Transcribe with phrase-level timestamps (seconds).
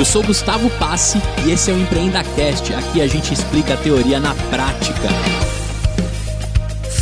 [0.00, 2.72] Eu sou Gustavo Passe e esse é o EmpreendaCast.
[2.72, 5.10] Aqui a gente explica a teoria na prática.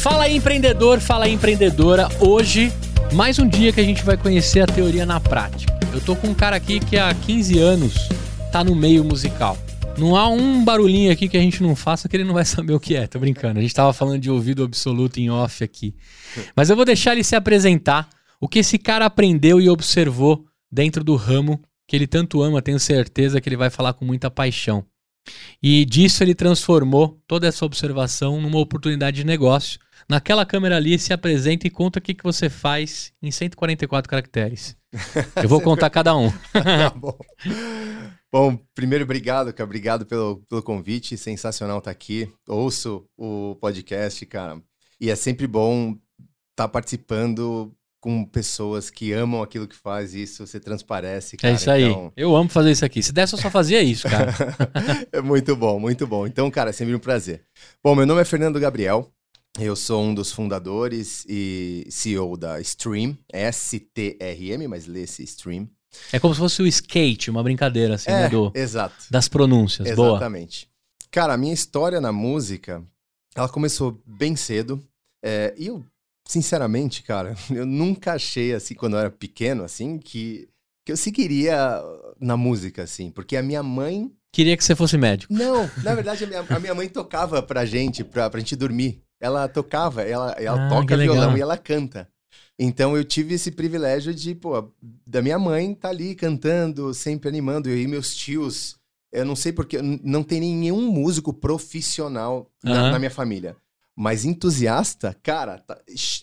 [0.03, 2.09] Fala aí, empreendedor, fala aí, empreendedora.
[2.19, 2.73] Hoje,
[3.13, 5.79] mais um dia que a gente vai conhecer a teoria na prática.
[5.95, 8.09] Eu tô com um cara aqui que há 15 anos
[8.51, 9.57] tá no meio musical.
[9.97, 12.73] Não há um barulhinho aqui que a gente não faça que ele não vai saber
[12.73, 13.07] o que é.
[13.07, 13.61] Tô brincando.
[13.61, 15.95] A gente tava falando de ouvido absoluto em off aqui.
[16.57, 18.09] Mas eu vou deixar ele se apresentar.
[18.41, 22.79] O que esse cara aprendeu e observou dentro do ramo que ele tanto ama, tenho
[22.79, 24.85] certeza que ele vai falar com muita paixão.
[25.63, 29.81] E disso ele transformou toda essa observação numa oportunidade de negócio.
[30.09, 34.77] Naquela câmera ali, se apresenta e conta o que, que você faz em 144 caracteres.
[35.43, 36.31] Eu vou contar cada um.
[36.53, 37.19] tá bom.
[38.31, 39.65] Bom, primeiro, obrigado, cara.
[39.65, 41.17] Obrigado pelo, pelo convite.
[41.17, 42.31] Sensacional estar aqui.
[42.47, 44.63] Ouço o podcast, cara.
[45.01, 45.93] E é sempre bom
[46.51, 51.53] estar tá participando com pessoas que amam aquilo que faz, isso você transparece, cara.
[51.53, 51.85] É isso aí.
[51.85, 52.13] Então...
[52.17, 53.03] Eu amo fazer isso aqui.
[53.03, 54.33] Se desse, eu só fazia isso, cara.
[55.13, 56.27] é muito bom, muito bom.
[56.27, 57.43] Então, cara, é sempre um prazer.
[57.83, 59.13] Bom, meu nome é Fernando Gabriel.
[59.59, 65.69] Eu sou um dos fundadores e CEO da Stream, S-T-R-M, mas lê-se Stream.
[66.13, 68.95] É como se fosse o skate, uma brincadeira, assim, é, né, do, exato.
[69.11, 69.89] das pronúncias.
[69.89, 70.67] Exatamente.
[70.67, 71.09] Boa.
[71.11, 72.85] Cara, a minha história na música,
[73.35, 74.81] ela começou bem cedo.
[75.25, 75.85] É, e eu
[76.29, 80.49] sinceramente, cara, eu nunca achei, assim, quando eu era pequeno, assim, que,
[80.85, 81.83] que eu seguiria
[82.21, 84.13] na música, assim, porque a minha mãe.
[84.31, 85.33] Queria que você fosse médico.
[85.33, 89.03] Não, na verdade, a minha, a minha mãe tocava pra gente, pra, pra gente dormir.
[89.21, 92.07] Ela tocava, ela, ela ah, toca violão e ela canta.
[92.57, 94.73] Então eu tive esse privilégio de, pô,
[95.07, 98.77] da minha mãe tá ali cantando, sempre animando, eu e meus tios.
[99.13, 102.91] Eu não sei porque não tem nenhum músico profissional na, uhum.
[102.93, 103.57] na minha família.
[104.01, 105.77] Mas entusiasta, cara, tá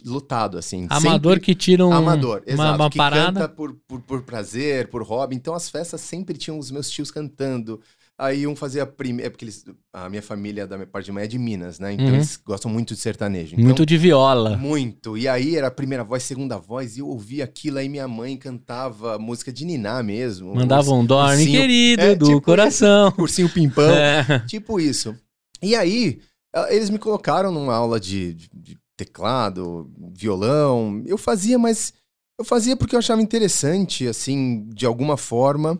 [0.06, 0.88] lutado, assim.
[0.90, 1.45] Amador sempre...
[1.45, 3.42] que tira um, Amador, uma, exato, uma que parada.
[3.42, 5.36] canta por, por, por, prazer, por hobby.
[5.36, 7.81] Então as festas sempre tinham os meus tios cantando.
[8.18, 9.28] Aí um fazia a primeira.
[9.28, 11.92] É porque eles, a minha família, da minha parte de mãe, é de Minas, né?
[11.92, 12.14] Então uhum.
[12.14, 13.56] eles gostam muito de sertanejo.
[13.56, 14.56] Então, muito de viola.
[14.56, 15.18] Muito.
[15.18, 17.78] E aí era a primeira voz, segunda voz, e eu ouvia aquilo.
[17.78, 20.56] Aí minha mãe cantava música de Niná mesmo.
[20.56, 23.12] Mandava um dorme, querido, é, do tipo coração.
[23.19, 23.91] Cursinho pimpão.
[23.91, 24.40] É.
[24.47, 25.14] Tipo isso.
[25.62, 26.22] E aí
[26.69, 31.03] eles me colocaram numa aula de, de, de teclado, violão.
[31.05, 31.93] Eu fazia, mas
[32.39, 35.79] eu fazia porque eu achava interessante, assim, de alguma forma.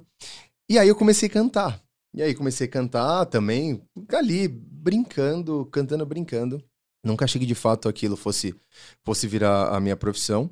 [0.70, 1.82] E aí eu comecei a cantar.
[2.14, 3.82] E aí comecei a cantar também,
[4.14, 6.64] ali, brincando, cantando, brincando.
[7.04, 8.56] Nunca achei que de fato aquilo fosse,
[9.04, 10.50] fosse virar a minha profissão.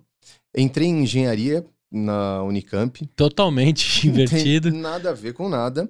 [0.56, 3.06] Entrei em engenharia na Unicamp.
[3.16, 4.72] Totalmente invertido.
[4.72, 5.88] nada a ver com nada.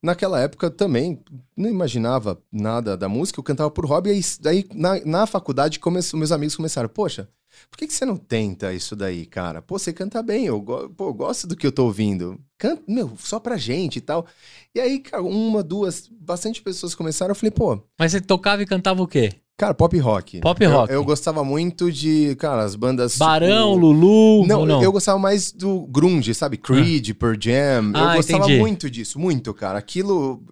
[0.00, 1.20] Naquela época também
[1.56, 5.98] não imaginava nada da música, eu cantava por hobby, e daí na, na faculdade come,
[6.14, 7.28] meus amigos começaram, poxa,
[7.68, 9.60] por que, que você não tenta isso daí, cara?
[9.60, 12.40] Pô, você canta bem, eu, pô, eu gosto do que eu tô ouvindo.
[12.56, 14.26] Canta, meu, só pra gente e tal.
[14.74, 17.82] E aí, cara, uma, duas, bastante pessoas começaram, eu falei, pô...
[17.98, 19.34] Mas você tocava e cantava o quê?
[19.60, 20.40] Cara, pop rock.
[20.40, 20.90] Pop rock.
[20.90, 23.18] Eu, eu, gostava muito de, cara, as bandas.
[23.18, 23.86] Barão, tipo...
[23.88, 24.46] Lulu.
[24.46, 26.56] Não, não, eu gostava mais do grunge, sabe?
[26.56, 27.14] Creed, ah.
[27.14, 27.92] Pearl Jam.
[27.94, 28.58] Ah, eu gostava entendi.
[28.58, 29.78] muito disso, muito, cara.
[29.78, 30.42] Aquilo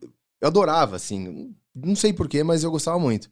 [0.43, 1.55] eu adorava, assim.
[1.75, 3.31] Não sei porquê, mas eu gostava muito.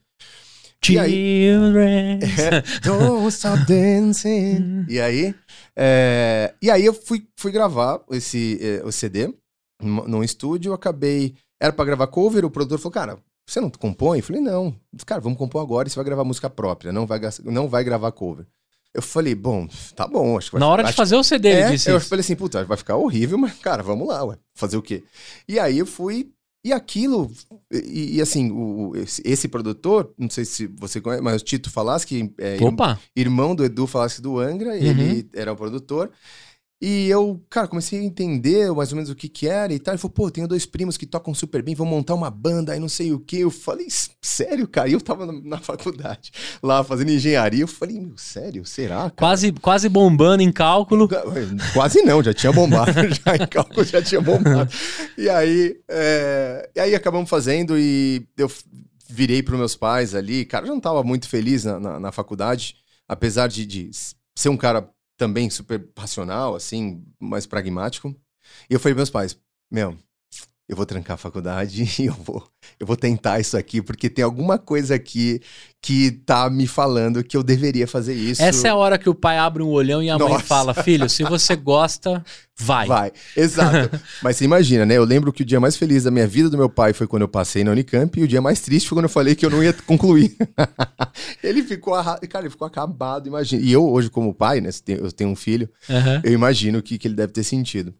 [0.83, 2.21] Children.
[2.25, 4.83] É, don't stop dancing.
[4.89, 5.35] e aí,
[5.75, 9.31] é, e aí eu fui, fui gravar esse é, o CD
[9.79, 11.35] num estúdio, acabei.
[11.61, 14.19] Era para gravar cover, o produtor falou, cara, você não compõe?
[14.19, 14.75] Eu falei, não.
[15.05, 18.11] Cara, vamos compor agora e você vai gravar música própria, não vai, não vai gravar
[18.11, 18.45] cover.
[18.93, 20.37] Eu falei, bom, tá bom.
[20.37, 22.09] Acho que vai, Na hora de fazer o CD, é, ele disse Eu isso.
[22.09, 24.37] falei assim, puta, vai ficar horrível, mas, cara, vamos lá, ué.
[24.53, 25.03] Fazer o quê?
[25.47, 26.31] E aí eu fui.
[26.65, 27.31] E aquilo,
[27.71, 28.91] e, e assim, o,
[29.23, 32.57] esse, produtor, não sei se você conhece, mas o Tito Falaschi, é,
[33.15, 34.75] irmão do Edu Falaschi do Angra, uhum.
[34.75, 36.11] ele era o produtor.
[36.79, 39.93] E eu, cara, comecei a entender mais ou menos o que que era e tal.
[39.93, 42.79] Ele falou, pô, tenho dois primos que tocam super bem, vão montar uma banda aí
[42.79, 43.39] não sei o que.
[43.39, 43.87] Eu falei,
[44.21, 44.87] sério, cara?
[44.87, 47.61] E eu tava na, faculdade, lá fazendo engenharia.
[47.61, 48.63] Eu falei, meu, sério?
[48.63, 48.95] Será?
[48.95, 49.13] Cara?
[49.15, 51.09] Quase, quase bombando em cálculo.
[51.73, 52.91] Quase não, já tinha bombado.
[53.25, 54.71] já em cálculo já tinha bombado.
[55.17, 56.69] e aí, é...
[56.75, 58.51] e aí acabamos fazendo e eu
[59.09, 60.45] virei para meus pais ali.
[60.45, 62.75] Cara, eu não tava muito feliz na, na, na faculdade,
[63.07, 63.89] apesar de, de
[64.37, 68.15] ser um cara também super passional, assim, mais pragmático.
[68.69, 69.37] E eu falei meus pais,
[69.69, 69.97] meu,
[70.69, 72.45] eu vou trancar a faculdade e eu vou,
[72.79, 75.41] eu vou tentar isso aqui, porque tem alguma coisa aqui
[75.81, 78.41] que tá me falando que eu deveria fazer isso.
[78.41, 80.33] Essa é a hora que o pai abre um olhão e a Nossa.
[80.33, 82.21] mãe fala: Filho, se você gosta,
[82.59, 82.87] vai.
[82.87, 83.97] Vai, exato.
[84.21, 84.95] Mas você imagina, né?
[84.95, 87.21] Eu lembro que o dia mais feliz da minha vida do meu pai foi quando
[87.21, 89.49] eu passei na Unicamp e o dia mais triste foi quando eu falei que eu
[89.49, 90.35] não ia concluir.
[91.41, 93.61] ele ficou, cara, ele ficou acabado, imagina.
[93.63, 94.69] E eu, hoje, como pai, né?
[94.87, 96.21] Eu tenho um filho, uhum.
[96.23, 97.93] eu imagino o que, que ele deve ter sentido.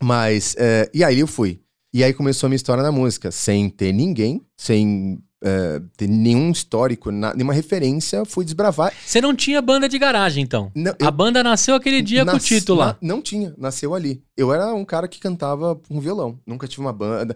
[0.00, 1.60] Mas, é, e aí eu fui.
[1.94, 6.50] E aí começou a minha história na música, sem ter ninguém, sem é, ter nenhum
[6.52, 8.92] histórico, na- nenhuma referência, fui desbravar.
[9.04, 10.70] Você não tinha banda de garagem, então?
[10.74, 12.96] Não, A banda nasceu aquele dia com o nas- título lá.
[13.02, 14.22] não tinha, nasceu ali.
[14.36, 17.34] Eu era um cara que cantava com violão, nunca tive uma banda.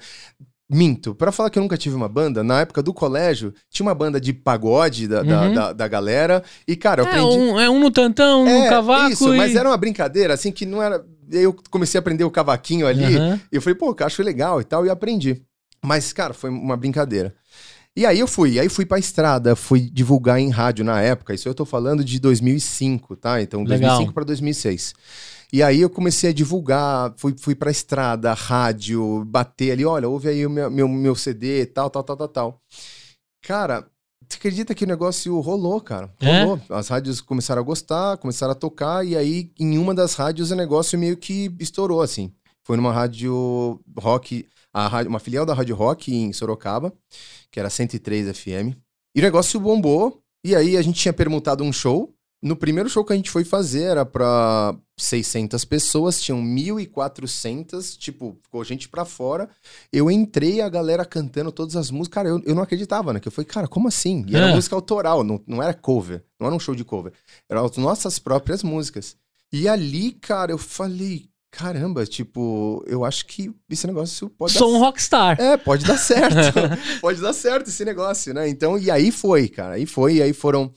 [0.69, 3.95] Minto, pra falar que eu nunca tive uma banda, na época do colégio, tinha uma
[3.95, 5.55] banda de pagode da, da, Uhum.
[5.55, 6.43] da, da galera.
[6.67, 7.27] E, cara, eu É aprendi.
[7.39, 9.37] um, é um no tantão, um É, no cavaco Isso, e...
[9.37, 11.05] mas era uma brincadeira, assim, que não era.
[11.31, 13.17] E aí eu comecei a aprender o cavaquinho ali.
[13.17, 13.41] Aham.
[13.51, 15.43] E eu falei, pô, eu acho legal e tal, e aprendi.
[15.85, 17.35] Mas, cara, foi uma brincadeira.
[17.95, 21.49] E aí eu fui, aí fui pra estrada, fui divulgar em rádio na época, isso
[21.49, 23.41] eu tô falando de 2005, tá?
[23.41, 23.97] Então, Legal.
[23.97, 24.95] 2005 pra 2006.
[25.51, 30.29] E aí eu comecei a divulgar, fui, fui pra estrada, rádio, bater ali, olha, ouve
[30.29, 32.63] aí o meu, meu, meu CD, tal, tal, tal, tal, tal.
[33.41, 33.87] Cara,
[34.37, 36.13] você acredita que o negócio rolou, cara?
[36.21, 36.43] É?
[36.43, 36.61] Rolou.
[36.71, 40.55] As rádios começaram a gostar, começaram a tocar, e aí em uma das rádios o
[40.57, 42.33] negócio meio que estourou, assim.
[42.65, 46.93] Foi numa rádio rock, a rádio- uma filial da Rádio Rock em Sorocaba,
[47.51, 48.77] que era 103 FM.
[49.15, 52.13] E o negócio bombou, e aí a gente tinha permutado um show.
[52.43, 58.37] No primeiro show que a gente foi fazer era pra 600 pessoas, tinham 1.400, tipo,
[58.43, 59.49] ficou gente pra fora.
[59.93, 62.15] Eu entrei, a galera cantando todas as músicas.
[62.15, 63.21] Cara, eu, eu não acreditava, né?
[63.21, 64.25] Que eu falei, cara, como assim?
[64.29, 64.55] E era É.
[64.55, 67.13] música autoral, não, não era cover, não era um show de cover.
[67.49, 69.17] Eram as nossas próprias músicas.
[69.53, 74.81] E ali, cara, eu falei, caramba, tipo, eu acho que esse negócio pode Sou um
[74.81, 75.41] dar rockstar.
[75.41, 76.59] é, pode dar certo.
[77.01, 78.49] pode dar certo esse negócio, né?
[78.49, 79.75] Então, e aí foi, cara.
[79.77, 80.71] Aí foi, e aí foram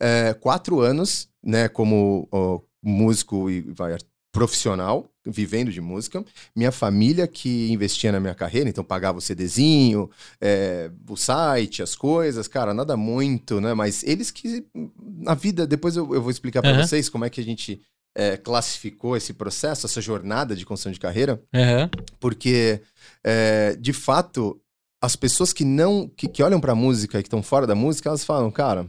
[0.00, 3.96] é, quatro anos, né, como ó, músico e vai,
[4.32, 6.24] profissional, vivendo de música.
[6.56, 10.10] Minha família que investia na minha carreira, então pagava o CDzinho,
[10.40, 13.74] é, o site, as coisas, cara, nada muito, né?
[13.74, 14.64] Mas eles que,
[14.98, 16.82] na vida, depois eu, eu vou explicar pra Aham.
[16.82, 17.80] vocês como é que a gente
[18.16, 21.90] é, classificou esse processo, essa jornada de construção de carreira Aham.
[22.20, 22.80] porque
[23.24, 24.60] é, de fato
[25.00, 28.10] as pessoas que não que, que olham pra música e que estão fora da música
[28.10, 28.86] elas falam cara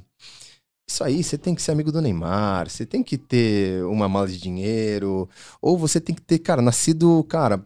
[0.90, 4.28] isso aí você tem que ser amigo do Neymar você tem que ter uma mala
[4.28, 5.30] de dinheiro
[5.62, 7.64] ou você tem que ter cara nascido cara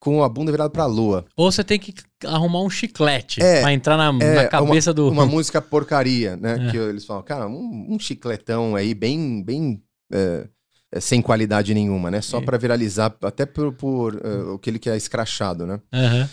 [0.00, 1.94] com a bunda virada pra lua Ou você tem que
[2.24, 5.08] arrumar um chiclete É, pra entrar na, é, na cabeça do...
[5.10, 6.70] uma música porcaria né É.
[6.70, 9.82] que eles falam cara um, um chicletão aí bem bem
[10.12, 10.48] é,
[10.94, 12.40] é, sem qualidade nenhuma né só É.
[12.44, 16.28] pra viralizar até por, por é, o que ele quer escrachado né Aham.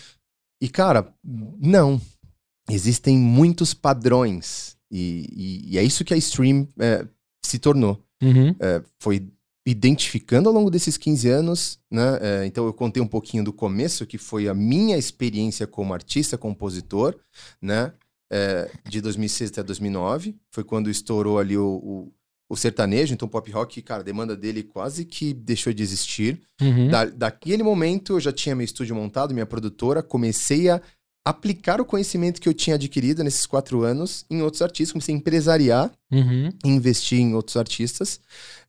[0.62, 2.02] E, cara, não.
[2.70, 4.76] Existem muitos padrões.
[4.92, 7.06] E, e- e é isso que a Stream é,
[7.46, 8.04] se tornou.
[8.22, 8.56] Uhum.
[8.60, 9.28] É, foi
[9.66, 12.18] identificando ao longo desses 15 anos, né?
[12.22, 16.38] É, então eu contei um pouquinho do começo, que foi a minha experiência como artista,
[16.38, 17.16] compositor,
[17.62, 17.94] né?
[18.32, 20.36] É, de 2006 até 2009.
[20.52, 22.14] Foi quando estourou ali o, o,
[22.50, 23.14] o sertanejo.
[23.14, 26.42] Então o pop rock, cara, a demanda dele quase que deixou de existir.
[26.62, 26.90] Uhum.
[26.90, 30.82] Da, daquele momento, eu já tinha meu estúdio montado, minha produtora, comecei a
[31.30, 35.18] aplicar o conhecimento que eu tinha adquirido nesses quatro anos em outros artistas, comecei a
[35.18, 36.50] empresariar Uhum.
[36.66, 38.20] investir em outros artistas.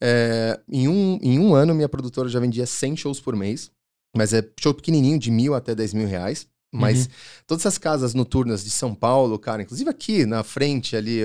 [0.00, 3.70] É, em, um, em um ano, minha produtora já vendia 100 shows por mês,
[4.16, 6.46] mas é show pequenininho, de mil até 10 mil reais.
[6.72, 7.12] Mas Uhum.
[7.48, 11.20] todas essas casas noturnas de São Paulo, cara, inclusive aqui na frente, ali,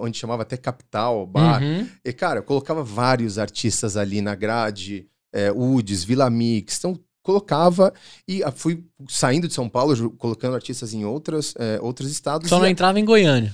[0.00, 1.88] onde chamava até Capital, Bar, Uhum.
[2.04, 7.92] e, cara, eu colocava vários artistas ali na grade, é, Uds, Vila Mix, então colocava
[8.28, 12.48] e ah, fui saindo de São Paulo, colocando artistas em outras, é, outros estados.
[12.48, 13.52] Só não entrava em Goiânia.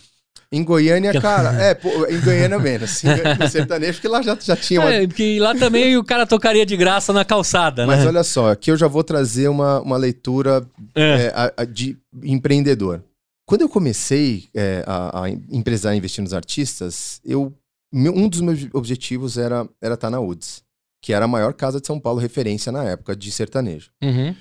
[0.52, 3.00] Em Goiânia, cara, é, pô, em Goiânia menos,
[3.38, 4.92] no sertanejo, porque lá já, já tinha uma...
[4.92, 8.06] É, porque lá também o cara tocaria de graça na calçada, Mas né?
[8.08, 11.02] olha só, aqui eu já vou trazer uma, uma leitura É.
[11.02, 13.00] é, a- a de empreendedor.
[13.46, 17.52] Quando eu comecei é, a, a empresar e investir nos artistas, eu,
[17.92, 20.62] meu- um dos meus objetivos era estar era tá na UDS,
[21.00, 23.90] que era a maior casa de São Paulo, referência na época de sertanejo.
[24.02, 24.34] Uhum.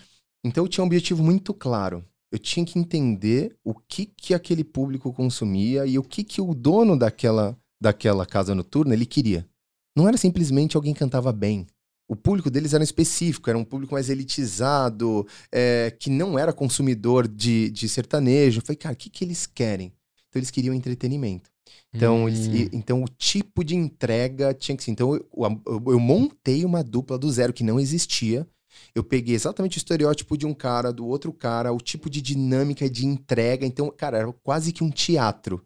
[0.43, 2.03] Então eu tinha um objetivo muito claro.
[2.31, 6.53] Eu tinha que entender o que, que aquele público consumia e o que, que o
[6.53, 9.47] dono daquela, daquela casa noturna ele queria.
[9.95, 11.65] Não era simplesmente alguém que cantava bem.
[12.07, 17.27] O público deles era específico, era um público mais elitizado, é, que não era consumidor
[17.27, 18.59] de, de sertanejo.
[18.59, 19.93] Eu falei, cara, o que, que eles querem?
[20.27, 21.49] Então eles queriam entretenimento.
[21.93, 22.29] Então, Hum.
[22.29, 24.91] e- então o tipo de entrega tinha que ser.
[24.91, 25.25] Então eu,
[25.65, 28.47] eu- eu montei uma dupla do zero que não existia.
[28.95, 32.89] Eu peguei exatamente o estereótipo de um cara, do outro cara, o tipo de dinâmica
[32.89, 33.65] de entrega.
[33.65, 35.61] Então, cara, era quase que um teatro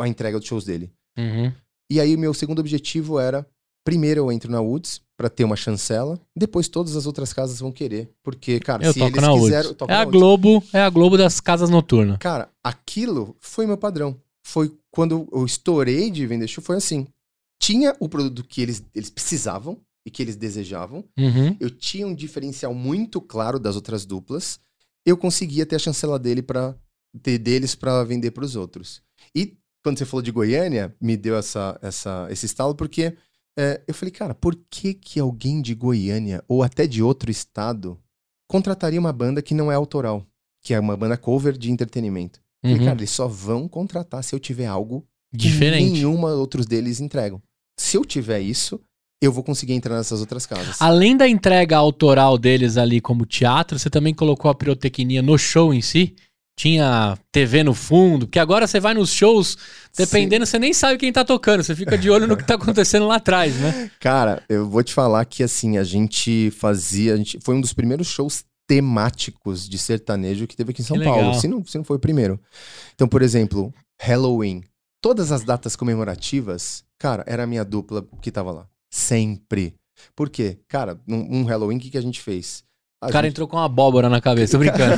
[0.00, 0.90] a entrega dos shows dele.
[1.16, 1.52] Uhum.
[1.90, 3.46] E aí, meu segundo objetivo era:
[3.84, 7.70] primeiro eu entro na Woods pra ter uma chancela, depois todas as outras casas vão
[7.72, 8.10] querer.
[8.22, 9.12] Porque, cara, Eu se eles
[9.76, 10.04] toco É na a.
[10.04, 12.18] Globo, é a Globo das casas noturnas.
[12.18, 14.16] Cara, aquilo foi meu padrão.
[14.48, 17.06] Foi quando eu estourei de vender show, foi assim.
[17.60, 21.04] Tinha o produto que eles, eles precisavam, e que eles desejavam.
[21.18, 21.54] Uhum.
[21.60, 24.58] Eu tinha um diferencial muito claro das outras duplas.
[25.04, 26.74] Eu conseguia ter a chancela dele para
[27.22, 29.02] ter deles para vender para os outros.
[29.34, 33.16] E quando você falou de Goiânia, me deu essa, essa, esse estalo porque
[33.56, 37.98] é, eu falei, cara, por que que alguém de Goiânia ou até de outro estado
[38.46, 40.26] contrataria uma banda que não é autoral,
[40.62, 42.40] que é uma banda cover de entretenimento?
[42.64, 42.78] Uhum.
[42.78, 45.92] cara, eles só vão contratar se eu tiver algo que Diferente.
[45.92, 47.40] nenhuma outros deles entregam.
[47.78, 48.80] Se eu tiver isso,
[49.20, 50.80] eu vou conseguir entrar nessas outras casas.
[50.80, 55.74] Além da entrega autoral deles ali como teatro, você também colocou a pirotecnia no show
[55.74, 56.14] em si?
[56.56, 59.56] Tinha TV no fundo, porque agora você vai nos shows,
[59.96, 63.06] dependendo, você nem sabe quem tá tocando, você fica de olho no que tá acontecendo
[63.06, 63.88] lá atrás, né?
[64.00, 67.14] Cara, eu vou te falar que assim, a gente fazia.
[67.14, 70.96] A gente, foi um dos primeiros shows temáticos de sertanejo que teve aqui em São
[70.96, 71.20] Que Paulo.
[71.22, 71.40] legal.
[71.40, 72.38] Se não, se não foi o primeiro.
[72.94, 74.62] Então, por exemplo, Halloween.
[75.00, 78.66] Todas as datas comemorativas, cara, era a minha dupla que tava lá.
[78.92, 79.74] Sempre.
[80.14, 80.58] Por quê?
[80.68, 82.62] Cara, num um Halloween, o que, que a gente fez?
[83.00, 84.96] A O cara gente- entrou com uma abóbora na cabeça, tô brincando.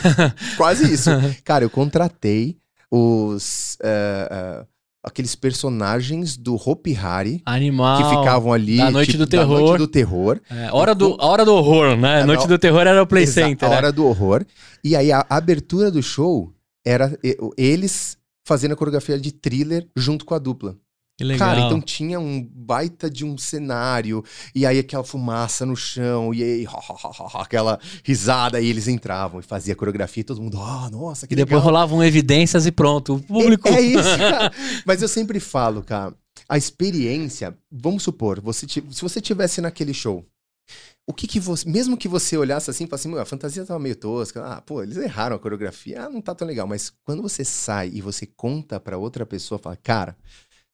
[0.56, 1.10] Quase isso.
[1.44, 2.56] Cara, eu contratei
[2.90, 3.76] os.
[3.82, 4.66] eh, eh,
[5.04, 7.98] aqueles personagens do Hopi Hari Animal.
[8.02, 8.78] que ficavam ali.
[8.78, 9.60] da Noite do Da Terror.
[9.60, 10.40] Noite do Terror.
[10.50, 12.20] É, hora, do, hora do horror, né?
[12.20, 13.66] É, Noite do terror era o Play Exa- Center.
[13.68, 13.76] A né?
[13.76, 14.44] hora do horror.
[14.82, 16.52] E aí a abertura do show
[16.84, 17.16] era
[17.56, 20.76] eles fazendo a coreografia de thriller junto com a dupla.
[21.16, 21.48] Que legal.
[21.48, 26.42] Cara, então tinha um baita de um cenário, e aí aquela fumaça no chão, e
[26.42, 26.66] aí
[27.34, 31.36] aquela risada, e eles entravam e fazia coreografia, e todo mundo, ah, nossa, que E
[31.36, 31.64] depois legal.
[31.66, 33.14] rolavam evidências e pronto.
[33.14, 33.68] O público.
[33.68, 34.52] É, é isso, cara.
[34.84, 36.12] Mas eu sempre falo, cara,
[36.48, 40.26] a experiência, vamos supor, você se você tivesse naquele show,
[41.06, 43.64] o que que você, mesmo que você olhasse assim, e falasse, assim, "Meu, a fantasia
[43.64, 46.92] tava meio tosca, ah, pô, eles erraram a coreografia, ah, não tá tão legal, mas
[47.04, 50.16] quando você sai e você conta pra outra pessoa, fala, cara,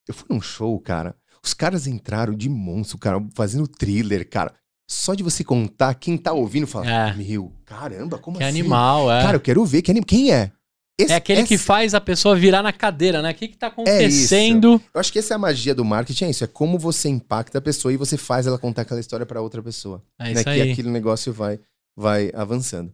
[0.09, 4.53] eu fui num show, cara, os caras entraram de monstro, cara, fazendo thriller, cara,
[4.89, 7.15] só de você contar, quem tá ouvindo fala, É.
[7.15, 8.61] meu, caramba, como Que assim?
[8.61, 9.23] animal, é.
[9.23, 10.03] Cara, eu quero ver, que anim...
[10.03, 10.51] quem é?
[10.99, 13.31] Esse- é aquele que faz a pessoa virar na cadeira, né?
[13.31, 14.83] O que que tá É acontecendo?
[14.93, 16.45] Eu acho que essa é a magia do marketing, é isso.
[16.45, 19.63] É como você impacta a pessoa e você faz ela contar aquela história para outra
[19.63, 20.03] pessoa.
[20.19, 20.33] É, né?
[20.33, 20.73] isso Que aí.
[20.73, 21.59] aquele negócio vai,
[21.97, 22.93] vai avançando.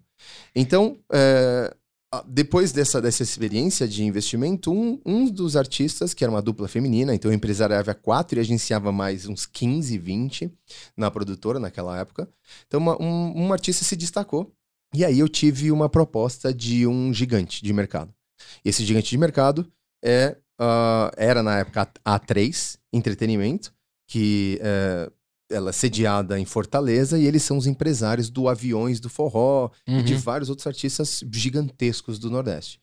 [0.55, 1.75] Então, é,
[2.27, 7.15] depois dessa, dessa experiência de investimento, um, um dos artistas, que era uma dupla feminina,
[7.15, 10.53] então empresariava quatro e agenciava mais uns 15, 20
[10.97, 12.29] na produtora naquela época.
[12.67, 14.53] Então, uma- um, um artista se destacou.
[14.95, 18.15] E aí eu tive uma proposta de um gigante de mercado.
[18.65, 19.71] Esse gigante de mercado
[20.03, 23.75] é, ah, era na época a A3 Entretenimento,
[24.09, 25.11] que é,
[25.50, 30.03] ela é sediada em Fortaleza, e eles são os empresários do Aviões do Forró e
[30.03, 30.21] de Uhum.
[30.21, 32.81] vários outros artistas gigantescos do Nordeste.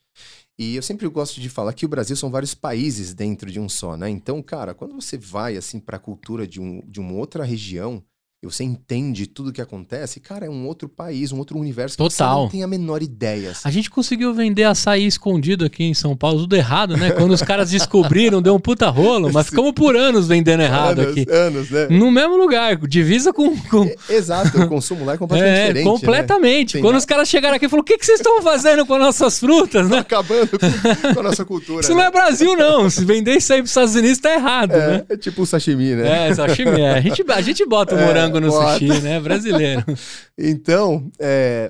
[0.58, 3.68] E eu sempre gosto de falar que o Brasil são vários países dentro de um
[3.68, 4.08] só, né?
[4.08, 8.02] Então, cara, quando você vai assim para a cultura de, um, de uma outra região
[8.44, 12.02] e você entende tudo que acontece, cara, é um outro país, um outro universo que
[12.02, 12.42] você Total.
[12.42, 13.52] não tem a menor ideia.
[13.52, 13.62] assim.
[13.64, 17.10] A gente conseguiu vender açaí escondido aqui em São Paulo, tudo errado, né?
[17.12, 21.12] Quando os caras descobriram, deu um puta rolo, mas ficamos por anos vendendo errado anos,
[21.12, 21.26] aqui.
[21.30, 21.86] anos, né?
[21.88, 23.56] No mesmo lugar, divisa com.
[23.56, 23.84] com...
[23.84, 25.84] É, Exato, o consumo lá é completamente É, diferente.
[25.86, 25.90] né?
[25.90, 26.72] completamente.
[26.74, 28.94] Tem Quando os caras chegaram aqui e falaram: o que, que vocês estão fazendo com
[28.94, 29.98] as nossas frutas, né?
[29.98, 31.80] acabando com, com a nossa cultura.
[31.80, 31.96] Isso né?
[31.96, 32.90] não é Brasil, não.
[32.90, 35.04] Se vender isso aí pros Estados Unidos, tá errado, né?
[35.08, 36.28] É, é tipo o sashimi, né?
[36.28, 36.90] É, sashimi, é.
[36.90, 38.04] A gente, a gente bota o É,
[38.40, 38.78] morango no bota.
[38.78, 39.20] sushi, né?
[39.20, 39.84] Brasileiro.
[40.38, 41.68] Então, é,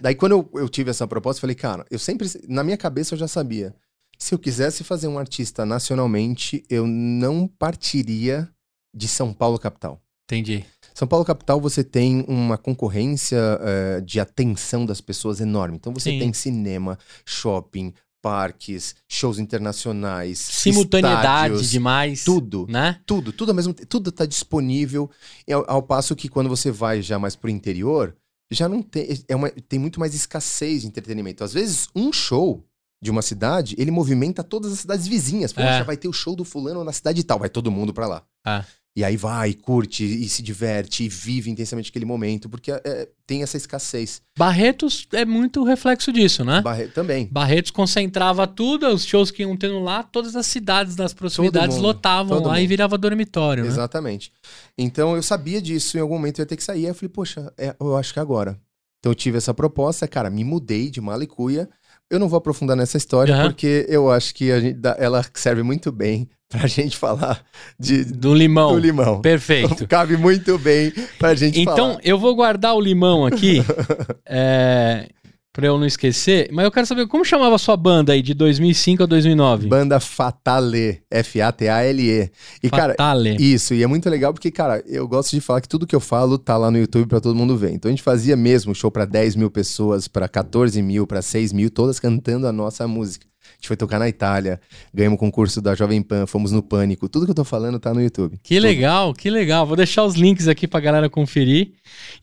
[0.00, 3.14] daí quando eu, eu tive essa proposta, eu falei, cara, eu sempre, na minha cabeça
[3.14, 3.74] eu já sabia.
[4.18, 8.48] Se eu quisesse fazer um artista nacionalmente, eu não partiria
[8.94, 10.00] de São Paulo capital.
[10.30, 10.64] Entendi.
[10.94, 15.76] São Paulo capital você tem uma concorrência é, de atenção das pessoas enorme.
[15.76, 16.18] Então você Sim.
[16.18, 21.20] tem cinema, shopping, parques, shows internacionais, Simultaneidade
[21.54, 22.24] estádios, demais.
[22.24, 22.66] tudo.
[22.70, 23.00] Né?
[23.04, 25.10] Tudo, tudo ao mesmo tudo tá disponível.
[25.46, 28.16] E ao, ao passo que quando você vai já mais pro interior,
[28.50, 31.42] já não tem, é uma, tem muito mais escassez de entretenimento.
[31.42, 32.64] Às vezes, um show
[33.02, 35.52] de uma cidade, ele movimenta todas as cidades vizinhas.
[35.52, 35.78] Pô, É.
[35.78, 38.22] já vai ter o show do fulano na cidade tal, vai todo mundo pra lá.
[38.46, 38.64] É.
[38.94, 43.42] E aí vai, curte, e se diverte, e vive intensamente aquele momento, porque é, tem
[43.42, 44.20] essa escassez.
[44.36, 46.60] Barretos é muito reflexo disso, né?
[46.60, 47.26] Barre- também.
[47.32, 51.86] Barretos concentrava tudo, os shows que iam tendo lá, todas as cidades das proximidades mundo,
[51.86, 52.68] lotavam lá e mundo.
[52.68, 53.70] virava dormitório, né?
[53.70, 54.30] Exatamente.
[54.76, 56.84] Então eu sabia disso, em algum momento eu ia ter que sair.
[56.84, 58.60] Aí eu falei, poxa, é, eu acho que é agora.
[58.98, 61.66] Então eu tive essa proposta, cara, me mudei de Malicuia.
[62.12, 63.44] Eu não vou aprofundar nessa história, Aham.
[63.44, 67.42] porque eu acho que dá- ela serve muito bem pra gente falar
[67.80, 68.74] de, Do limão.
[68.74, 69.22] do limão.
[69.22, 69.86] Perfeito.
[69.88, 72.00] Cabe muito bem pra gente Então, falar.
[72.04, 73.64] eu vou guardar o limão aqui.
[74.28, 75.08] é,
[75.52, 76.48] pra eu não esquecer.
[76.50, 79.68] Mas eu quero saber como chamava a sua banda aí de 2005 a 2009?
[79.68, 82.30] Banda Fatale, F-A-T-A-L-E.
[82.62, 83.36] E, cara, Fatale.
[83.38, 86.00] Isso, e é muito legal porque, cara, eu gosto de falar que tudo que eu
[86.00, 87.72] falo tá lá no YouTube pra todo mundo ver.
[87.72, 91.52] Então a gente fazia mesmo show pra 10 mil pessoas, pra 14 mil, pra 6
[91.52, 93.31] mil, todas cantando a nossa música.
[93.62, 94.60] A gente foi tocar na Itália,
[94.92, 97.08] ganhamos o concurso da Jovem Pan, fomos no Pânico.
[97.08, 98.36] Tudo que eu tô falando tá no YouTube.
[98.42, 99.64] Que legal, que legal.
[99.64, 101.70] Vou deixar os links aqui pra galera conferir.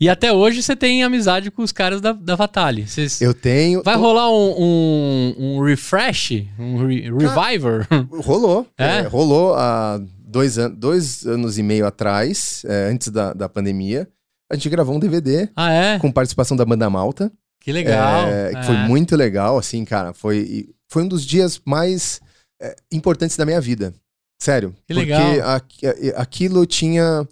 [0.01, 2.85] E até hoje você tem amizade com os caras da, da Fatale.
[2.85, 3.21] Vocês...
[3.21, 3.81] Eu tenho.
[3.85, 6.43] Vai rolar um, um, um refresh?
[6.59, 7.87] Um re- reviver?
[8.21, 8.67] Rolou.
[8.77, 8.97] É?
[8.97, 14.09] É, rolou há dois, an dois anos e meio atrás, é, antes da, da pandemia.
[14.51, 15.99] A gente gravou um DVD ah, é?
[15.99, 17.31] com participação da banda Malta.
[17.61, 18.27] Que legal.
[18.27, 18.87] É, que Foi É.
[18.87, 20.13] muito legal, assim, cara.
[20.13, 22.19] Foi, foi um dos dias mais
[22.61, 23.93] é, importantes da minha vida.
[24.41, 24.73] Sério.
[24.87, 25.49] Que porque legal.
[25.55, 27.27] aqui- a- aquilo tinha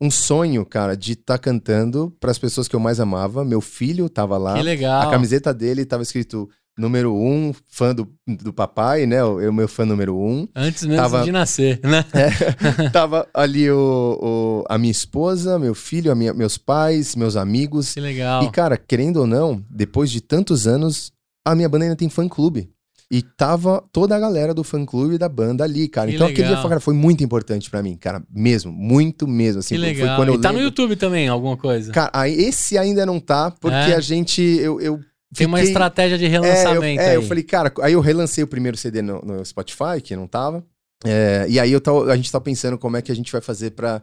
[0.00, 3.44] um sonho, cara, de estar cantando para as pessoas que eu mais amava.
[3.44, 4.54] Meu filho tava lá.
[4.54, 5.02] Que legal.
[5.08, 9.20] A camiseta dele tava escrito número um, fã do, do papai, né?
[9.20, 10.48] Eu, eu, meu fã número um.
[10.54, 12.04] Antes mesmo Tava- de nascer, né?
[12.92, 17.92] tava ali o, o- a minha esposa, meu filho, a minha- meus pais, meus amigos.
[17.94, 18.42] Que legal.
[18.44, 21.12] E, cara, querendo ou não, depois de tantos anos,
[21.46, 22.70] a minha banda ainda tem fã-clube.
[23.14, 26.08] E tava toda a galera do fã-clube da banda ali, cara.
[26.08, 26.62] Que então aquele legal.
[26.62, 28.22] dia cara, foi muito importante pra mim, cara.
[28.34, 29.58] Mesmo, muito mesmo.
[29.60, 30.16] Assim, que foi legal.
[30.16, 31.92] quando eu e tá no lembro- YouTube também, alguma coisa.
[31.92, 33.94] Cara, esse ainda não tá, porque É?
[33.94, 34.40] a gente.
[34.40, 34.98] Eu, eu
[35.34, 37.14] Tem uma fiquei- estratégia de É, eu, relançamento é, aí.
[37.16, 40.64] eu falei, cara, aí eu relancei o primeiro CD no, no Spotify, que não tava.
[41.04, 43.40] É, e aí eu tô- a gente tá pensando como é que a gente vai
[43.40, 44.02] fazer pra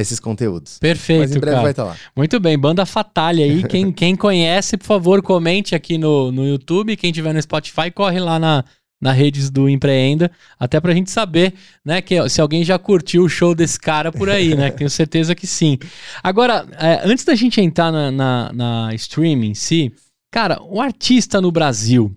[0.00, 0.78] esses conteúdos.
[0.78, 1.62] Perfeito, Mas em breve cara.
[1.62, 1.96] vai estar lá.
[2.14, 3.62] Muito bem, Banda Fatale aí.
[3.64, 6.96] Quem, quem conhece, por favor, comente aqui no, no YouTube.
[6.96, 8.62] Quem tiver no Spotify, corre lá na,
[9.00, 13.28] na redes do Empreenda, até pra gente saber, né, que, se alguém já curtiu o
[13.28, 14.70] show desse cara por aí, né?
[14.72, 15.78] Tenho certeza que sim.
[16.22, 19.92] Agora, é, antes da gente entrar na, na, na streaming em si,
[20.30, 22.14] cara, o artista no Brasil,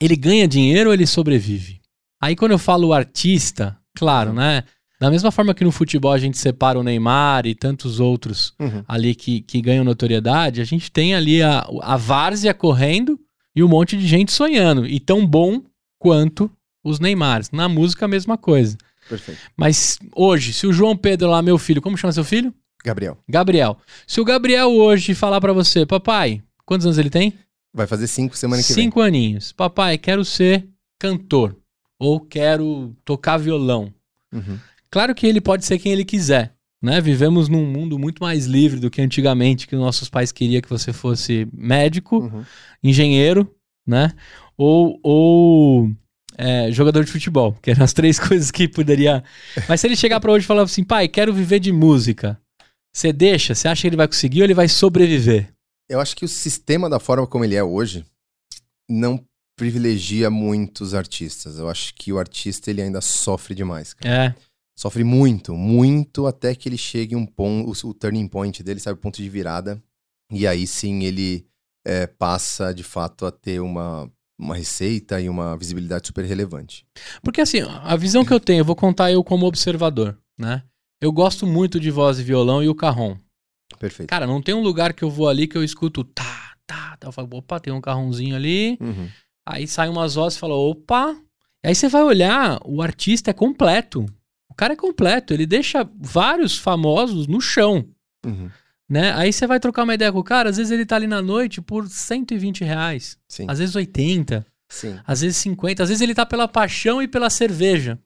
[0.00, 1.77] ele ganha dinheiro ou ele sobrevive?
[2.20, 4.64] Aí quando eu falo artista, claro, né?
[5.00, 8.82] Da mesma forma que no futebol a gente separa o Neymar e tantos outros Uhum.
[8.88, 13.18] ali que, que ganham notoriedade, a gente tem ali a, a várzea correndo
[13.54, 14.84] e um monte de gente sonhando.
[14.86, 15.62] E tão bom
[16.00, 16.50] quanto
[16.84, 17.50] os Neymars.
[17.52, 18.76] Na música, a mesma coisa.
[19.08, 19.40] Perfeito.
[19.56, 22.52] Mas hoje, se o João Pedro lá, meu filho, como chama seu filho?
[22.84, 23.78] Gabriel, Gabriel.
[24.06, 27.34] Se o Gabriel hoje falar pra você, papai, quantos anos ele tem?
[27.74, 28.84] vai fazer cinco semana que vem.
[28.84, 29.52] Cinco aninhos.
[29.52, 30.66] Papai, quero ser
[30.98, 31.54] cantor.
[31.98, 33.92] Ou quero tocar violão.
[34.32, 34.58] Uhum.
[34.90, 36.54] Claro que ele pode ser quem ele quiser.
[36.80, 37.00] Né?
[37.00, 40.92] Vivemos num mundo muito mais livre do que antigamente, que nossos pais queriam que você
[40.92, 42.44] fosse médico, Uhum.
[42.82, 43.52] engenheiro,
[43.86, 44.12] né?
[44.56, 45.90] Ou, ou
[46.36, 49.24] é, jogador de futebol, que eram as três coisas que poderia.
[49.68, 52.40] Mas se ele chegar pra hoje e falar assim, pai, quero viver de música,
[52.94, 53.54] você deixa?
[53.56, 55.52] Você acha que ele vai conseguir ou ele vai sobreviver?
[55.88, 58.04] Eu acho que o sistema da forma como ele é hoje
[58.88, 59.20] não
[59.58, 61.58] privilegia muitos artistas.
[61.58, 63.92] Eu acho que o artista ele ainda sofre demais.
[63.92, 64.26] cara.
[64.26, 68.78] É, Sofre muito, muito até que ele chegue um ponto, o, o turning point dele,
[68.78, 69.82] sabe, o ponto de virada.
[70.30, 71.44] E aí sim ele
[71.84, 76.86] é, passa de fato a ter uma, uma receita e uma visibilidade super relevante.
[77.24, 80.62] Porque assim, a visão que eu tenho, eu vou contar eu como observador, né?
[81.00, 83.16] Eu gosto muito de voz e violão e o carrom.
[83.80, 84.08] Perfeito.
[84.08, 87.08] Cara, não tem um lugar que eu vou ali que eu escuto tá, tá, tá.
[87.08, 88.78] Eu falo, opa, tem um carrãozinho ali.
[88.80, 89.08] Uhum.
[89.50, 91.16] Aí sai umas vozes e fala, opa.
[91.64, 94.04] Aí você vai olhar, o artista é completo.
[94.48, 97.84] O cara é completo, ele deixa vários famosos no chão,
[98.26, 98.50] Uhum.
[98.88, 99.12] né?
[99.14, 101.22] Aí você vai trocar uma ideia com o cara, às vezes ele tá ali na
[101.22, 103.46] noite por 120 reais, Sim.
[103.48, 104.98] às vezes 80, Sim.
[105.06, 107.98] às vezes 50, às vezes ele tá pela paixão e pela cerveja.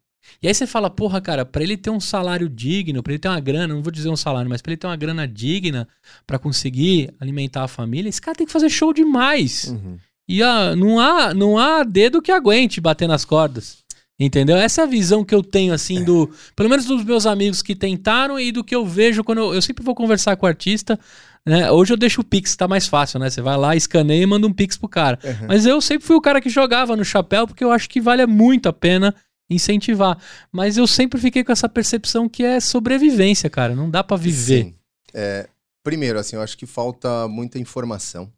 [0.42, 3.28] E aí você fala, porra, cara, pra ele ter um salário digno, pra ele ter
[3.28, 5.88] uma grana, não vou dizer um salário, mas pra ele ter uma grana digna
[6.26, 9.64] pra conseguir alimentar a família, esse cara tem que fazer show demais.
[9.64, 9.98] Uhum.
[10.28, 10.40] E
[10.76, 13.82] não, há, não há dedo que aguente bater nas cordas.
[14.18, 14.56] Entendeu?
[14.56, 16.30] Essa é a visão que eu tenho, assim, do.
[16.54, 19.62] Pelo menos dos meus amigos que tentaram e do que eu vejo quando eu, eu
[19.62, 20.98] sempre vou conversar com o artista.
[21.44, 21.68] Né?
[21.72, 23.28] Hoje eu deixo o Pix, tá mais fácil, né?
[23.28, 25.18] Você vai lá, escaneia e manda um Pix pro cara.
[25.24, 25.46] Uhum.
[25.48, 28.24] Mas eu sempre fui o cara que jogava no chapéu, porque eu acho que vale
[28.26, 29.12] muito a pena
[29.50, 30.16] incentivar.
[30.52, 33.74] Mas eu sempre fiquei com essa percepção que é sobrevivência, cara.
[33.74, 34.66] Não dá pra viver.
[34.66, 34.74] Sim.
[35.12, 35.48] É,
[35.82, 38.30] primeiro, assim, eu acho que falta muita informação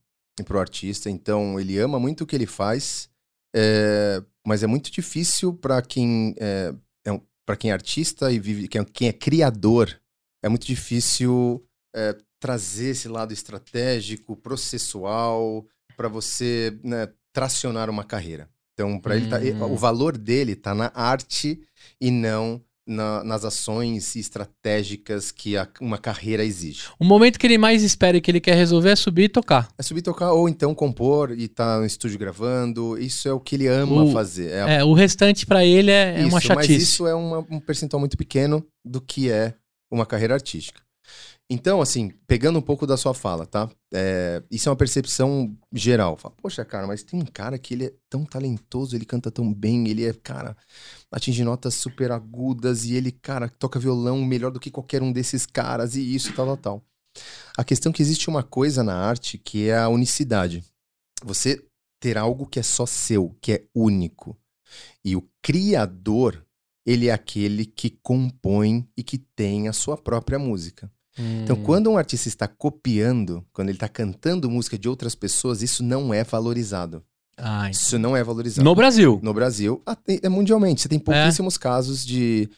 [0.42, 1.08] pro artista.
[1.08, 3.08] Então, ele ama muito o que ele faz,
[3.54, 6.74] é, mas é muito difícil para quem é,
[7.06, 10.00] é para quem é artista e vive, quem, é- quem é criador,
[10.42, 15.66] é muito difícil é, trazer esse lado estratégico, processual,
[15.96, 18.48] para você né, tracionar uma carreira.
[18.72, 19.72] Então, para ele, tá, Hum.
[19.72, 21.60] o valor dele tá na arte
[22.00, 26.84] e não na- nas ações estratégicas que a- uma carreira exige.
[26.98, 29.68] O momento que ele mais espera e que ele quer resolver é subir e tocar.
[29.78, 32.98] É subir tocar ou então compor e tá no estúdio gravando.
[32.98, 34.50] Isso é o que ele ama O- fazer.
[34.50, 36.76] É a- É, o restante pra ele é, é isso, uma Mas chatice.
[36.82, 39.54] isso é uma- um percentual muito pequeno do que é
[39.90, 40.82] uma carreira artística.
[41.50, 43.70] Então, assim, pegando um pouco da sua fala, tá?
[43.92, 46.16] É, isso é uma percepção geral.
[46.16, 49.52] Fala, Poxa, cara, mas tem um cara que ele é tão talentoso, ele canta tão
[49.52, 50.56] bem, ele é, cara,
[51.12, 55.44] atinge notas super agudas e ele, cara, toca violão melhor do que qualquer um desses
[55.44, 56.82] caras e isso, tal, tal, tal.
[57.56, 60.64] A questão é que existe uma coisa na arte que é a unicidade.
[61.22, 61.62] Você
[62.00, 64.36] ter algo que é só seu, que é único.
[65.04, 66.44] E o criador,
[66.84, 70.90] ele é aquele que compõe e que tem a sua própria música.
[71.18, 71.62] Então, Hum.
[71.62, 76.12] quando um artista está copiando, quando ele está cantando música de outras pessoas, isso não
[76.12, 77.02] é valorizado.
[77.36, 77.70] Ai.
[77.72, 78.64] Isso não é valorizado.
[78.64, 79.18] No Brasil.
[79.22, 80.80] No Brasil, até- é mundialmente.
[80.82, 82.48] Você tem pouquíssimos casos de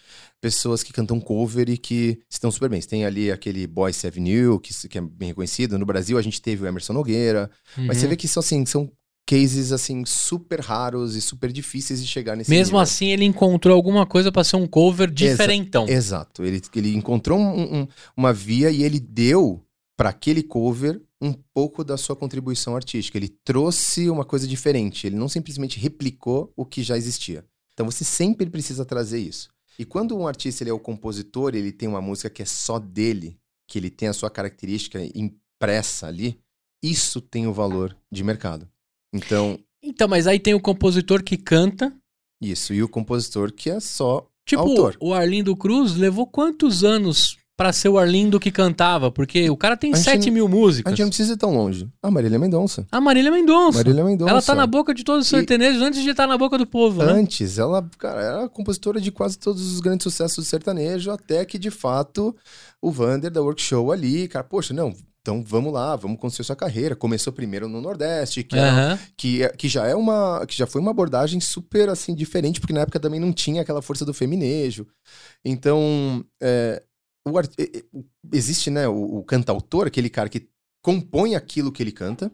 [0.40, 2.80] pessoas que cantam cover e que estão super bem.
[2.80, 5.78] Você tem ali aquele Boyce Avenue, que, que é bem reconhecido.
[5.78, 7.50] No Brasil, a gente teve o Emerson Nogueira.
[7.76, 8.10] Mas você Uhum.
[8.10, 8.90] vê que são, assim, são
[9.26, 12.78] cases, assim, super raros e super difíceis de chegar nesse Mesmo nível.
[12.80, 15.88] assim, ele encontrou alguma coisa pra ser um cover diferentão.
[15.88, 16.44] Exato.
[16.44, 19.62] Ele, ele encontrou um- um- uma via e ele deu
[19.96, 23.16] para aquele cover um pouco da sua contribuição artística.
[23.18, 25.06] Ele trouxe uma coisa diferente.
[25.06, 27.44] Ele não simplesmente replicou o que já existia.
[27.72, 29.48] Então você sempre precisa trazer isso.
[29.78, 32.78] E quando um artista ele é o compositor, ele tem uma música que é só
[32.78, 36.38] dele, que ele tem a sua característica impressa ali,
[36.82, 38.68] isso tem o valor de mercado.
[39.12, 41.92] Então, Então, mas aí tem o compositor que canta.
[42.40, 42.74] isso.
[42.74, 44.96] E o compositor que é só Tipo, Autor.
[45.00, 49.10] o Arlindo Cruz levou quantos anos pra ser o Arlindo que cantava?
[49.10, 50.90] Porque o cara tem A gente 7 não- mil A músicas.
[50.92, 51.88] gente não precisa ir tão longe.
[52.02, 52.86] A Marília Mendonça.
[52.92, 53.78] A Marília Mendonça.
[53.78, 54.30] Marília Mendonça.
[54.30, 56.66] Ela tá na boca de todos os E- sertanejos antes de estar na boca do
[56.66, 57.10] povo, né?
[57.12, 61.58] Antes, ela, cara, era compositora de quase todos os grandes sucessos do sertanejo, até que,
[61.58, 62.36] de fato,
[62.82, 64.94] o Vander da Workshow ali, cara, poxa, não,
[65.26, 66.94] então vamos lá, vamos construir sua carreira.
[66.94, 70.46] Começou primeiro no Nordeste, que, era- que, é- que já é uma.
[70.46, 73.82] que já foi uma abordagem super assim, diferente, porque na época também não tinha aquela
[73.82, 74.86] força do feminejo.
[75.44, 76.80] Então, é,
[77.26, 77.52] o art-
[78.32, 80.48] existe, né, o, o cantautor, aquele cara que
[80.80, 82.30] compõe aquilo que ele canta.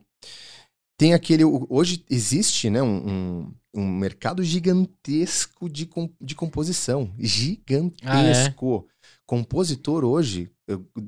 [0.98, 1.44] Tem aquele.
[1.44, 5.88] Hoje existe, né, um, um, um mercado gigantesco de,
[6.20, 7.10] de composição.
[7.18, 8.86] Gigantesco.
[9.26, 10.50] Compositor hoje,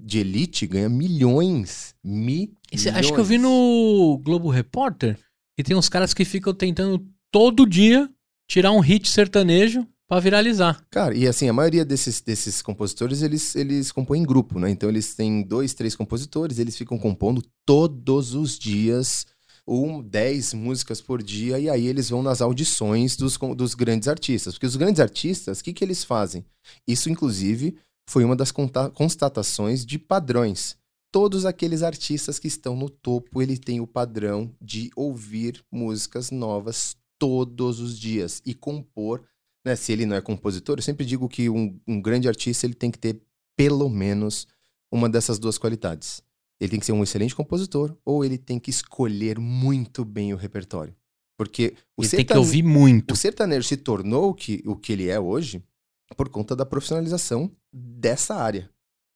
[0.04, 1.94] de elite, ganha milhões.
[2.02, 5.18] Mi Esse- Acho que eu vi no Globo Repórter
[5.56, 8.10] que tem uns caras que ficam tentando todo dia
[8.48, 10.84] tirar um hit sertanejo pra viralizar.
[10.90, 14.68] Cara, e assim, a maioria desses, desses compositores, eles, eles compõem em grupo, né?
[14.70, 19.26] Então eles têm dois, três compositores, eles ficam compondo todos os dias,
[19.66, 24.54] um, dez músicas por dia, e aí eles vão nas audições dos, dos grandes artistas.
[24.54, 26.44] Porque os grandes artistas, o que, que eles fazem?
[26.86, 27.76] Isso, inclusive,
[28.08, 30.76] foi uma das constatações de padrões.
[31.12, 36.96] Todos aqueles artistas que estão no topo, ele tem o padrão de ouvir músicas novas
[37.18, 39.22] todos os dias e compor
[39.64, 42.74] né, se ele não é compositor, eu sempre digo que um, um grande artista ele
[42.74, 43.18] tem que ter
[43.56, 44.46] pelo menos
[44.92, 46.22] uma dessas duas qualidades.
[46.60, 50.36] Ele tem que ser um excelente compositor ou ele tem que escolher muito bem o
[50.36, 50.94] repertório.
[51.36, 53.12] Porque o, Ele tem que sertane- ouvir muito.
[53.12, 55.62] o sertanejo se tornou o que, o que ele é hoje
[56.16, 58.70] por conta da profissionalização dessa área.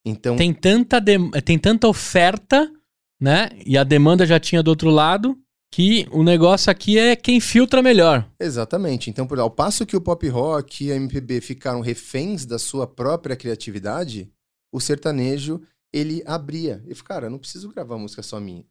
[0.05, 2.71] Então, Tem tanta, dem- tem tanta oferta,
[3.21, 3.51] né?
[3.67, 5.39] E a demanda já tinha do outro lado,
[5.71, 8.27] que o negócio aqui é quem filtra melhor.
[8.41, 9.11] Exatamente.
[9.11, 12.87] Então, por, ao passo que o pop rock e a MPB ficaram reféns da sua
[12.87, 14.31] própria criatividade,
[14.73, 15.61] o sertanejo,
[15.93, 16.83] ele abria.
[16.87, 18.65] E falou, cara, eu não preciso gravar música só minha,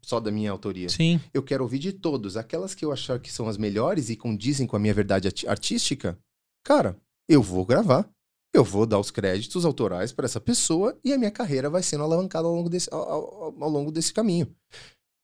[0.00, 0.88] só da minha autoria.
[0.88, 1.20] Sim.
[1.32, 2.36] Eu quero ouvir de todos.
[2.36, 6.16] Aquelas que eu achar que são as melhores e condizem com a minha verdade artística,
[6.64, 6.96] cara,
[7.28, 8.08] eu vou gravar.
[8.52, 12.04] Eu vou dar os créditos autorais para essa pessoa e a minha carreira vai sendo
[12.04, 14.54] alavancada ao longo desse, ao, ao- ao longo desse caminho.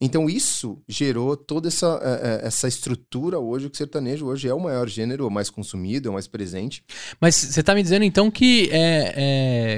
[0.00, 4.54] Então isso gerou toda essa, eh, eh, essa estrutura hoje, que o sertanejo hoje é
[4.54, 6.82] o maior gênero, o mais consumido, é o mais presente.
[7.20, 9.12] Mas você tá me dizendo então que é,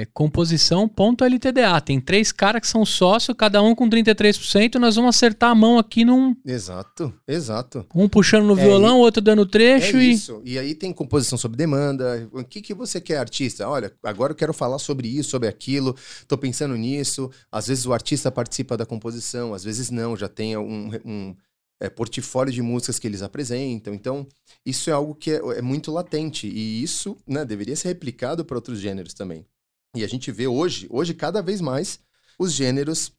[0.01, 1.81] é composição ponto LTDA.
[1.81, 4.75] Tem três caras que são sócios, cada um com 33%.
[4.75, 6.33] Nós vamos acertar a mão aqui num.
[6.45, 7.85] Exato, exato.
[7.93, 10.11] Um puxando no É, violão, o outro dando É trecho e.
[10.11, 10.41] isso.
[10.45, 12.29] E aí tem composição sob demanda.
[12.31, 13.67] O que, que você quer, artista?
[13.67, 15.93] Olha, agora eu quero falar sobre isso, sobre aquilo.
[16.29, 17.29] Tô pensando nisso.
[17.51, 20.12] Às vezes o artista participa da composição, às vezes não.
[20.17, 21.35] Já tem um, um,
[21.79, 23.93] é, portfólio de músicas que eles apresentam.
[23.93, 24.27] Então,
[24.65, 26.47] isso é algo que é, é muito latente.
[26.47, 29.45] E isso né, deveria ser replicado para outros gêneros também.
[29.95, 31.99] E a gente vê hoje, hoje cada vez mais,
[32.39, 33.11] os gêneros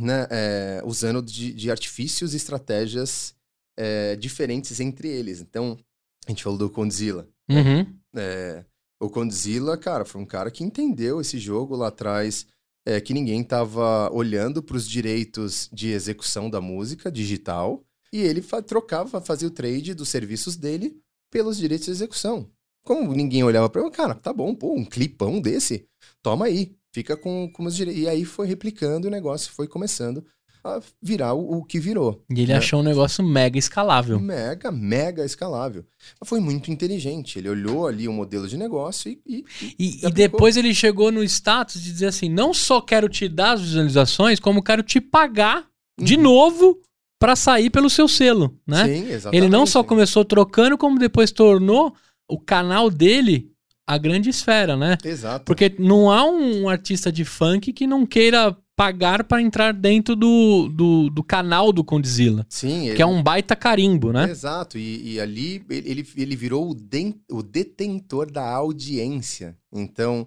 [0.00, 3.34] né, é, usando de, de artifícios e estratégias
[3.76, 5.40] é, diferentes entre eles.
[5.40, 5.78] Então,
[6.26, 7.28] a gente falou do Condzilla.
[7.48, 7.86] Uhum.
[8.14, 8.64] É,
[9.00, 12.46] O Condzilla, cara, foi um cara que entendeu esse jogo lá atrás,
[12.86, 18.42] é, que ninguém tava olhando para os direitos de execução da música digital, e ele
[18.42, 22.50] fa trocava, fazia o trade dos serviços dele pelos direitos de execução.
[22.84, 25.86] Como ninguém olhava para ele, cara, tá bom, pô, um clipão desse,
[26.20, 28.02] toma aí, fica com, com os direitos.
[28.02, 30.24] E aí foi replicando o negócio, foi começando
[30.64, 32.22] a virar o, o que virou.
[32.30, 32.58] E ele né?
[32.58, 34.20] achou um negócio mega escalável.
[34.20, 35.84] Mega, mega escalável.
[36.20, 37.38] Mas foi muito inteligente.
[37.38, 39.20] Ele olhou ali o modelo de negócio e.
[39.26, 39.44] E,
[39.78, 43.52] e, e depois ele chegou no status de dizer assim: não só quero te dar
[43.52, 45.66] as visualizações, como quero te pagar
[45.98, 46.04] uhum.
[46.04, 46.80] de novo
[47.18, 48.84] para sair pelo seu selo, né?
[48.84, 49.36] Sim, exatamente.
[49.36, 51.94] Ele não só começou trocando, como depois tornou
[52.28, 53.52] o canal dele
[53.86, 54.96] a grande esfera, né?
[55.04, 55.44] Exato.
[55.44, 60.68] Porque não há um artista de funk que não queira pagar para entrar dentro do,
[60.68, 62.44] do, do, canal do Condzilla.
[62.48, 62.88] Sim.
[62.88, 62.96] Ele...
[62.96, 64.28] Que é um baita carimbo, né?
[64.28, 64.76] Exato.
[64.76, 69.56] E, e ali ele, ele virou o, de, o detentor da audiência.
[69.72, 70.26] Então,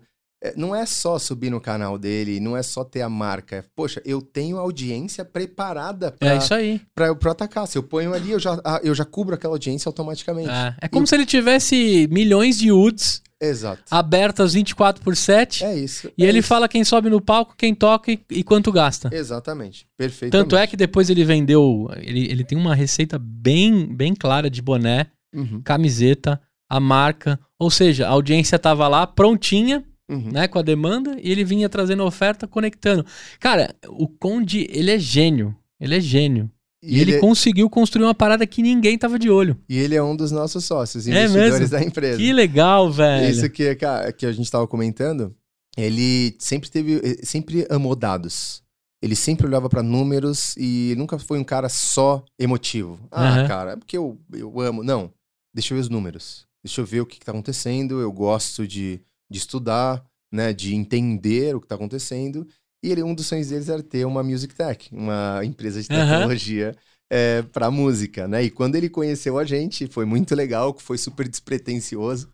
[0.55, 3.65] não é só subir no canal dele, não é só ter a marca.
[3.75, 6.79] Poxa, eu tenho audiência preparada pra, é isso aí.
[6.93, 7.67] Pra, pra atacar.
[7.67, 10.49] Se eu ponho ali, eu já, eu já cubro aquela audiência automaticamente.
[10.49, 13.83] É, é como se ele tivesse milhões de UDs Exato.
[13.91, 15.63] abertas 24 por 7.
[15.65, 16.09] É isso.
[16.17, 16.47] E é ele isso.
[16.47, 19.09] fala quem sobe no palco, quem toca e, e quanto gasta.
[19.13, 19.85] Exatamente.
[19.97, 20.31] Perfeito.
[20.31, 21.89] Tanto é que depois ele vendeu.
[21.97, 25.61] Ele, ele tem uma receita bem, bem clara de boné, Uhum.
[25.63, 27.37] camiseta, a marca.
[27.59, 30.29] Ou seja, a audiência tava lá prontinha Uhum.
[30.31, 33.03] né, com a demanda, e ele vinha trazendo oferta, conectando.
[33.39, 35.55] Cara, o Conde, ele é gênio.
[35.79, 36.49] Ele é gênio.
[36.85, 39.57] E, ele, é- conseguiu construir uma parada que ninguém tava de olho.
[39.67, 41.69] e ele é um dos nossos sócios, É investidores mesmo?
[41.69, 42.17] da empresa.
[42.17, 43.29] Que legal, velho.
[43.31, 45.35] Isso que, que a gente estava comentando,
[45.77, 48.63] ele sempre teve, eh, sempre amou dados.
[49.01, 52.99] Ele sempre olhava para números e nunca foi um cara só emotivo.
[53.11, 53.47] Ah, Aham.
[53.47, 54.83] cara, é porque eu, eu amo.
[54.83, 55.11] Não,
[55.53, 56.45] deixa eu ver os números.
[56.63, 57.99] Deixa eu ver o que, está acontecendo.
[57.99, 62.47] Eu gosto de, de estudar, né, de entender o que está acontecendo.
[62.85, 66.75] E ele, um dos sonhos deles era ter uma music tech, uma empresa de tecnologia
[67.11, 68.43] é, para música, né?
[68.43, 72.29] E quando ele conheceu a gente, foi muito legal, foi super despretensioso.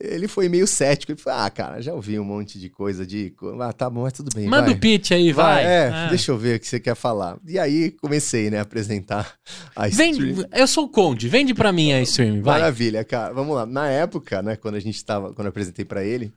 [0.00, 1.10] Ele foi meio cético.
[1.10, 3.34] Ele falou: Ah, cara, já ouvi um monte de coisa de.
[3.60, 4.46] Ah, tá bom, mas tudo bem.
[4.46, 4.74] Manda vai.
[4.74, 5.64] o pitch aí, vai.
[5.66, 6.06] É, Ah.
[6.08, 7.36] deixa eu ver o que você quer falar.
[7.44, 9.34] E aí comecei, né, a apresentar
[9.74, 10.48] a Vende, stream.
[10.52, 12.60] eu sou o Conde, vende pra mim a stream, vai.
[12.60, 13.34] Maravilha, cara.
[13.34, 13.66] Vamos lá.
[13.66, 16.32] Na época, né, quando a gente tava, quando eu apresentei pra ele,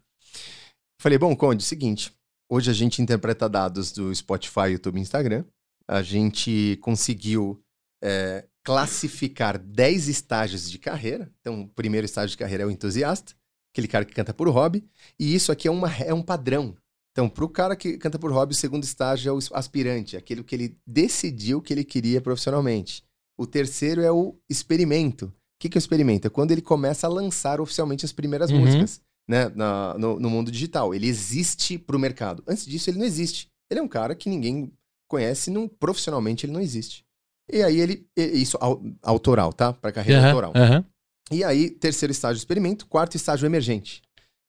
[0.99, 2.11] falei, bom, Conde, seguinte,
[2.51, 5.45] hoje a gente interpreta dados do Spotify, YouTube e Instagram.
[5.87, 7.63] A gente conseguiu
[8.03, 11.31] é, classificar 10 estágios de carreira.
[11.39, 13.33] Então, o primeiro estágio de carreira é o entusiasta,
[13.73, 14.83] aquele cara que canta por hobby.
[15.17, 16.75] E isso aqui é, uma, é um padrão.
[17.13, 20.43] Então, para o cara que canta por hobby, o segundo estágio é o aspirante, aquele
[20.43, 23.03] que ele decidiu que ele queria profissionalmente.
[23.37, 25.25] O terceiro é o experimento.
[25.25, 26.27] O que, que é o experimento?
[26.27, 28.59] É quando ele começa a lançar oficialmente as primeiras Uhum.
[28.59, 30.93] músicas né, na- no, no mundo digital.
[30.93, 32.43] Ele existe para o mercado.
[32.45, 33.47] Antes disso, ele não existe.
[33.69, 34.71] Ele é um cara que ninguém
[35.07, 37.03] conhece, não, profissionalmente ele não existe.
[37.51, 38.05] E aí ele.
[38.15, 39.73] Isso, au- autoral, tá?
[39.73, 40.53] Para carreira Aham, autoral.
[40.55, 40.85] aham.
[41.31, 44.01] E aí, terceiro estágio experimento, quarto estágio emergente.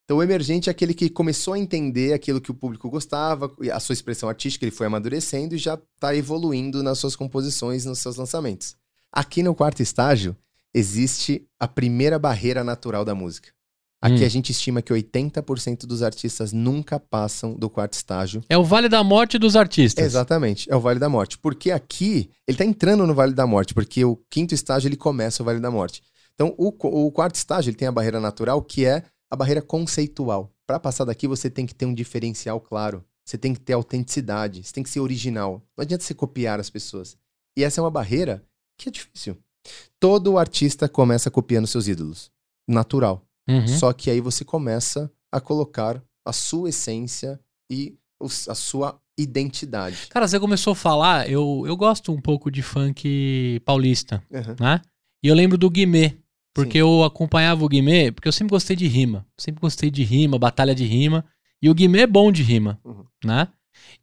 [0.04, 3.78] Então, o emergente é aquele que começou a entender aquilo que o público gostava, a
[3.78, 8.16] sua expressão artística, ele foi amadurecendo e já está evoluindo nas suas composições, nos seus
[8.16, 8.74] lançamentos.
[9.12, 10.36] Aqui no quarto estágio,
[10.74, 13.50] existe a primeira barreira natural da música.
[14.02, 14.26] Aqui Hum.
[14.26, 18.42] a gente estima que 80% dos artistas nunca passam do quarto estágio.
[18.48, 20.04] É o Vale da Morte dos artistas.
[20.04, 21.38] Exatamente, é o Vale da Morte.
[21.38, 25.40] Porque aqui, ele tá entrando no Vale da Morte, porque o quinto estágio ele começa
[25.40, 26.02] o Vale da Morte.
[26.34, 26.68] Então, o,
[27.06, 30.52] o quarto estágio ele tem a barreira natural, que é a barreira conceitual.
[30.66, 33.04] Para passar daqui, você tem que ter um diferencial claro.
[33.24, 35.62] Você tem que ter autenticidade, você tem que ser original.
[35.76, 37.16] Não adianta você copiar as pessoas.
[37.56, 38.42] E essa é uma barreira
[38.76, 39.36] que é difícil.
[40.00, 42.32] Todo artista começa copiando seus ídolos.
[42.66, 43.24] Natural.
[43.48, 43.66] Uhum.
[43.66, 47.96] Só que aí você começa a colocar a sua essência e
[48.48, 50.06] a sua identidade.
[50.08, 54.56] Cara, você começou a falar, eu, eu gosto um pouco de funk paulista, Aham.
[54.60, 54.80] né?
[55.22, 56.16] E eu lembro do Guimê,
[56.54, 56.78] porque Sim.
[56.78, 59.26] eu acompanhava o Guimê, porque eu sempre gostei de rima.
[59.38, 61.24] Sempre gostei de rima, batalha de rima.
[61.60, 63.04] E o Guimê é bom de rima, Uhum.
[63.24, 63.48] né?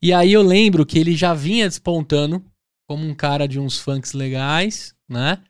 [0.01, 2.43] E aí eu lembro que ele já vinha despontando
[2.87, 5.41] como um cara de uns funks legais, né?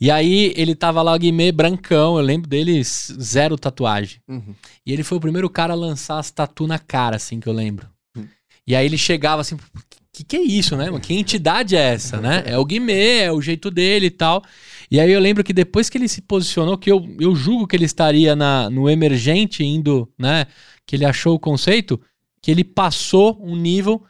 [0.00, 4.20] E aí ele tava lá, o Guimê, brancão, eu lembro dele, zero tatuagem.
[4.28, 4.54] Uhum.
[4.86, 7.52] E ele foi o primeiro cara a lançar as tatu na cara, assim, que eu
[7.52, 7.88] lembro.
[8.16, 8.26] Hum.
[8.66, 9.56] E aí ele chegava assim,
[10.12, 10.86] que que é isso, né?
[10.86, 11.00] mano?
[11.00, 12.42] Que entidade é essa, né?
[12.46, 14.42] É o Guimê, é o jeito dele e tal.
[14.90, 17.76] E aí eu lembro que depois que ele se posicionou, que eu, eu julgo que
[17.76, 20.46] ele estaria na, no emergente indo, né?
[20.86, 22.00] Que ele achou o conceito,
[22.42, 24.02] que ele passou um nível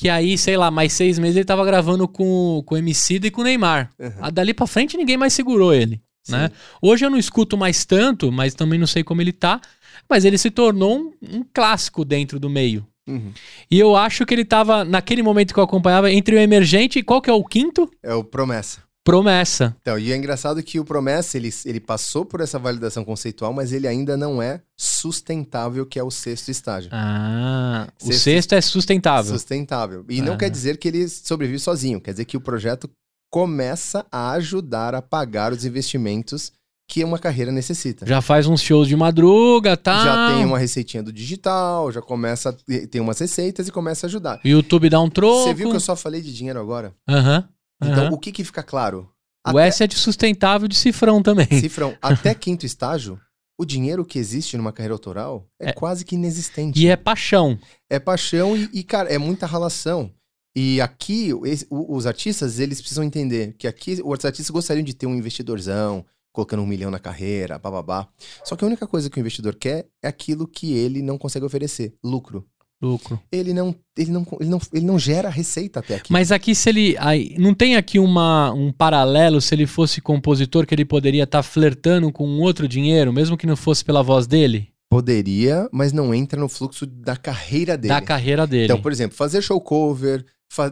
[0.00, 3.30] que aí, sei lá, mais seis meses ele tava gravando com, com o Emicida e
[3.30, 3.90] com o Neymar.
[3.98, 4.32] Uhum.
[4.32, 6.32] Dali pra frente ninguém mais segurou ele, Sim.
[6.32, 6.50] né?
[6.80, 9.60] Hoje eu não escuto mais tanto, mas também não sei como ele tá.
[10.08, 12.86] Mas ele se tornou um, um clássico dentro do meio.
[13.06, 13.30] Uhum.
[13.70, 17.02] E eu acho que ele tava, naquele momento que eu acompanhava, entre o emergente e
[17.02, 17.86] qual que é o quinto?
[18.02, 18.82] É o Promessa.
[19.04, 19.74] Promessa.
[19.80, 23.72] Então, e é engraçado que o Promessa, ele, ele passou por essa validação conceitual, mas
[23.72, 26.90] ele ainda não é sustentável, que é o sexto estágio.
[26.92, 29.32] Ah, o Sexto- sexto é sustentável.
[29.32, 30.04] Sustentável.
[30.08, 30.36] E não Ah.
[30.36, 32.88] quer dizer que ele sobrevive sozinho, quer dizer que o projeto
[33.32, 36.52] começa a ajudar a pagar os investimentos
[36.88, 38.04] que uma carreira necessita.
[38.04, 40.04] Já faz uns shows de madruga, tá?
[40.04, 42.52] Já tem uma receitinha do digital, já começa
[42.90, 44.40] tem umas receitas e começa a ajudar.
[44.44, 45.44] O YouTube dá um troco.
[45.44, 46.92] Você viu que eu só falei de dinheiro agora?
[47.08, 47.48] Aham.
[47.82, 48.12] Então, aham.
[48.14, 49.08] o que que fica claro?
[49.52, 51.46] O S é de sustentável de cifrão também.
[51.60, 53.18] Cifrão, até quinto estágio,
[53.58, 55.72] o dinheiro que existe numa carreira autoral é, É.
[55.72, 56.78] quase que inexistente.
[56.80, 57.58] E é paixão.
[57.88, 60.12] É paixão e, e, cara, é muita relação.
[60.54, 65.06] E aqui, esse- os artistas, eles precisam entender que aqui os artistas gostariam de ter
[65.06, 68.08] um investidorzão, colocando um milhão na carreira, bababá.
[68.44, 71.44] Só que a única coisa que o investidor quer é aquilo que ele não consegue
[71.46, 72.46] oferecer, lucro.
[72.82, 73.20] Lucro.
[73.30, 76.10] Ele não, ele não, ele não, ele não gera receita até aqui.
[76.10, 76.96] Mas aqui, se ele.
[76.98, 81.42] Aí, não tem aqui uma, um paralelo, se ele fosse compositor, que ele poderia estar
[81.42, 84.68] flertando com outro dinheiro, mesmo que não fosse pela voz dele?
[84.90, 87.94] Poderia, mas não entra no fluxo da carreira dele.
[87.94, 88.64] Da carreira dele.
[88.64, 90.24] Então, por exemplo, fazer show cover,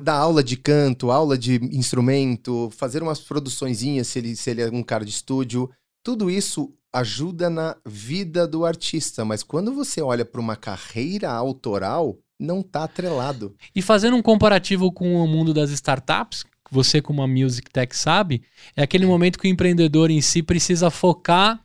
[0.03, 4.71] dar aula de canto, aula de instrumento, fazer umas produçõezinhas se ele, se ele é
[4.71, 5.71] um cara de estúdio,
[6.09, 12.17] tudo isso ajuda na vida do artista, mas quando você olha para uma carreira autoral,
[12.41, 13.55] não tá atrelado.
[13.77, 18.43] E fazendo um comparativo com o mundo das startups, você como uma music tech sabe,
[18.75, 21.61] é aquele momento que o empreendedor em si precisa focar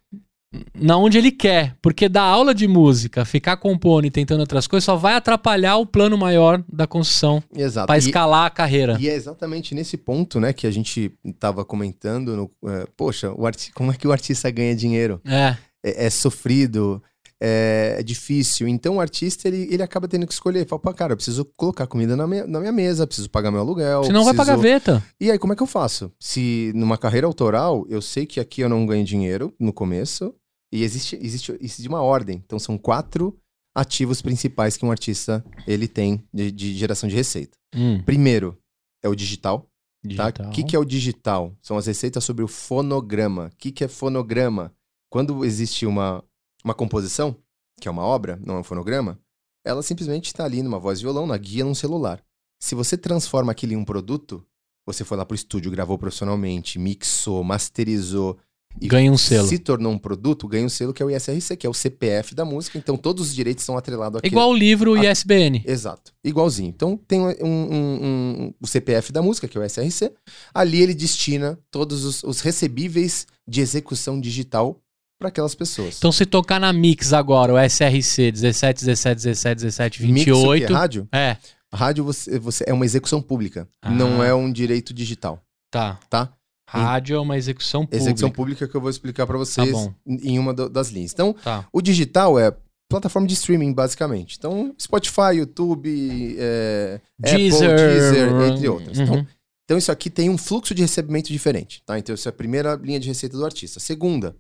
[0.74, 4.84] na onde ele quer, porque dar aula de música, ficar compondo e tentando outras coisas
[4.86, 7.42] só vai atrapalhar o plano maior da construção
[7.86, 8.98] para E- escalar a carreira.
[9.00, 13.46] E é exatamente nesse ponto, né, que a gente estava comentando, no, é, poxa, o
[13.46, 15.20] arti- como é que o artista ganha dinheiro?
[15.26, 17.02] É, é, é sofrido,
[17.42, 18.68] é, é difícil.
[18.68, 20.66] Então o artista ele, ele acaba tendo que escolher.
[20.66, 23.60] Fala, pô, cara, eu preciso colocar comida na minha, na minha mesa, preciso pagar meu
[23.60, 24.04] aluguel.
[24.06, 25.04] senão vai pra preciso- gaveta.
[25.20, 26.12] E aí, como é que eu faço?
[26.20, 30.34] Se numa carreira autoral, eu sei que aqui eu não ganho dinheiro no começo,
[30.74, 32.42] e existe, existe, existe uma ordem.
[32.44, 33.38] Então são quatro
[33.76, 37.56] ativos principais que um artista ele tem de, de geração de receita.
[37.76, 38.58] Hum, Primeiro
[39.04, 39.70] é o digital.
[40.18, 40.32] Tá?
[40.32, 40.48] digital.
[40.48, 41.56] O que, que é o digital?
[41.62, 43.52] São as receitas sobre o fonograma.
[43.54, 44.74] O que, que é fonograma?
[45.12, 46.24] Quando existe uma,
[46.66, 47.36] uma composição,
[47.80, 49.20] que é uma obra, não é um fonograma,
[49.64, 52.20] ela simplesmente está ali numa voz violão, na guia, num celular.
[52.60, 54.44] Se você transforma aquilo em um produto,
[54.88, 58.40] você foi lá pro estúdio, gravou profissionalmente, mixou, masterizou
[58.82, 59.48] e Ganha um selo.
[59.48, 62.34] se tornou um produto, ganha um selo que é o ISRC, que é o CPF
[62.36, 62.78] da música.
[62.78, 64.34] Então todos os direitos são atrelados àquele.
[64.34, 65.12] Igual o livro Ah.
[65.12, 65.64] ISBN.
[65.66, 66.12] Exato.
[66.24, 66.70] Igualzinho.
[66.70, 70.12] Então tem um, um- um- o CPF da música, que é o SRC.
[70.54, 74.80] Ali ele destina todos os, os recebíveis de execução digital
[75.20, 75.96] para aquelas pessoas.
[75.98, 80.32] Então, se tocar na Mix agora, o SRC 17, 17, 17, 17, Mix, o quê?
[80.60, 80.74] 28.
[80.74, 81.08] rádio?
[81.14, 81.38] É,
[81.74, 83.90] Rádio você, você é uma execução pública, Ah.
[83.90, 85.98] não é um direito digital, tá.
[86.10, 86.32] tá?
[86.68, 88.04] Rádio é uma execução pública.
[88.04, 89.94] Execução pública que eu vou explicar para vocês bom.
[90.06, 91.12] em uma das linhas.
[91.14, 91.68] Então, Tá.
[91.72, 92.56] o digital é
[92.90, 94.36] plataforma de streaming, basicamente.
[94.38, 97.72] Então, Spotify, YouTube, é, Deezer.
[97.72, 99.00] Apple, Deezer, entre outras.
[99.00, 99.28] Então, Uhum.
[99.66, 101.98] Então, isso aqui tem um fluxo de recebimento diferente, tá?
[101.98, 103.80] Então, essa é a primeira linha de receita do artista.
[103.80, 104.36] Segunda,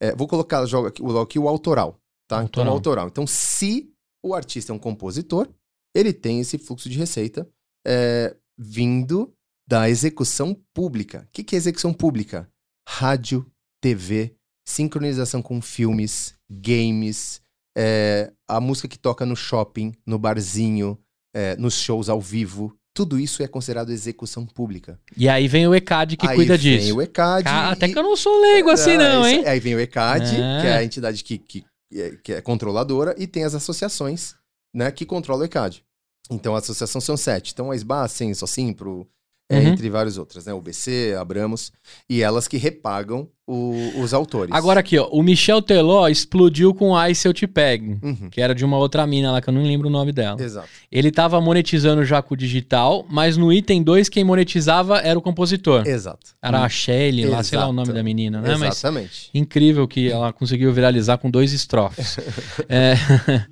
[0.00, 2.42] é, vou colocar jogo aqui, logo aqui o autoral, tá?
[2.42, 2.72] Então, o Autoral.
[2.74, 3.06] autoral.
[3.08, 3.88] Então, se
[4.22, 5.48] o artista é um compositor,
[5.94, 7.48] ele tem esse fluxo de receita
[7.86, 9.32] é, vindo
[9.66, 11.26] da execução pública.
[11.28, 12.48] O que, que é execução pública?
[12.88, 13.46] Rádio,
[13.80, 14.34] TV,
[14.66, 17.40] sincronização com filmes, games,
[17.76, 20.98] é, a música que toca no shopping, no barzinho,
[21.34, 22.76] é, nos shows ao vivo.
[22.96, 25.00] Tudo isso é considerado execução pública.
[25.16, 26.94] E aí vem o ECAD que Aí cuida vem disso.
[26.96, 27.42] o ECAD.
[27.44, 29.44] Cara, até e- que eu não sou leigo assim, Ah, não, hein?
[29.46, 30.60] Aí vem o ECAD, É.
[30.60, 31.64] que é a entidade que, que,
[32.22, 34.36] que é controladora, e tem as associações
[34.72, 35.84] né, que controlam o ECAD.
[36.30, 37.52] Então, a associação são sete.
[37.52, 39.08] Então, a SBA, Sim, Socimpro, é,
[39.50, 39.58] Uhum.
[39.58, 40.54] entre várias outras, né?
[40.54, 41.70] O BC, Abramos,
[42.08, 44.50] e elas que repagam o- os autores.
[44.54, 45.06] Agora aqui, ó.
[45.10, 47.98] O Michel Teló explodiu com Ice Eu Te Pego.
[48.02, 50.40] Uhum, Que era de uma outra mina lá, que eu não lembro o nome dela.
[50.42, 50.68] Exato.
[50.90, 55.22] Ele tava monetizando já com o digital, mas no item 2 quem monetizava era o
[55.22, 55.86] compositor.
[55.86, 56.30] Exato.
[56.42, 58.56] Era a Shelly, lá, sei lá o nome da menina, né?
[58.56, 59.28] Mas Exatamente.
[59.34, 62.16] incrível que ela conseguiu viralizar com dois estrofes.
[62.68, 62.94] É,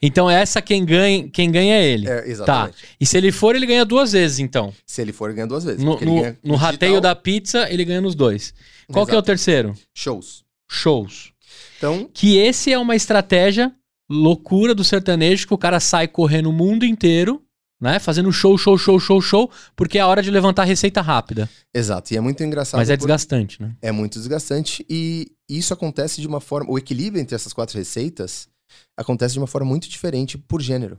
[0.00, 2.08] Então essa quem ganha, quem ganha é ele.
[2.08, 2.76] É, exatamente.
[3.00, 4.72] E se ele for, ele ganha duas vezes, então.
[4.86, 5.82] Se ele for, ganha duas vezes.
[5.82, 8.54] No, ele no, ganha no rateio da pizza, ele ganha nos dois.
[8.92, 9.74] Qual que é o terceiro?
[9.94, 10.44] Shows.
[10.70, 11.32] Shows.
[11.76, 13.72] Então, Que esse é uma estratégia
[14.08, 17.42] loucura do sertanejo que o cara sai correndo o mundo inteiro,
[17.80, 17.98] né?
[17.98, 21.48] Fazendo show, show, show, show, show, porque é a hora de levantar receita rápida.
[21.72, 22.12] exato.
[22.12, 22.80] E é muito engraçado.
[22.80, 23.76] Mas é desgastante, né?
[23.80, 26.70] É muito desgastante e isso acontece de uma forma.
[26.70, 28.48] O equilíbrio entre essas quatro receitas
[28.96, 30.98] acontece de uma forma muito diferente por gênero.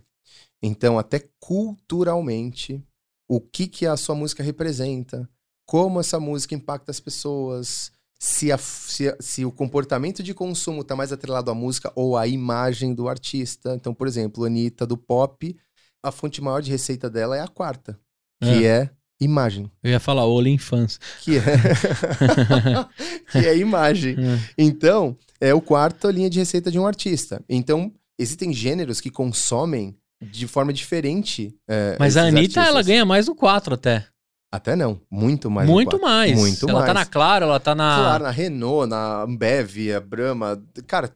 [0.62, 2.82] Então, até culturalmente,
[3.28, 5.30] o que, que a sua música representa,
[5.70, 10.96] como essa música impacta as pessoas, se, a, se, se o comportamento de consumo está
[10.96, 13.76] mais atrelado à música ou à imagem do artista.
[13.76, 15.56] Então, por exemplo, a Anitta do pop,
[16.02, 18.00] a fonte maior de receita dela é a quarta,
[18.42, 18.90] que é, é
[19.22, 19.72] imagem.
[19.84, 21.00] Eu ia falar OnlyFans.
[21.22, 21.42] Que é,
[23.32, 24.16] que é imagem.
[24.18, 24.40] É.
[24.58, 27.44] Então, é o quarto linha de receita de um artista.
[27.48, 31.56] Então, existem gêneros que consomem de forma diferente.
[31.68, 32.68] É, Mas a Anitta, artistas.
[32.68, 34.08] ela ganha mais no 4 até.
[34.52, 35.70] Até não, muito mais.
[35.70, 36.36] Muito mais.
[36.36, 36.88] Muito ela mais.
[36.88, 37.96] tá na Claro, ela tá na.
[37.98, 40.62] Claro, na Renault, na Ambev, a Brahma.
[40.88, 41.14] Cara,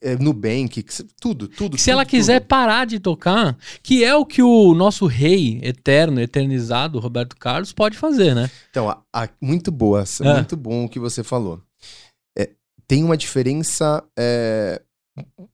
[0.00, 0.84] é, Nubank,
[1.20, 1.78] tudo, tudo.
[1.78, 2.48] Se tudo, ela quiser tudo.
[2.48, 7.96] parar de tocar, que é o que o nosso rei eterno, eternizado, Roberto Carlos, pode
[7.96, 8.50] fazer, né?
[8.70, 10.34] Então, a, a, muito boa, é.
[10.34, 11.62] muito bom o que você falou.
[12.36, 12.50] É,
[12.86, 14.82] tem uma diferença é,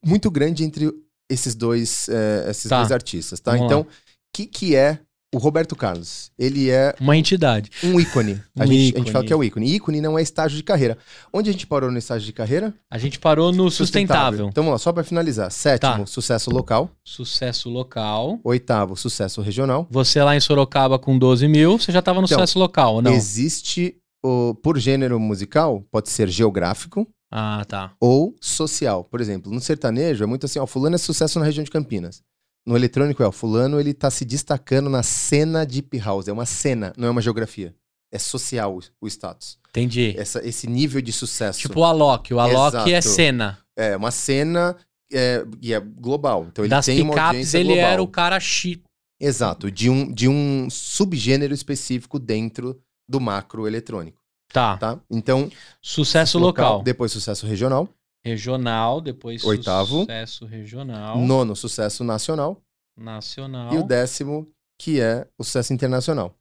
[0.04, 0.90] muito grande entre
[1.30, 2.78] esses dois, é, esses tá.
[2.78, 3.52] dois artistas, tá?
[3.52, 3.86] Vamos então, o
[4.34, 5.00] que, que é
[5.32, 6.94] o Roberto Carlos, ele é.
[7.00, 7.70] Uma entidade.
[7.84, 8.42] Um ícone.
[8.58, 8.94] A, um gente, ícone.
[8.94, 9.74] a gente fala que é o ícone.
[9.74, 10.98] Ícone não é estágio de carreira.
[11.32, 12.74] Onde a gente parou no estágio de carreira?
[12.90, 13.76] A gente parou no sustentável.
[13.76, 14.48] sustentável.
[14.48, 15.50] Então vamos lá, só para finalizar.
[15.50, 16.06] Sétimo, tá.
[16.06, 16.90] sucesso local.
[17.04, 18.40] Sucesso local.
[18.42, 19.86] Oitavo, sucesso regional.
[19.90, 23.12] Você lá em Sorocaba com 12 mil, você já estava no então, sucesso local, não?
[23.12, 27.06] Existe, o, por gênero musical, pode ser geográfico.
[27.30, 27.92] Ah, tá.
[28.00, 29.04] Ou social.
[29.04, 32.20] Por exemplo, no sertanejo é muito assim, ó, fulano é sucesso na região de Campinas.
[32.66, 36.28] No eletrônico é, o fulano ele tá se destacando na cena Deep House.
[36.28, 37.74] É uma cena, não é uma geografia.
[38.12, 39.58] É social o, status.
[39.70, 40.14] Entendi.
[40.18, 41.60] Essa, esse nível de sucesso.
[41.60, 42.34] Tipo o Alok.
[42.34, 42.90] O Alok é Exato.
[42.90, 43.58] é cena.
[43.76, 44.76] É, uma cena
[45.12, 46.46] é, e é global.
[46.50, 47.90] Então ele das tem uma audiência ele global.
[47.90, 48.82] era o cara chi.
[49.20, 54.20] Exato, de um, de um subgênero específico dentro do macro eletrônico.
[54.52, 54.76] Tá.
[54.76, 54.98] tá?
[55.10, 55.50] Então.
[55.80, 56.82] Sucesso local, local.
[56.82, 57.88] Depois sucesso regional.
[58.24, 60.00] Regional, depois Oitavo.
[60.00, 61.18] sucesso regional.
[61.18, 62.60] Nono, sucesso nacional.
[62.96, 63.72] Nacional.
[63.72, 64.46] E o décimo,
[64.78, 66.36] que é o sucesso internacional.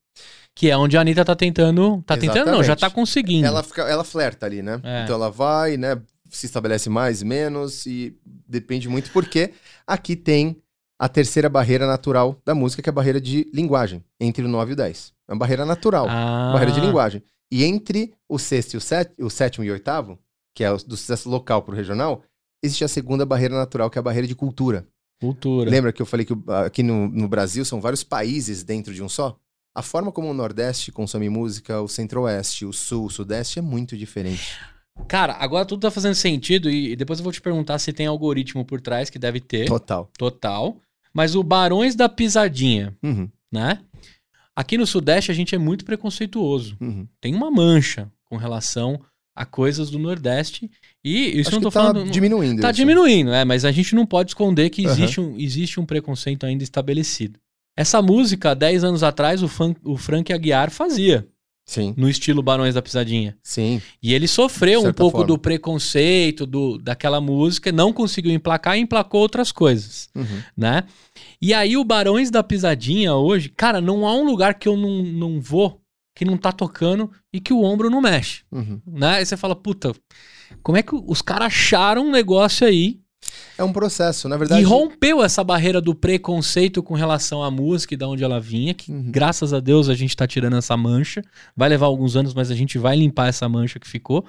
[0.54, 2.04] Que é onde a Anitta tá tentando.
[2.06, 2.34] Tá Exatamente.
[2.34, 3.48] tentando, não, já tá conseguindo.
[3.48, 4.82] Ela, fica, ela flerta ali, né?
[4.84, 5.04] É.
[5.04, 6.02] Então ela vai, né?
[6.30, 8.16] Se estabelece mais, menos, e
[8.48, 9.54] depende muito, porque
[9.88, 10.62] aqui tem
[11.00, 14.72] a terceira barreira natural da música, que é a barreira de linguagem, entre o 9
[14.72, 15.14] e o 10.
[15.28, 16.52] É uma barreira natural, ah.
[16.52, 17.24] barreira de linguagem.
[17.52, 20.20] E entre o sexto e o, set, o sétimo e o oitavo,
[20.54, 22.24] que é do sucesso local para o regional,
[22.64, 24.88] existe a segunda barreira natural, que é a barreira de cultura.
[25.20, 25.70] Cultura.
[25.70, 26.34] Lembra que eu falei que
[26.66, 29.38] aqui no, no Brasil são vários países dentro de um só?
[29.76, 33.96] A forma como o Nordeste consome música, o Centro-Oeste, o Sul, o Sudeste é muito
[33.96, 34.58] diferente.
[35.08, 38.66] Cara, agora tudo tá fazendo sentido e depois eu vou te perguntar se tem algoritmo
[38.66, 39.68] por trás, que deve ter.
[39.68, 40.10] Total.
[40.18, 40.78] Total.
[41.14, 43.30] Mas o Barões da Pisadinha, uhum.
[43.52, 43.80] né?
[44.56, 46.78] Aqui no Sudeste a gente é muito preconceituoso.
[46.82, 47.08] Uhum.
[47.22, 49.00] Tem uma mancha com relação
[49.40, 50.70] a coisas do Nordeste.
[51.02, 52.12] E isso Acho não tô tá falando.
[52.12, 52.62] diminuindo.
[52.62, 52.76] Tá isso.
[52.76, 55.36] diminuindo, é, mas a gente não pode esconder que existe, uhum.
[55.36, 57.40] um, existe um preconceito ainda estabelecido.
[57.74, 61.26] Essa música, 10 anos atrás, o, fun, o Frank Aguiar fazia.
[61.66, 61.94] Sim.
[61.96, 63.38] No estilo Barões da Pisadinha.
[63.42, 63.82] Sim.
[64.04, 65.28] E ele sofreu um pouco forma.
[65.28, 70.42] do preconceito do, daquela música, não conseguiu emplacar e emplacou outras coisas, uhum.
[70.58, 70.84] né?
[71.42, 75.02] E aí o Barões da Pisadinha hoje, cara, não há um lugar que eu não,
[75.02, 75.80] não vou
[76.20, 78.42] que não tá tocando e que o ombro não mexe.
[78.52, 78.82] Uhum.
[78.86, 79.20] Né?
[79.20, 79.94] Aí você fala, puta,
[80.62, 83.00] como é que os caras acharam um negócio aí?
[83.58, 84.60] É um processo, na verdade.
[84.60, 88.74] E rompeu essa barreira do preconceito com relação à música e de onde ela vinha,
[88.74, 89.10] que uhum.
[89.10, 91.22] graças a Deus a gente tá tirando essa mancha.
[91.56, 94.26] Vai levar alguns anos, mas a gente vai limpar essa mancha que ficou.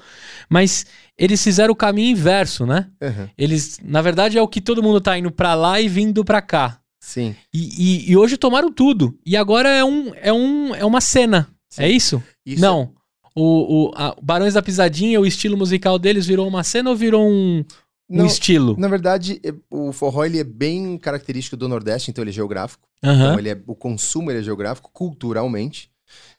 [0.49, 0.87] Mas
[1.19, 2.87] eles fizeram o caminho inverso, né?
[3.03, 3.29] Uhum.
[3.37, 6.41] Eles, na verdade, é o que todo mundo tá indo para lá e vindo para
[6.41, 6.81] cá.
[7.01, 7.35] Sim.
[7.53, 9.19] E, e, e, hoje tomaram tudo.
[9.27, 11.49] E agora é, um, é, um, é uma cena.
[11.71, 11.83] Sim.
[11.83, 12.23] É isso?
[12.45, 12.61] isso?
[12.61, 12.93] Não.
[13.35, 17.29] O, o a Barões da Pisadinha, o estilo musical deles virou uma cena ou virou
[17.29, 17.65] um,
[18.11, 18.77] um estilo?
[18.77, 22.89] Na verdade, é, o forró ele é bem característico do Nordeste, então ele é geográfico.
[23.05, 23.13] Uhum.
[23.13, 25.91] Então ele é, o consumo ele é geográfico, culturalmente.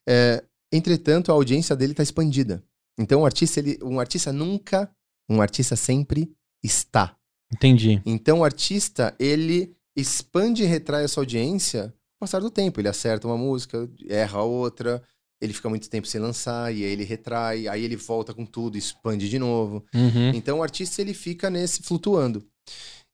[0.07, 2.61] É, entretanto, a audiência dele está expandida.
[2.99, 4.91] Então, um artista, ele, um artista nunca,
[5.29, 7.15] um artista sempre está.
[7.53, 8.01] Entendi.
[8.05, 12.79] Então, o artista, ele expande e retrai essa audiência com o passar do tempo.
[12.79, 15.01] Ele acerta uma música, erra outra,
[15.41, 18.77] ele fica muito tempo sem lançar, e aí ele retrai, aí ele volta com tudo,
[18.77, 19.83] expande de novo.
[19.93, 20.29] Uhum.
[20.35, 22.45] Então o artista ele fica nesse flutuando.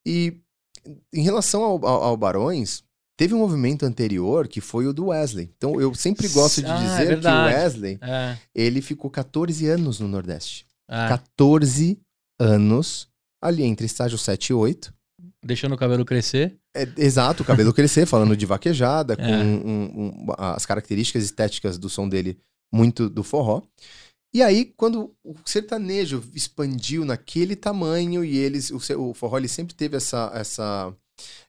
[0.05, 0.37] E
[1.13, 2.83] em relação ao, ao, ao, Barões,
[3.17, 5.49] teve um movimento anterior que foi o do Wesley.
[5.57, 8.37] Então eu sempre gosto de ah, dizer é que o Wesley, é.
[8.53, 10.65] ele ficou 14 anos no Nordeste.
[10.89, 11.07] É.
[11.07, 11.97] 14
[12.39, 13.07] anos
[13.41, 14.93] ali entre estágio 7 e 8.
[15.43, 16.57] Deixando o cabelo crescer.
[16.75, 19.43] É, exato, o cabelo crescer, falando de vaquejada, com é.
[19.43, 22.37] um, um, as características estéticas do som dele
[22.71, 23.61] muito do forró.
[24.33, 29.73] E aí, quando o sertanejo expandiu naquele tamanho e eles, o, o forró ele sempre
[29.73, 30.93] teve essa, essa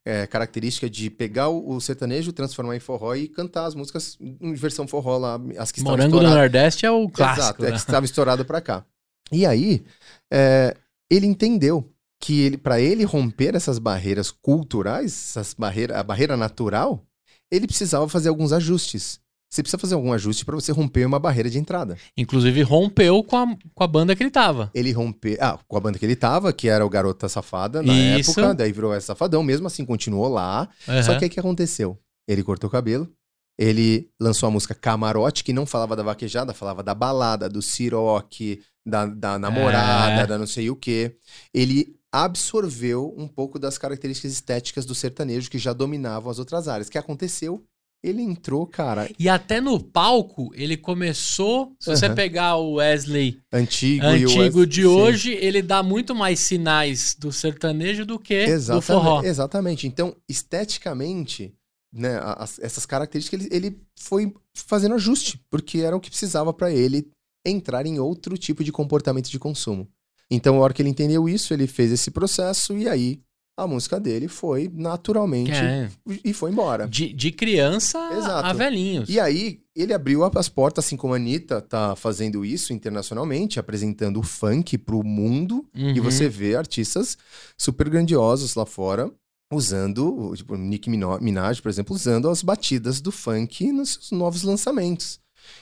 [0.04, 4.54] é, característica de pegar o, o sertanejo, transformar em forró e cantar as músicas em
[4.54, 6.26] versão forró lá, as que estavam Morango do.
[6.26, 7.42] Nordeste é o clássico.
[7.42, 7.72] Exato, é né?
[7.72, 8.84] que estava estourado pra cá.
[9.30, 9.84] E aí,
[10.32, 10.74] é,
[11.10, 17.04] ele entendeu que ele, para ele romper essas barreiras culturais, essas barreira, a barreira natural,
[17.50, 19.20] ele precisava fazer alguns ajustes.
[19.50, 21.96] Você precisa fazer algum ajuste para você romper uma barreira de entrada.
[22.16, 24.70] Inclusive rompeu com a, com a banda que ele tava.
[24.74, 25.38] Ele rompeu.
[25.40, 28.32] Ah, com a banda que ele tava, que era o Garota Safada na Isso.
[28.32, 30.68] época, daí virou essa Safadão, mesmo assim continuou lá.
[30.84, 31.18] Só Aham.
[31.18, 31.98] que aí o que aconteceu?
[32.28, 33.10] Ele cortou o cabelo,
[33.58, 38.60] ele lançou a música Camarote, que não falava da vaquejada, falava da balada, do siroque,
[38.86, 40.26] da, da namorada, É.
[40.26, 41.16] da não sei o quê.
[41.54, 46.88] Ele absorveu um pouco das características estéticas do sertanejo que já dominavam as outras áreas.
[46.88, 47.62] O que aconteceu?
[48.00, 51.74] Ele entrou, cara, E até no palco, ele começou.
[51.80, 52.14] Se você Aham.
[52.14, 54.86] pegar o Wesley antigo, antigo de Sim.
[54.86, 59.22] hoje, ele dá muito mais sinais do sertanejo do que do Exatamente, forró.
[59.24, 59.86] exatamente.
[59.88, 61.52] Então, esteticamente,
[61.92, 66.70] né, as- essas características, ele, ele foi fazendo ajuste, porque era o que precisava para
[66.72, 67.10] ele
[67.44, 69.88] entrar em outro tipo de comportamento de consumo.
[70.30, 73.20] Então, a hora que ele entendeu isso, ele fez esse processo e aí
[73.56, 75.90] a música dele foi naturalmente É,
[76.24, 76.86] e foi embora.
[76.86, 78.46] de, de criança Exato.
[78.46, 79.08] a velhinhos.
[79.08, 84.20] E aí, ele abriu as portas, assim como a Anitta tá fazendo isso internacionalmente, apresentando
[84.20, 85.66] o funk pro mundo.
[85.74, 86.02] E Uhum.
[86.04, 87.18] você vê artistas
[87.58, 89.10] super grandiosos lá fora
[89.52, 95.18] usando, tipo, Mino- Minaj, por exemplo, usando as batidas do funk nos seus novos lançamentos.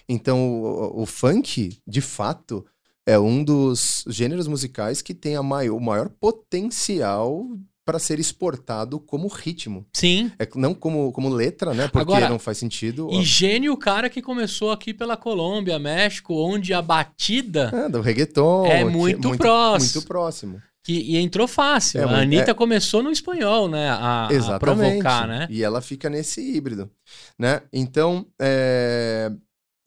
[0.08, 2.66] Então, o, o funk, de fato,
[3.06, 7.46] é um dos gêneros musicais que tem a maior, o maior potencial
[7.86, 9.86] para ser exportado como ritmo.
[9.92, 10.32] Sim.
[10.40, 11.84] É, não como, como letra, né?
[11.86, 13.08] Porque Agora, não faz sentido.
[13.12, 18.00] E gênio o cara que começou aqui pela Colômbia, México, onde a batida É, do
[18.00, 18.66] reggaeton.
[18.66, 19.92] É muito próximo.
[19.94, 20.62] Muito próximo.
[20.82, 22.00] que e entrou fácil.
[22.00, 23.88] É, a Anitta é- começou no espanhol, né?
[23.88, 25.46] A, a provocar, né?
[25.48, 26.90] E ela fica nesse híbrido,
[27.38, 27.62] né?
[27.72, 29.30] Então, é,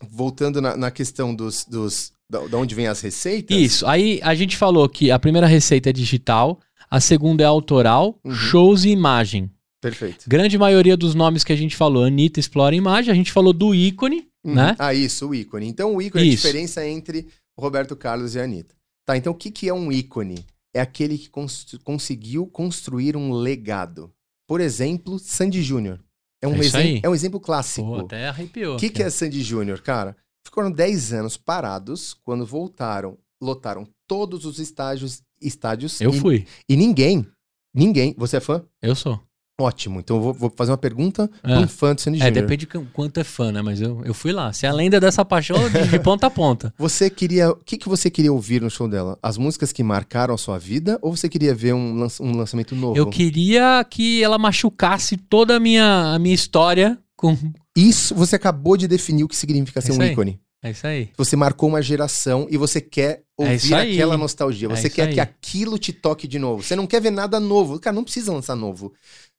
[0.10, 3.56] voltando na, na questão dos, dos da, onde vem as receitas.
[3.58, 3.86] Isso.
[3.88, 6.60] Aí a gente falou que a primeira receita é digital,
[6.90, 8.34] a segunda é autoral, Uhum.
[8.34, 9.50] shows e imagem.
[9.82, 10.26] Perfeito.
[10.28, 13.74] Grande maioria dos nomes que a gente falou, Anitta explora imagem, a gente falou do
[13.74, 14.54] ícone, Uhum.
[14.54, 14.76] né?
[14.78, 15.68] Ah, isso, o ícone.
[15.68, 16.46] Então, o ícone é a Isso.
[16.46, 17.28] diferença entre
[17.58, 18.76] Roberto Carlos e a Anitta.
[19.06, 20.46] Tá, então o que, que é um ícone?
[20.74, 24.12] É aquele que cons- conseguiu construir um legado.
[24.48, 26.00] Por exemplo, Sandy Júnior.
[26.42, 27.88] É um, É isso é um exemplo clássico.
[27.88, 28.76] Pô, até arrepiou.
[28.76, 30.16] O que, que é Sandy Júnior, cara?
[30.50, 36.02] Ficaram 10 anos parados, quando voltaram, lotaram todos os estágios, estádios.
[36.02, 37.26] Eu e, fui, E ninguém,
[37.74, 38.64] ninguém, você é fã?
[38.82, 39.20] eu sou.
[39.62, 41.58] Ótimo, então eu vou, vou fazer uma pergunta É.
[41.58, 43.62] um fã de Sandy É, depende de qu- quanto é fã, né?
[43.62, 44.54] Mas eu, eu fui lá.
[44.54, 46.74] Se é a lenda dessa paixão, de, de ponta a ponta.
[46.78, 49.20] Você queria, o que, que você queria ouvir no show dela?
[49.22, 52.74] As músicas que marcaram a sua vida ou você queria ver um, lança- um lançamento
[52.74, 52.98] novo?
[52.98, 57.38] Eu queria que ela machucasse toda a minha, a minha história com.
[57.80, 60.12] Isso, você acabou de definir o que significa ser isso um aí.
[60.12, 60.40] ícone.
[60.62, 61.10] É isso aí.
[61.18, 63.94] Você marcou uma geração e você quer É ouvir aí.
[63.94, 64.68] aquela nostalgia.
[64.68, 65.14] É Você isso quer aí.
[65.14, 66.62] que aquilo te toque de novo.
[66.62, 67.80] Você não quer ver nada novo.
[67.80, 68.94] Cara, não precisa lançar novo.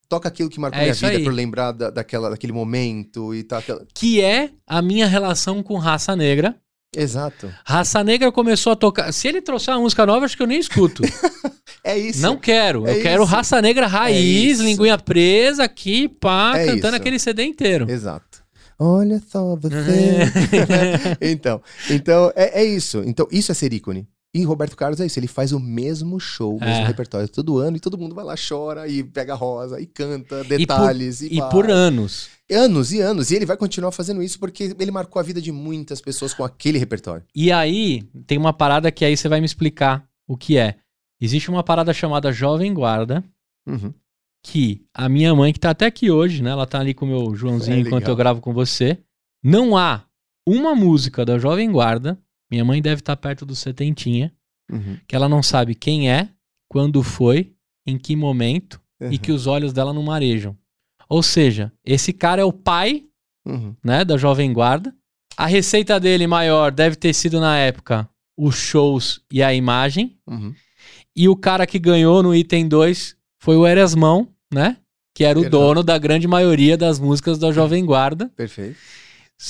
[0.09, 1.23] Toca aquilo que marcou É minha vida aí.
[1.23, 3.59] pra eu lembrar da, daquela, daquele momento e tal.
[3.59, 6.57] aquela- Que é a minha relação com raça negra.
[6.97, 7.53] Exato.
[7.65, 9.13] Raça Negra começou a tocar.
[9.13, 11.03] Se ele trouxer uma música nova, acho que eu nem escuto.
[11.83, 12.21] É isso.
[12.21, 12.87] Não quero.
[12.87, 13.33] É eu quero isso.
[13.33, 14.63] Raça Negra raiz, isso.
[14.63, 16.97] linguinha presa aqui, pá, É cantando isso.
[16.97, 17.91] aquele CD inteiro.
[17.91, 18.45] Exato.
[18.79, 20.19] Olha só você.
[21.23, 23.03] então, então é, é isso.
[23.07, 24.07] Então, isso é ser ícone.
[24.33, 26.87] E Roberto Carlos é isso, ele faz o mesmo show, o mesmo É.
[26.87, 31.21] repertório todo ano, e todo mundo vai lá, chora, e pega rosa, e canta detalhes,
[31.21, 31.51] e, E vai.
[31.51, 32.29] por anos.
[32.49, 33.31] anos e anos.
[33.31, 36.45] E ele vai continuar fazendo isso porque ele marcou a vida de muitas pessoas com
[36.45, 37.25] aquele repertório.
[37.35, 40.77] E aí, tem uma parada que aí você vai me explicar o que é.
[41.21, 43.25] Existe uma parada chamada Jovem Guarda,
[43.69, 43.93] Uhum.
[44.45, 46.51] que a minha mãe, que tá até aqui hoje, né?
[46.51, 48.99] Ela tá ali com o meu Joãozinho É, enquanto eu gravo com você.
[49.45, 50.05] Não há
[50.49, 52.19] uma música da Jovem Guarda,
[52.51, 54.33] minha mãe deve estar perto do setentinha,
[54.71, 54.97] Uhum.
[55.07, 56.29] que ela não sabe quem é,
[56.69, 57.53] quando foi,
[57.87, 59.19] em que momento e Uhum.
[59.19, 60.57] que os olhos dela não marejam.
[61.09, 63.05] Ou seja, esse cara é o pai,
[63.47, 63.75] Uhum.
[63.85, 64.95] né, da Jovem Guarda.
[65.37, 70.17] A receita dele maior deve ter sido na época os shows e a imagem.
[70.27, 70.55] Uhum.
[71.17, 74.77] E o cara que ganhou no item 2 foi o Erasmão, né?
[75.15, 75.63] Que era o Verdade.
[75.65, 78.31] dono da grande maioria das músicas da Jovem Guarda.
[78.37, 78.77] Perfeito.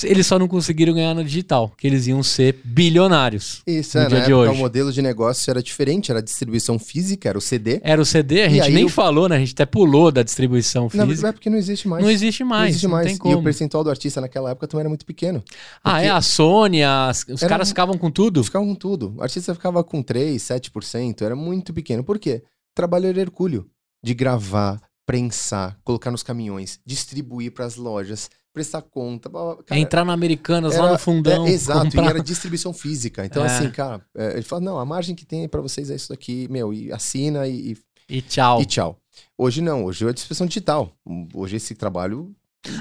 [0.04, 3.60] Eles só não conseguiram ganhar no digital, que eles iam ser bilionários.
[3.66, 4.52] Isso, no é, dia na de época hoje.
[4.58, 7.80] o modelo de negócio era diferente, era distribuição física, era o CD.
[7.82, 9.36] Era o CD, a gente nem o- falou, né?
[9.36, 11.28] A gente até pulou da distribuição Não, física.
[11.28, 12.04] é porque não existe mais.
[12.04, 13.06] Não existe mais, Não existe não mais.
[13.06, 13.38] tem E como.
[13.38, 15.42] o percentual do artista naquela época também era muito pequeno.
[15.82, 18.44] Ah, é a Sony, as- os Era caras ficavam com tudo.
[18.44, 19.14] Ficavam com tudo.
[19.16, 22.04] O artista ficava com 3, 7%, era muito pequeno.
[22.04, 22.42] Por quê?
[22.76, 23.66] Trabalho era hercúleo.
[24.02, 29.30] De gravar, prensar, colocar nos caminhões, distribuir para as lojas, prestar conta.
[29.66, 31.46] Cara, Entrar na Americanas lá era- no fundão.
[31.46, 33.24] é, exato, comprar- e era distribuição física.
[33.24, 33.46] Então, É.
[33.46, 36.46] assim, cara, é, ele fala: não, a margem que tem para vocês é isso daqui,
[36.50, 37.76] meu, e assina e,
[38.08, 38.60] E tchau.
[38.60, 38.98] e tchau.
[39.38, 40.92] Hoje não, hoje é distribuição digital.
[41.34, 42.34] Hoje esse trabalho.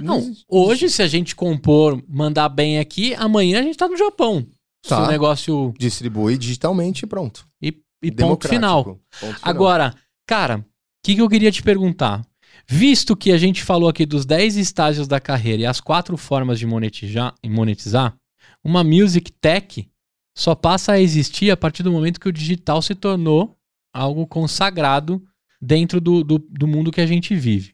[0.03, 0.45] Não, existe.
[0.49, 4.45] hoje, se a gente compor, mandar bem aqui, amanhã a gente tá no Japão.
[4.83, 5.03] Se Tá.
[5.05, 5.73] o negócio.
[5.77, 7.45] Distribui digitalmente e pronto.
[7.61, 8.83] E, e ponto final.
[8.83, 9.35] Ponto final.
[9.41, 9.93] Agora,
[10.27, 10.63] cara, o
[11.03, 12.25] que, que eu queria te perguntar?
[12.71, 16.59] Visto que a gente falou aqui dos 10 estágios da carreira e as quatro formas
[16.59, 18.15] de monetizar, monetizar,
[18.63, 19.89] uma music tech
[20.37, 23.57] só passa a existir a partir do momento que o digital se tornou
[23.91, 25.19] algo consagrado
[25.59, 27.73] dentro do, do, do mundo que a gente vive.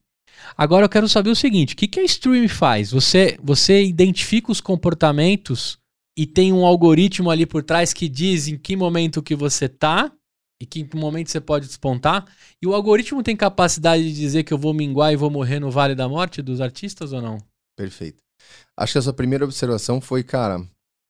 [0.56, 2.92] Agora eu quero saber o seguinte: o que, que a Stream faz?
[2.92, 5.78] Você, você identifica os comportamentos
[6.18, 10.10] e tem um algoritmo ali por trás que diz em que momento que você tá
[10.62, 12.26] e que momento você pode despontar.
[12.62, 15.72] E o algoritmo tem capacidade de dizer que eu vou minguar e vou morrer no
[15.72, 17.38] Vale da Morte dos artistas ou não?
[17.78, 18.24] Perfeito.
[18.78, 20.66] Acho que a sua primeira observação foi, cara,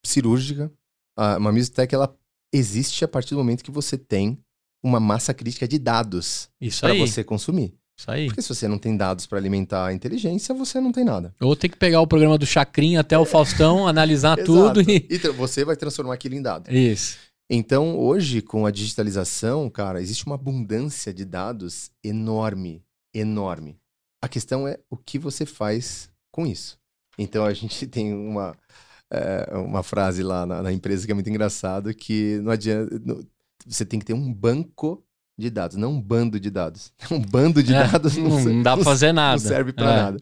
[0.05, 0.71] cirúrgica.
[1.17, 1.37] A,
[1.73, 2.15] tech, ela
[2.53, 4.37] existe a partir do momento que você tem
[4.83, 7.73] uma massa crítica de dados para você consumir.
[7.97, 8.27] Isso aí.
[8.27, 11.33] Porque se você não tem dados para alimentar a inteligência, você não tem nada.
[11.39, 15.07] Eu vou ter que pegar o programa do Chacrinha até o Faustão, analisar tudo e.
[15.09, 16.69] E você vai transformar aquilo em dado.
[16.69, 17.17] Isso.
[17.49, 22.83] Então, hoje, com a digitalização, cara, existe uma abundância de dados enorme,
[23.13, 23.77] enorme.
[24.23, 26.77] A questão é o que você faz com isso.
[27.17, 28.57] Então, a gente tem uma,
[29.11, 32.99] é, uma frase lá na, na empresa que é muito engraçado, que não adianta...
[33.03, 33.23] não-
[33.67, 35.03] você tem que ter um banco
[35.37, 36.93] de dados, não um bando de dados.
[37.11, 39.41] Um bando de É, dados não, não dá pra fazer nada.
[39.41, 39.95] não serve pra É.
[39.95, 40.17] nada.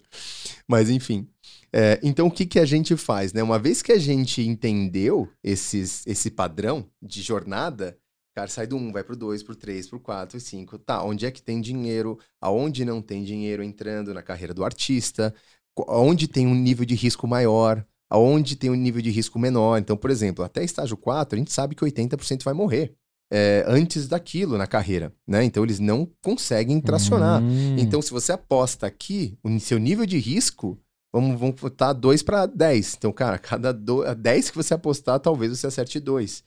[0.68, 1.28] Mas enfim.
[1.76, 3.42] É, então o que, que a gente faz, né?
[3.42, 7.98] Uma vez que a gente entendeu esses, esse padrão de jornada,
[8.36, 10.78] cara, sai do 1, vai pro 2, pro 3, pro 4 e 5.
[10.80, 12.20] Tá, onde é que tem dinheiro?
[12.40, 15.34] Aonde não tem dinheiro entrando na carreira do artista?
[15.76, 17.84] Onde tem um nível de risco maior?
[18.10, 19.80] Aonde tem um nível de risco menor?
[19.80, 22.96] Então, por exemplo, até estágio 4, a gente sabe que 80% vai morrer.
[23.32, 25.44] é, antes daquilo na carreira, né?
[25.44, 27.42] Então eles não conseguem tracionar.
[27.42, 27.76] Hum.
[27.80, 30.78] Então, se você aposta aqui, o seu nível de risco,
[31.14, 32.95] vamos, vamos botar 2 para 10.
[32.95, 36.43] Então, cara, cada do, a 10 que você apostar, talvez você acerte 2.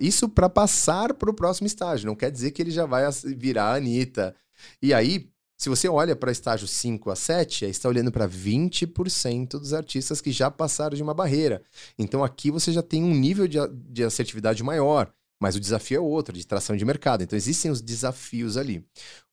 [0.00, 2.06] Isso para passar para o próximo estágio.
[2.06, 3.04] Não quer dizer que ele já vai
[3.36, 4.34] virar a Anitta.
[4.82, 5.28] E aí,
[5.58, 10.20] se você olha para estágio 5 a 7, aí está olhando para 20% dos artistas
[10.20, 11.62] que já passaram de uma barreira.
[11.98, 15.10] Então, aqui você já tem um nível de, de assertividade maior.
[15.38, 17.22] Mas o desafio é outro, de tração de mercado.
[17.22, 18.82] Então, existem os desafios ali.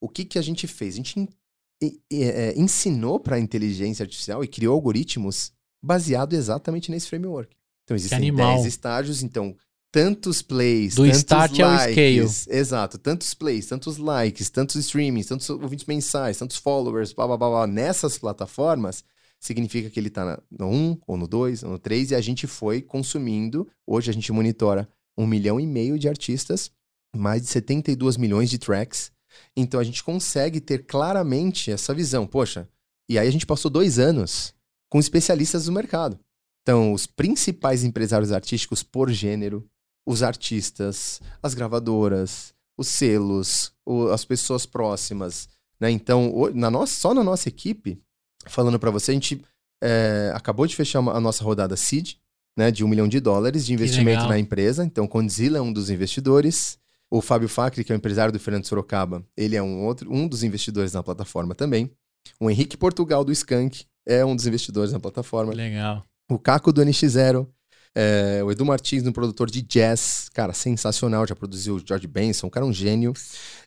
[0.02, 0.96] O que, que a gente fez?
[0.96, 1.30] A gente en-
[1.84, 7.56] e- e- é, ensinou para a inteligência artificial e criou algoritmos baseado exatamente nesse framework.
[7.84, 8.56] Então, existem animal.
[8.56, 9.56] 10 estágios, então,
[9.92, 12.48] tantos plays, Do tantos start ao likes.
[12.48, 17.50] Exato, tantos plays, tantos likes, tantos streamings, tantos ouvintes mensais, tantos followers, blá, blá, blá,
[17.50, 19.04] blá, nessas plataformas,
[19.40, 22.48] significa que ele está no 1, ou no 2, ou no 3, e a gente
[22.48, 23.68] foi consumindo.
[23.86, 26.72] Hoje a gente monitora um milhão e meio de artistas,
[27.16, 29.12] mais de 72 milhões de tracks.
[29.56, 32.26] Então a gente consegue ter claramente essa visão.
[32.28, 32.68] Poxa,
[33.10, 34.54] e aí a gente passou dois anos
[34.90, 36.20] com especialistas do mercado.
[36.62, 39.68] Então, os principais empresários artísticos por gênero,
[40.06, 45.50] os artistas, as gravadoras, os selos, o- as pessoas próximas.
[45.80, 45.92] Né?
[45.92, 48.00] Então, na nossa, só na nossa equipe,
[48.48, 49.44] falando para você, a gente
[49.86, 52.14] é, acabou de fechar uma- a nossa rodada Seed,
[52.56, 54.86] né, de um milhão de dólares de investimento na empresa.
[54.86, 56.78] Então, Condzilla é um dos investidores.
[57.14, 60.28] O Fábio Facri, que é o empresário do Fernando Sorocaba, ele é um, outro, um
[60.28, 61.92] dos investidores na plataforma também.
[62.40, 65.54] O Henrique Portugal do Skank é um dos investidores na plataforma.
[65.54, 66.04] Legal.
[66.28, 67.48] O Caco do NX0.
[67.94, 70.28] é, o Edu Martins, no produtor de jazz.
[70.30, 71.28] Cara, sensacional.
[71.28, 72.48] Já produziu o George Benson.
[72.48, 73.14] O cara é um gênio.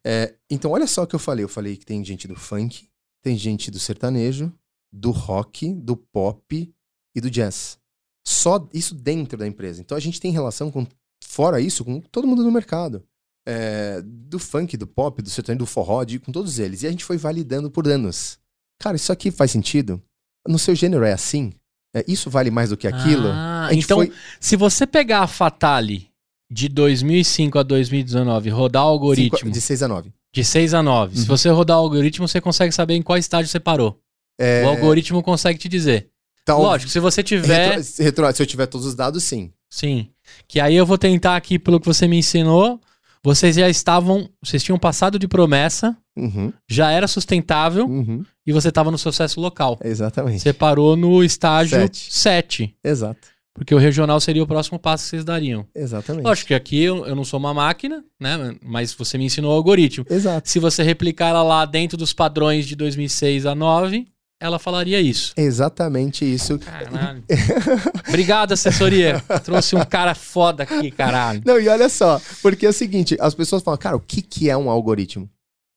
[0.05, 1.44] É, então, olha só o que eu falei.
[1.44, 2.88] Eu falei que tem gente do funk,
[3.22, 4.53] tem gente do sertanejo,
[4.92, 6.74] do rock, do pop
[7.14, 7.78] e do jazz.
[8.26, 9.80] Só isso dentro da empresa.
[9.80, 10.84] Então, a gente tem relação com,
[11.22, 13.07] fora isso, com todo mundo do mercado.
[13.49, 16.82] É, do funk, do pop, do sertanejo, do forró, de- com todos eles.
[16.82, 18.38] E a gente foi validando por anos.
[18.80, 20.03] Cara, isso aqui faz sentido?
[20.49, 21.53] No seu gênero é assim?
[21.94, 23.28] É, isso vale mais do que aquilo?
[23.32, 26.09] Ah, então, foi- se você pegar a Fatale
[26.51, 30.12] de 2005 a 2019 rodar o algoritmo Cinco- de 6 a 9.
[30.34, 31.26] de 6 a 9, se Uhum.
[31.28, 33.99] você rodar o algoritmo, você consegue saber em qual estágio você parou.
[34.38, 36.09] É, O algoritmo consegue te dizer.
[36.44, 37.76] Tal- Lógico, se você tiver.
[37.78, 39.51] Retro- retro- se eu tiver todos os dados, sim.
[39.70, 40.11] Sim.
[40.47, 42.80] Que aí eu vou tentar aqui, pelo que você me ensinou,
[43.27, 44.29] vocês já estavam.
[44.41, 48.24] Vocês tinham passado de promessa, Uhum, já era sustentável uhum.
[48.47, 49.79] e você estava no sucesso local.
[49.85, 50.41] Exatamente.
[50.41, 52.07] Você parou no estágio Sete.
[52.11, 52.74] 7.
[52.83, 53.29] Exato.
[53.53, 55.66] Porque o regional seria o próximo passo que vocês dariam.
[55.74, 56.24] Exatamente.
[56.24, 58.57] Lógico que aqui eu, eu não sou uma máquina, né?
[58.62, 60.07] Mas você me ensinou o algoritmo.
[60.09, 60.49] Exato.
[60.49, 64.07] Se você replicar ela lá dentro dos padrões de 2006 a 9,
[64.41, 65.32] ela falaria isso.
[65.37, 66.59] Exatamente isso.
[66.59, 67.24] Caralho.
[68.09, 69.20] Obrigado, assessoria.
[69.45, 71.43] Trouxe um cara foda aqui, caralho.
[71.45, 74.51] Não, e olha só, porque é o seguinte, as pessoas falam, cara, o que, que
[74.51, 75.28] é um algoritmo?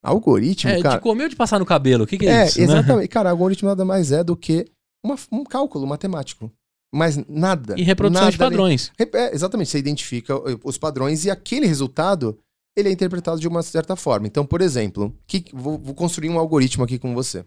[0.03, 0.95] Algoritmo, É, cara.
[0.95, 2.03] de comer ou de passar no cabelo?
[2.03, 2.57] O que, que é, É, isso?
[2.59, 2.65] né?
[2.65, 3.07] exatamente.
[3.09, 4.65] Cara, algoritmo nada mais é do que
[5.03, 6.51] uma- um cálculo matemático.
[6.93, 7.75] Mas nada.
[7.77, 8.91] E reprodução nada de padrões.
[8.97, 12.37] É, exatamente, você identifica eh, os padrões e aquele resultado
[12.75, 14.25] ele é interpretado de uma certa forma.
[14.25, 17.45] Então, por exemplo, que, vou, vou construir um algoritmo aqui com você.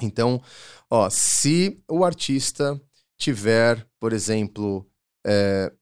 [0.00, 0.40] Então,
[0.90, 2.80] ó, se o artista
[3.18, 4.86] tiver, por exemplo,
[5.26, 5.72] eh,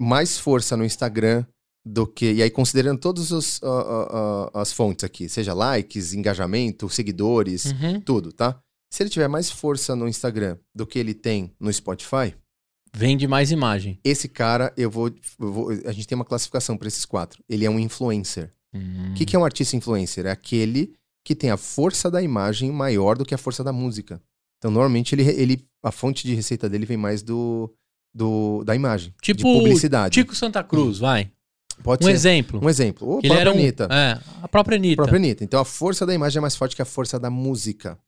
[0.00, 1.44] mais força no Instagram
[1.84, 2.32] do que.
[2.32, 7.66] E aí, considerando todas os, ah, ah, ah, as fontes aqui, seja likes, engajamento, seguidores,
[7.66, 8.00] Uhum.
[8.00, 8.58] tudo, tá?
[8.92, 12.34] Se ele tiver mais força no Instagram do que ele tem no Spotify,
[12.96, 13.98] Vende mais imagem.
[14.04, 15.08] esse cara, eu vou,
[15.40, 17.42] eu vou- A gente tem uma classificação para esses quatro.
[17.48, 18.52] Ele é um influencer.
[18.72, 20.26] O que, que é um artista influencer?
[20.26, 20.94] É aquele
[21.24, 24.20] que tem a força da imagem maior do que a força da música.
[24.58, 27.72] Então, normalmente, ele, ele, a fonte de receita dele vem mais do,
[28.14, 29.14] do da imagem.
[29.22, 30.14] Tipo de publicidade.
[30.14, 31.30] Tico Santa Cruz, vai.
[31.82, 32.12] Pode Um ser.
[32.12, 32.60] exemplo.
[32.62, 33.08] Um exemplo.
[33.08, 33.88] Ou a própria um, Anitta.
[33.90, 34.96] É, a própria A Anitta.
[34.96, 35.42] própria Anitta.
[35.44, 37.98] Então, a força da imagem é mais forte que a força da música.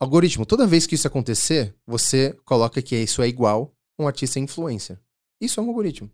[0.00, 0.44] Algoritmo.
[0.44, 4.98] Toda vez que isso acontecer, você coloca que isso é igual a um artista influencer.
[5.40, 6.10] Isso é um algoritmo.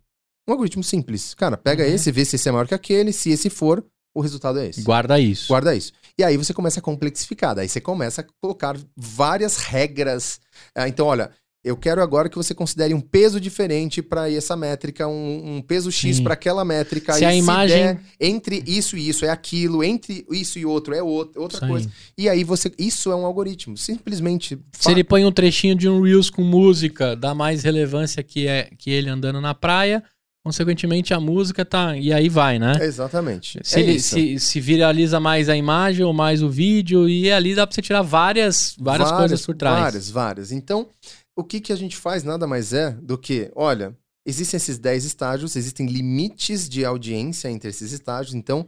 [0.48, 1.34] Um algoritmo simples.
[1.34, 1.90] Cara, pega Uhum.
[1.94, 3.12] esse, vê se esse é maior que aquele.
[3.12, 3.84] Se esse for,
[4.14, 4.82] o resultado é esse.
[4.82, 5.48] Guarda isso.
[5.48, 5.92] Guarda isso.
[6.18, 7.54] E aí você começa a complexificar.
[7.54, 10.40] Daí você começa a colocar várias regras.
[10.74, 11.30] Ah, Então, olha,
[11.64, 15.92] eu quero agora que você considere um peso diferente para essa métrica, um, um peso
[15.92, 16.24] X Sim.
[16.24, 17.12] para aquela métrica.
[17.14, 21.00] Se a imagem- der entre isso e isso é aquilo, entre isso e outro é
[21.02, 21.70] outro, outra aí.
[21.70, 21.90] coisa.
[22.18, 22.70] E aí você.
[22.76, 23.76] Isso é um algoritmo.
[23.78, 24.58] Simplesmente.
[24.72, 28.68] Se ele põe um trechinho de um Reels com música, dá mais relevância que, é,
[28.76, 30.02] que ele andando na praia,
[30.44, 31.96] consequentemente a música tá.
[31.96, 32.78] E aí vai, né?
[32.80, 33.60] Exatamente.
[33.62, 37.54] Se, é ele, se, se viraliza mais a imagem ou mais o vídeo, e ali
[37.54, 39.80] dá pra você tirar várias, várias, coisas por trás.
[39.80, 40.52] Várias, várias.
[40.52, 40.88] Então,
[41.36, 45.04] o que, que a gente faz nada mais é do que, olha, existem esses 10
[45.04, 48.34] estágios, existem limites de audiência entre esses estágios.
[48.34, 48.66] Então,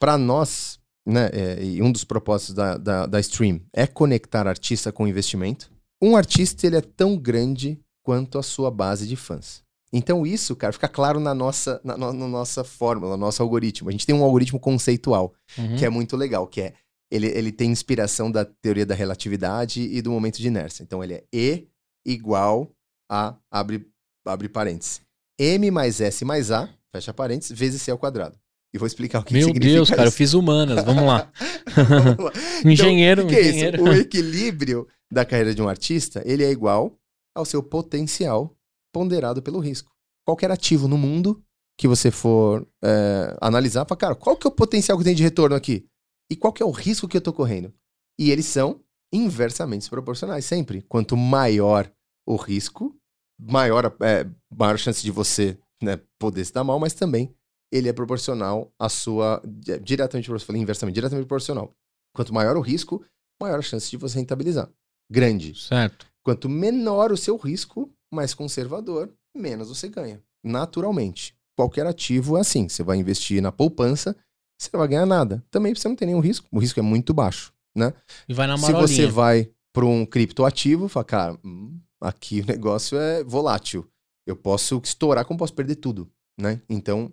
[0.00, 4.92] para nós, né, é, e um dos propósitos da, da, da Stream é conectar artista
[4.92, 5.70] com investimento.
[6.02, 9.62] Um artista, ele é tão grande quanto a sua base de fãs.
[9.92, 13.88] Então, isso, cara, fica claro na nossa, na, no- na nossa fórmula, no nosso algoritmo.
[13.88, 15.76] A gente tem um algoritmo conceitual Uhum.
[15.76, 16.74] que é muito legal, que é
[17.10, 20.84] ele, ele tem inspiração da teoria da relatividade e do momento de inércia.
[20.84, 21.66] Então ele é E
[22.06, 22.70] igual
[23.10, 23.84] a abre,
[24.24, 25.00] abre parênteses.
[25.38, 28.38] M mais S mais A, fecha parênteses, vezes C ao quadrado.
[28.72, 30.16] E vou explicar o que Meu significa Deus, cara, eu isso.
[30.16, 30.84] fiz humanas.
[30.84, 31.28] Vamos lá.
[31.74, 32.32] Vamos lá.
[32.64, 33.50] Um engenheiro, que, que é isso?
[33.50, 33.82] engenheiro.
[33.82, 36.96] O equilíbrio da carreira de um artista, ele é igual
[37.34, 38.54] ao seu potencial
[38.92, 39.90] ponderado pelo risco.
[40.26, 41.42] Qualquer ativo no mundo
[41.78, 45.22] que você for é, analisar, fala, cara, qual que é o potencial que tem de
[45.22, 45.86] retorno aqui?
[46.30, 47.72] E qual que é o risco que eu tô correndo?
[48.18, 50.82] E eles são inversamente proporcionais, sempre.
[50.82, 51.90] Quanto maior
[52.26, 52.94] o risco,
[53.40, 57.34] maior a é, maior chance de você né, poder se dar mal, mas também
[57.72, 59.42] ele é proporcional à sua.
[59.82, 61.74] diretamente proporcional, inversamente, diretamente proporcional.
[62.14, 63.04] Quanto maior o risco,
[63.40, 64.70] maior a chance de você rentabilizar.
[65.10, 65.54] Grande.
[65.54, 66.06] Certo.
[66.22, 70.22] Quanto menor o seu risco, mais conservador, menos você ganha.
[70.44, 71.34] Naturalmente.
[71.56, 72.68] Qualquer ativo é assim.
[72.68, 74.16] Você vai investir na poupança,
[74.58, 75.44] você não vai ganhar nada.
[75.50, 76.46] Também você não tem nenhum risco.
[76.50, 77.52] O risco é muito baixo.
[77.76, 77.92] Né?
[78.28, 78.86] E vai na Se marolinha.
[78.88, 83.86] você vai para um criptoativo, fala, cara, hum, aqui o negócio é volátil.
[84.26, 86.10] Eu posso estourar como posso perder tudo.
[86.38, 86.60] Né?
[86.68, 87.12] Então,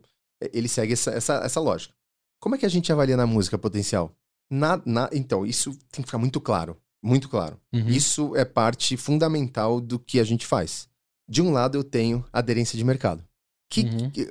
[0.53, 1.93] ele segue essa, essa, essa lógica.
[2.41, 4.15] Como é que a gente avalia na música potencial?
[4.49, 6.77] Na, na- então, isso tem que ficar muito claro.
[7.03, 7.59] Muito claro.
[7.73, 7.87] Uhum.
[7.87, 10.87] Isso é parte fundamental do que a gente faz.
[11.29, 13.23] De um lado, eu tenho aderência de mercado.
[13.69, 14.09] Que, Uhum.
[14.11, 14.27] que-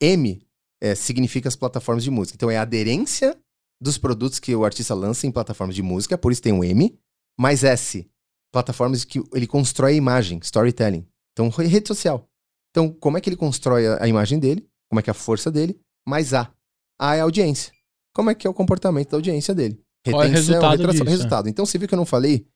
[0.00, 0.46] M
[0.80, 2.36] é, significa as plataformas de música.
[2.36, 3.36] Então, é a aderência
[3.80, 6.98] dos produtos que o artista lança em plataformas de música, por isso tem o M.
[7.38, 8.08] Mais S,
[8.52, 11.06] plataformas que ele constrói a imagem, storytelling.
[11.32, 12.28] Então, re- rede social.
[12.70, 14.68] Então, como é que ele constrói a, a imagem dele?
[14.90, 15.80] Como é que é a força dele?
[16.06, 16.52] Mais A.
[16.98, 17.72] A é a audiência.
[18.14, 19.80] Como é que é o comportamento da audiência dele?
[20.04, 21.48] Qual é o resultado retração- disso, resultado.
[21.48, 22.46] Então, você viu que eu não falei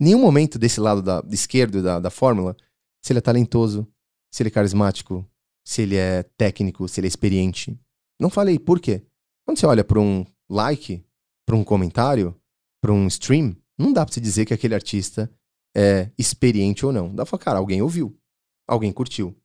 [0.00, 2.56] nenhum momento desse lado da, esquerdo da, da fórmula
[3.02, 3.86] se ele é talentoso,
[4.32, 5.26] se ele é carismático,
[5.64, 7.78] se ele é técnico, se ele é experiente.
[8.20, 8.58] Não falei.
[8.58, 9.02] Por quê?
[9.46, 11.04] Quando você olha para um like,
[11.46, 12.34] para um comentário,
[12.82, 15.30] para um stream, não dá para você dizer que aquele artista
[15.76, 17.08] é experiente ou não.
[17.08, 18.16] Dá pra falar, cara, alguém ouviu,
[18.68, 19.36] alguém curtiu.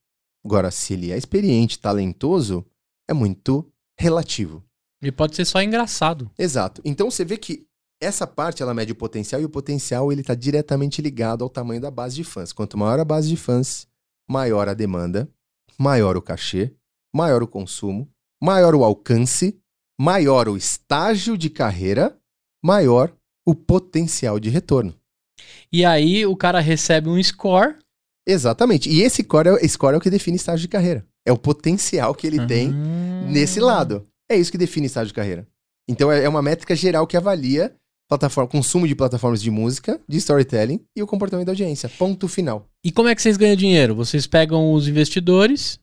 [0.44, 2.66] Agora, se ele é experiente, talentoso,
[3.10, 4.64] é muito relativo.
[5.02, 6.30] E pode ser só engraçado.
[6.38, 6.82] Exato.
[6.86, 7.66] Então você vê que
[8.02, 11.82] essa parte ela mede o potencial e o potencial ele está diretamente ligado ao tamanho
[11.82, 12.52] da base de fãs.
[12.52, 13.88] Quanto maior a base de fãs,
[14.30, 15.30] maior a demanda,
[15.78, 16.74] maior o cachê,
[17.14, 18.10] maior o consumo,
[18.42, 19.58] maior o alcance,
[20.00, 22.18] maior o estágio de carreira,
[22.64, 23.16] maior
[23.46, 24.94] o potencial de retorno.
[25.72, 27.78] E aí o cara recebe um score.
[28.28, 28.90] Exatamente.
[28.90, 31.06] E esse score é, score é o que define estágio de carreira.
[31.26, 33.28] É o potencial que ele tem Ah.
[33.30, 34.08] nesse lado.
[34.30, 35.48] É isso que define estágio de carreira.
[35.88, 37.76] Então é é uma métrica geral que avalia
[38.08, 41.90] plataforma, consumo de plataformas de música, de storytelling e o comportamento da audiência.
[41.90, 42.68] Ponto final.
[42.84, 43.96] E como é que vocês ganham dinheiro?
[43.96, 45.80] Vocês pegam os investidores.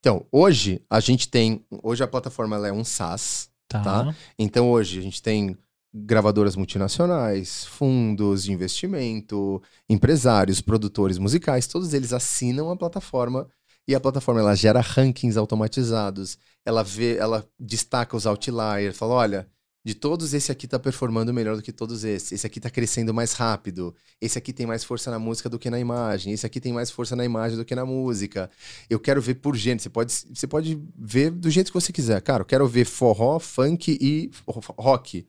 [0.00, 1.64] Então, hoje a gente tem.
[1.82, 3.48] Hoje a plataforma é um SaaS.
[3.68, 3.82] Tá.
[3.82, 4.14] Tá.
[4.38, 5.56] Então hoje a gente tem
[5.92, 13.48] gravadoras multinacionais, fundos de investimento, empresários, produtores musicais, todos eles assinam a plataforma
[13.86, 16.38] e a plataforma ela gera rankings automatizados.
[16.64, 19.48] Ela vê, ela destaca os outliers, fala, olha,
[19.84, 22.32] de todos esse aqui tá performando melhor do que todos esses.
[22.32, 23.94] Esse aqui tá crescendo mais rápido.
[24.18, 26.32] Esse aqui tem mais força na música do que na imagem.
[26.32, 28.50] Esse aqui tem mais força na imagem do que na música.
[28.88, 29.82] Eu quero ver por gênero.
[29.82, 32.22] Você pode, você pode ver do jeito que você quiser.
[32.22, 34.30] Cara, eu quero ver forró, funk e
[34.78, 35.26] rock.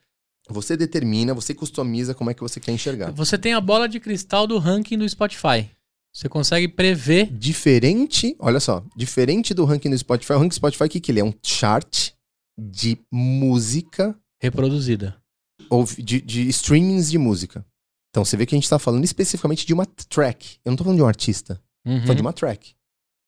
[0.47, 3.11] Você determina, você customiza como é que você quer enxergar.
[3.11, 5.69] Você tem a bola de cristal do ranking do Spotify.
[6.15, 7.29] Você consegue prever.
[7.29, 11.11] Diferente, olha só, diferente do ranking do Spotify, o ranking do Spotify, o que, que
[11.11, 11.23] ele é?
[11.25, 12.11] Um chart
[12.57, 15.21] de música Reproduzida.
[15.69, 17.65] ou de, de streamings de música.
[18.09, 20.57] Então você vê que a gente tá falando especificamente de uma track.
[20.63, 22.01] Eu não tô falando de um artista, tô Uhum.
[22.03, 22.73] falando de uma track.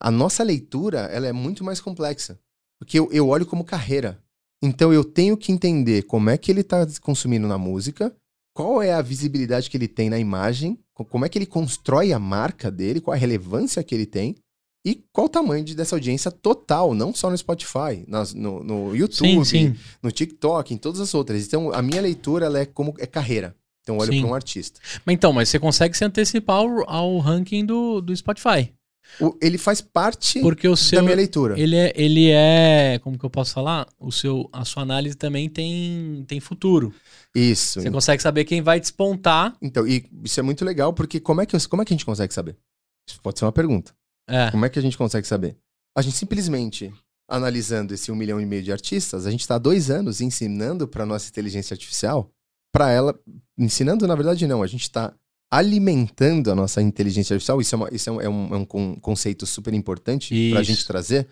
[0.02, 2.40] A nossa leitura, ela é muito mais complexa.
[2.80, 4.24] Porque eu, eu olho como carreira.
[4.64, 8.16] Então eu tenho que entender como é que ele tá consumindo na música,
[8.58, 12.12] qual é a visibilidade que ele tem na imagem, co- como é que ele constrói
[12.12, 14.36] a marca dele, qual a relevância que ele tem
[14.84, 18.96] e qual o tamanho de- dessa audiência total, não só no Spotify, nas- no, no
[18.96, 19.76] YouTube, Sim, sim.
[20.02, 21.46] no TikTok, em todas as outras.
[21.46, 23.56] Então, a minha leitura é como é carreira.
[23.84, 24.80] Então, eu olho para um artista.
[25.06, 28.74] Mas então, mas você consegue se antecipar ao, ao ranking do, do Spotify.
[29.20, 31.00] O- ele faz parte Porque o seu.
[31.00, 31.60] da minha leitura.
[31.60, 33.00] Ele é, ele é.
[33.04, 33.88] Como que eu posso falar?
[34.00, 36.94] O seu, a sua análise também tem, tem futuro.
[37.34, 37.82] Isso.
[37.82, 39.56] Você consegue saber quem vai despontar.
[39.62, 42.06] Então, e isso é muito legal, porque como é, que, como é que a gente
[42.06, 42.56] consegue saber?
[43.10, 43.94] Isso pode ser uma pergunta.
[44.30, 44.52] É.
[44.52, 45.56] Como é que a gente consegue saber?
[45.98, 46.94] A gente simplesmente,
[47.30, 51.06] analisando esse um milhão e meio de artistas, a gente está dois anos ensinando para
[51.06, 52.30] nossa inteligência artificial,
[52.72, 53.18] para ela.
[53.58, 54.62] Ensinando, na verdade, não.
[54.62, 55.14] A gente está
[55.50, 57.60] alimentando a nossa inteligência artificial.
[57.62, 60.60] Isso é, uma- isso é um, é um- é um con- conceito super importante para
[60.60, 61.28] a gente trazer,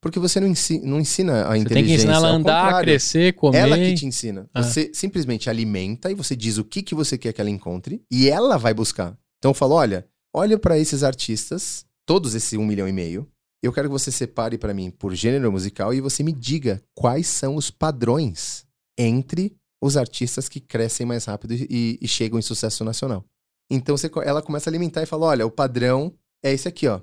[0.00, 1.74] porque você não ensina, não ensina a Você inteligência.
[1.74, 3.58] tem que ensinar ela a andar, crescer, comer.
[3.58, 4.48] Ela que te ensina.
[4.54, 4.62] Ah.
[4.62, 8.28] Você simplesmente alimenta e você diz o que, que você quer que ela encontre e
[8.28, 9.16] ela vai buscar.
[9.38, 13.26] Então eu falo, olha, olha para esses artistas, todos esse um milhão e meio.
[13.62, 17.26] Eu quero que você separe para mim por gênero musical e você me diga quais
[17.26, 18.64] são os padrões
[18.96, 19.52] entre
[19.82, 23.24] os artistas que crescem mais rápido e, e chegam em sucesso nacional.
[23.70, 26.12] Então você ela começa a alimentar e fala, olha, o padrão
[26.42, 27.00] é esse aqui, ó.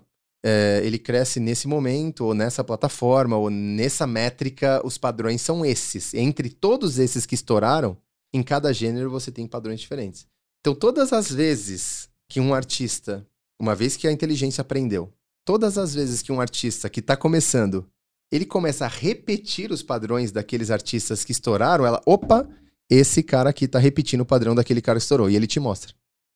[0.47, 6.13] É, ele cresce nesse momento, ou nessa plataforma, ou nessa métrica, os padrões são esses.
[6.13, 7.97] Entre todos esses que estouraram,
[8.31, 10.27] em cada gênero você tem padrões diferentes.
[10.61, 13.25] Então, todas as vezes que um artista,
[13.59, 15.11] uma vez que a inteligência aprendeu,
[15.43, 17.87] todas as vezes que um artista que está começando,
[18.31, 22.47] ele começa a repetir os padrões daqueles artistas que estouraram, ela, opa,
[22.89, 25.29] esse cara aqui tá repetindo o padrão daquele cara que estourou.
[25.29, 25.93] E ele te mostra.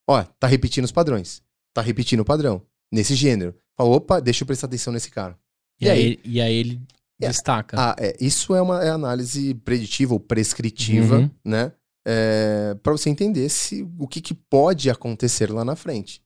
[0.09, 1.41] Ó, tá repetindo os padrões.
[1.73, 2.61] Tá repetindo o padrão.
[2.91, 3.53] Nesse gênero.
[3.77, 5.37] Fala, opa, deixa eu prestar atenção nesse cara.
[5.79, 6.19] E, E aí, aí?
[6.25, 6.81] e aí ele
[7.21, 7.27] É.
[7.27, 7.77] destaca.
[7.79, 11.29] Ah, é, isso é uma é análise preditiva ou prescritiva, Uhum.
[11.45, 11.71] né?
[12.07, 16.21] É, para você entender se, o que, que pode acontecer lá na frente.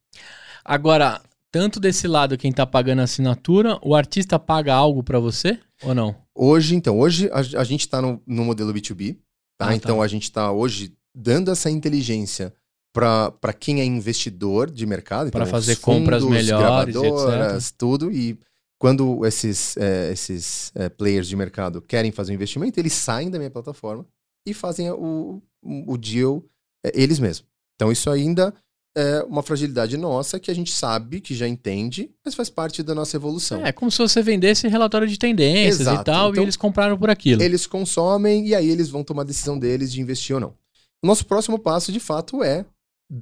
[0.63, 1.21] Agora,
[1.51, 5.93] tanto desse lado, quem tá pagando a assinatura, o artista paga algo pra você ou
[5.93, 6.15] não?
[6.33, 9.15] Hoje, então, hoje a, a gente está no, no modelo B2B,
[9.57, 9.65] tá?
[9.65, 9.75] Ah, tá.
[9.75, 12.53] Então a gente está hoje dando essa inteligência
[12.93, 15.31] para quem é investidor de mercado.
[15.31, 18.11] Pra então, fazer os compras fundos, melhores, gravadoras, tudo.
[18.11, 18.37] E
[18.79, 23.39] quando esses, é, esses é, players de mercado querem fazer um investimento, eles saem da
[23.39, 24.05] minha plataforma
[24.47, 26.43] e fazem o, o, deal
[26.85, 27.47] é, eles mesmos.
[27.75, 28.53] Então isso ainda
[28.95, 32.93] é uma fragilidade nossa que a gente sabe, que já entende, mas faz parte da
[32.93, 33.65] nossa evolução.
[33.65, 36.03] É como se você vendesse relatório de tendências e Exato.
[36.03, 37.41] tal, e Então, eles compraram por aquilo.
[37.41, 40.53] Eles consomem e aí eles vão tomar a decisão deles de investir ou não.
[41.01, 42.65] O nosso próximo passo, de fato, é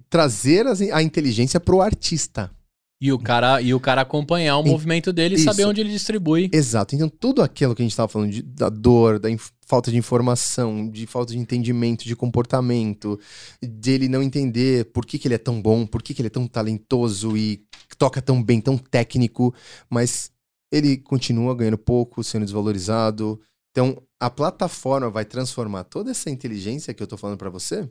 [0.09, 2.51] trazer a inteligência para o artista.
[3.03, 5.89] E o cara, e o cara acompanhar o E- movimento dele e saber onde ele
[5.89, 6.51] distribui.
[6.53, 6.93] Exato.
[6.93, 9.27] Então, tudo aquilo que a gente estava falando de- da dor, da
[9.65, 13.19] falta de informação, de falta de entendimento, de comportamento,
[13.59, 16.29] dele não entender por que, que ele é tão bom, por que, que ele é
[16.29, 17.65] tão talentoso e
[17.97, 19.51] toca tão bem, tão técnico,
[19.89, 20.29] mas
[20.71, 23.41] ele continua ganhando pouco, sendo desvalorizado.
[23.71, 27.89] Então, a plataforma vai transformar toda essa inteligência que eu tô falando para você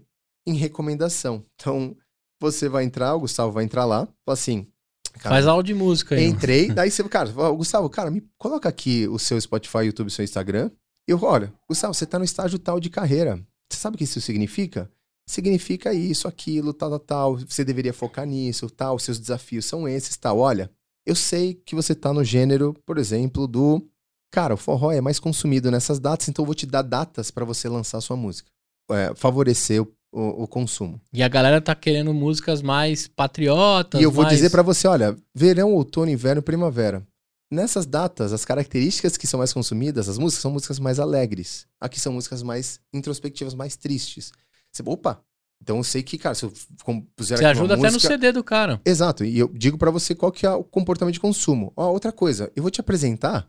[0.51, 1.45] em recomendação.
[1.55, 1.97] Então,
[2.41, 4.67] você vai entrar, o Gustavo vai entrar lá, fala assim.
[5.15, 6.25] cara, Faz aula de música aí.
[6.25, 10.71] Entrei, daí você, cara, Gustavo, cara, me coloca aqui o seu Spotify, YouTube, seu Instagram.
[11.07, 13.37] Eu, olha, Gustavo, você tá no estágio tal de carreira.
[13.71, 14.91] Você sabe o que isso significa?
[15.29, 17.37] Significa isso, aquilo, tal, tal, tal.
[17.39, 18.99] Você deveria focar nisso, tal.
[18.99, 20.39] Seus desafios são esses, tal.
[20.39, 20.71] Olha,
[21.07, 23.87] eu sei que você tá no gênero, por exemplo, do.
[24.33, 27.45] Cara, o forró é mais consumido nessas datas, então eu vou te dar datas para
[27.45, 28.49] você lançar a sua música.
[28.91, 31.01] É, favorecer o, o- consumo.
[31.13, 34.01] E a galera tá querendo músicas mais patriotas.
[34.01, 37.07] E eu vou mais- dizer pra você, olha, verão, outono, inverno, primavera.
[37.53, 41.67] Nessas datas, as características que são mais consumidas, as músicas são músicas mais alegres.
[41.81, 44.31] Aqui são músicas mais introspectivas, mais tristes.
[44.73, 45.21] Você, opa,
[45.61, 46.53] então eu sei que, cara, se eu
[46.85, 48.09] compuser Você ajuda uma até música...
[48.09, 48.81] no CD do cara.
[48.85, 51.73] Exato, e eu digo pra você qual que é o comportamento de consumo.
[51.77, 53.49] Ó, outra coisa, eu vou te apresentar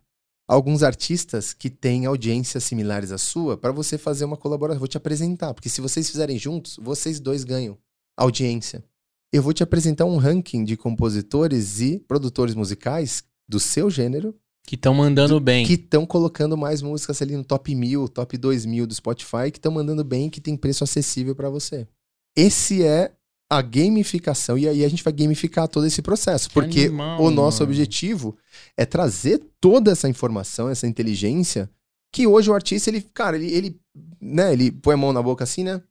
[0.51, 4.79] alguns artistas que têm audiências similares à sua pra você fazer uma colaboração.
[4.79, 7.77] Vou te apresentar, porque se vocês fizerem juntos, vocês dois ganham
[8.17, 8.83] audiência.
[9.31, 14.35] Eu vou te apresentar um ranking de compositores e produtores musicais do seu gênero
[14.67, 15.65] Que estão mandando bem.
[15.65, 19.71] que estão colocando mais músicas ali no top 1000, top 2000 do Spotify, que estão
[19.71, 21.87] mandando bem, que tem preço acessível para você.
[22.35, 23.13] Esse é
[23.51, 27.29] a gamificação e aí a gente vai gamificar todo esse processo, Que porque animal, o
[27.29, 27.71] nosso mano.
[27.71, 28.37] objetivo
[28.77, 31.69] é trazer toda essa informação, essa inteligência
[32.13, 33.79] que hoje o artista ele, cara, ele, ele,
[34.21, 35.81] né, ele põe a mão na boca assim, né?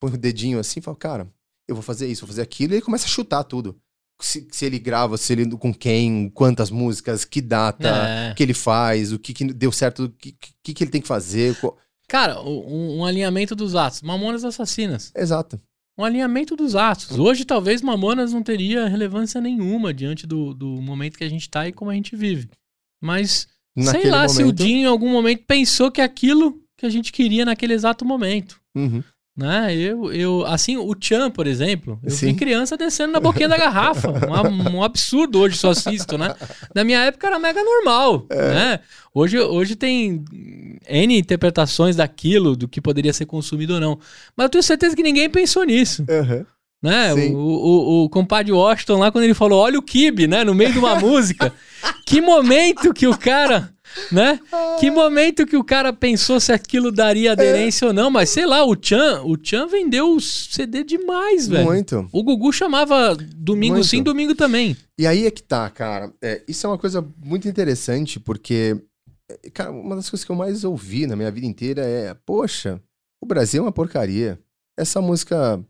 [0.00, 1.28] Põe o dedinho assim, fala, cara,
[1.68, 3.76] eu vou fazer isso, vou fazer aquilo, e ele começa a chutar tudo.
[4.20, 8.34] Se, se ele grava, se ele com quem, quantas músicas, que data, É.
[8.34, 11.06] que ele faz, o que, que deu certo, o que, que, que ele tem que
[11.08, 11.54] fazer.
[11.60, 11.76] qual-
[12.08, 14.02] Cara, um, um alinhamento dos atos.
[14.02, 15.12] Mamonas Assassinas.
[15.14, 15.60] Exato.
[15.98, 17.18] Um alinhamento dos atos.
[17.18, 21.66] Hoje, talvez, Mamonas não teria relevância nenhuma diante do, do momento que a gente tá
[21.66, 22.48] e como a gente vive.
[23.02, 26.86] Mas, sei Naquele lá, se o momento- Dinho em algum momento pensou que aquilo que
[26.86, 28.60] a gente queria naquele exato momento.
[28.76, 29.02] Uhum.
[29.38, 29.72] Né?
[29.72, 32.26] Eu, eu, assim, o Chan, por exemplo, eu Sim.
[32.26, 34.08] vi criança descendo na boquinha da garrafa.
[34.28, 36.34] Um, um absurdo hoje só assisto, né?
[36.74, 38.48] Na minha época era mega normal, É.
[38.54, 38.80] né?
[39.14, 40.24] Hoje, hoje tem
[40.88, 43.98] N interpretações daquilo, do que poderia ser consumido ou não.
[44.36, 46.44] Mas eu tenho certeza que ninguém pensou nisso, Uhum.
[46.82, 47.14] né?
[47.14, 47.34] Sim.
[47.34, 50.42] O, o, o compadre Washington lá, quando ele falou, olha o Kibe, né?
[50.42, 51.52] No meio de uma música.
[52.04, 53.70] Que momento que o cara...
[54.12, 54.40] Né?
[54.78, 58.64] Que momento que o cara pensou se aquilo daria aderência ou não, mas sei lá,
[58.64, 61.64] o Chan, o Chan vendeu o CD demais, velho.
[61.64, 62.08] Muito.
[62.12, 63.86] O Gugu chamava domingo Muito.
[63.88, 64.76] sim, domingo também.
[64.98, 66.12] E aí é que tá, cara.
[66.22, 68.76] É, isso é uma coisa muito interessante, porque,
[69.30, 72.80] é, cara, uma das coisas que eu mais ouvi na minha vida inteira é: poxa,
[73.22, 74.38] o Brasil é uma porcaria.
[74.78, 75.60] Essa música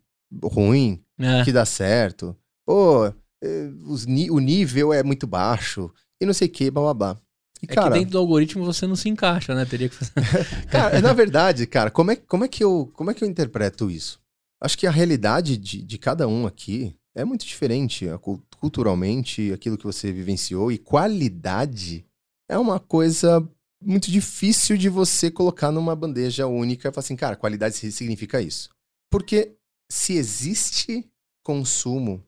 [0.45, 1.43] ruim, É.
[1.45, 2.37] que dá certo.
[2.67, 3.07] Pô,
[3.43, 5.91] é, os o nível é muito baixo.
[6.21, 7.17] E não sei o que, blá blá blá.
[7.63, 9.65] E, É cara, que dentro do algoritmo você não se encaixa, né?
[9.65, 10.13] Teria que fazer.
[10.71, 13.91] Cara, na verdade, cara, como é, como, é que eu, como é que eu interpreto
[13.91, 14.21] isso?
[14.63, 18.07] Acho que a realidade de, de cada um aqui é muito diferente.
[18.21, 22.05] cul- Culturalmente, aquilo que você vivenciou e qualidade
[22.49, 23.47] é uma coisa
[23.81, 28.71] muito difícil de você colocar numa bandeja única e falar assim, cara, qualidade significa isso.
[29.11, 29.55] Porque
[29.91, 31.09] se existe
[31.45, 32.23] consumo,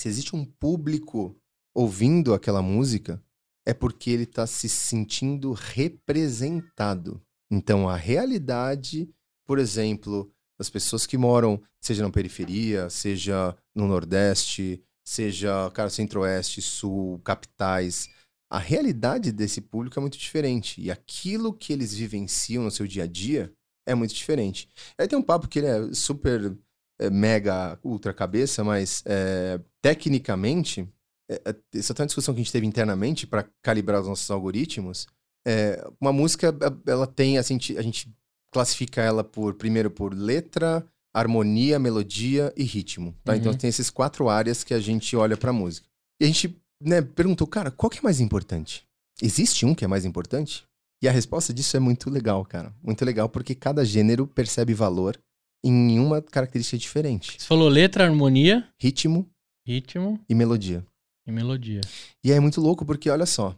[0.00, 1.36] se existe um público
[1.74, 3.22] ouvindo aquela música,
[3.66, 7.22] é porque ele está se sentindo representado.
[7.50, 9.08] Então, a realidade,
[9.46, 16.62] por exemplo, das pessoas que moram, seja na periferia, seja no Nordeste, seja, cara, Centro-Oeste,
[16.62, 18.08] Sul, capitais,
[18.50, 20.80] a realidade desse público é muito diferente.
[20.80, 23.52] E aquilo que eles vivenciam no seu dia a dia
[23.86, 24.68] é muito diferente.
[24.98, 26.56] Aí tem um papo que ele é super
[26.98, 30.88] é, mega ultra cabeça, mas é, tecnicamente,
[31.28, 35.06] essa é uma discussão que a gente teve internamente para calibrar os nossos algoritmos.
[35.46, 38.12] É, uma música, é, ela tem, assim, a gente
[38.52, 43.14] classifica ela por, primeiro, por letra, harmonia, melodia e ritmo.
[43.24, 43.32] Tá?
[43.32, 43.38] Uhum.
[43.38, 45.86] Então tem essas quatro áreas que a gente olha para música.
[46.20, 48.86] E a gente né, perguntou, cara, qual que é mais importante?
[49.22, 50.64] Existe um que é mais importante?
[51.02, 52.74] E a resposta disso é muito legal, cara.
[52.82, 55.18] Muito legal, porque cada gênero percebe valor
[55.62, 59.28] em uma característica diferente: Você falou letra, harmonia, ritmo
[59.66, 60.84] ritmo e melodia.
[61.26, 61.80] E melodia.
[62.22, 63.56] E é muito louco porque, olha só,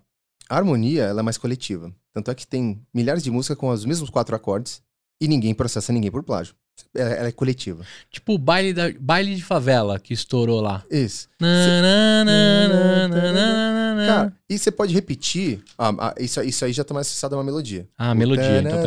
[0.49, 1.93] a harmonia ela é mais coletiva.
[2.13, 4.83] Tanto é que tem milhares de músicas com os mesmos quatro acordes,
[5.21, 6.55] e ninguém processa ninguém por plágio.
[6.95, 7.85] Ela, é coletiva.
[8.11, 10.85] Tipo o baile, da, baile de favela que estourou lá.
[10.91, 11.27] Isso.
[11.41, 13.05] Na, na,
[13.95, 14.07] na.
[14.07, 15.63] Cara, e você pode repetir.
[15.79, 17.89] ah, ah, isso, isso aí já tá mais associado a uma melodia.
[17.97, 18.79] Ah, melodia, então.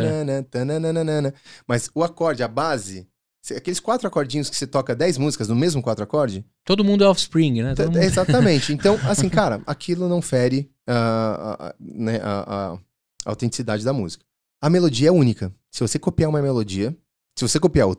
[1.67, 3.07] Mas o acorde, a base,
[3.55, 7.07] aqueles quatro acordinhos que você toca 10 músicas no mesmo quatro acordes, Todo mundo é
[7.07, 7.73] offspring, né?
[7.75, 7.97] Todo mundo...
[8.03, 8.71] Exatamente.
[8.73, 12.79] Então, assim, cara, aquilo não fere a, a- né, a- a-
[13.25, 14.23] autenticidade da música.
[14.61, 15.53] A melodia é única.
[15.71, 16.95] Se você copiar uma melodia,
[17.37, 17.95] se você copiar o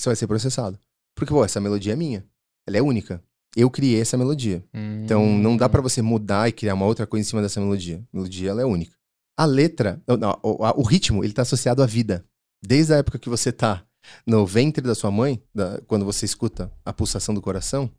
[0.00, 0.78] você vai ser processado.
[1.14, 2.24] Porque, pô, essa melodia é minha.
[2.66, 3.22] Ela é única.
[3.56, 4.62] Eu criei essa melodia.
[5.02, 8.02] Então, não dá pra você mudar e criar uma outra coisa em cima dessa melodia.
[8.12, 8.94] A melodia, ela é única.
[9.36, 12.24] A letra, não, o, a- o ritmo, ele tá associado à vida.
[12.64, 13.84] Desde a época que você tá
[14.26, 17.90] no ventre da sua mãe, da- quando você escuta a pulsação do coração,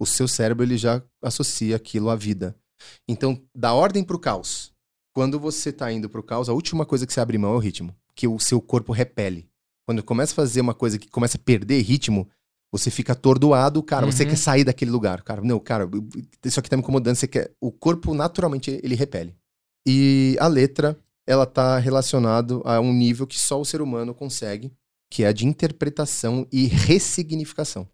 [0.00, 2.54] o seu cérebro, ele já associa aquilo à vida.
[3.08, 4.72] Então, da ordem pro caos.
[5.12, 7.60] Quando você tá indo pro caos, a última coisa que você abre mão é o
[7.60, 7.92] ritmo.
[8.14, 9.48] Que o seu corpo repele.
[9.84, 12.28] Quando começa a fazer uma coisa que começa a perder ritmo,
[12.70, 14.28] você fica atordoado, cara, você Uhum.
[14.30, 15.22] quer sair daquele lugar.
[15.22, 15.88] Cara, não, cara,
[16.44, 17.50] isso aqui tá me incomodando, você quer...
[17.60, 19.34] O corpo, naturalmente, ele repele.
[19.90, 24.70] E a letra, ela tá relacionado a um nível que só o ser humano consegue,
[25.10, 27.88] que é a de interpretação e ressignificação.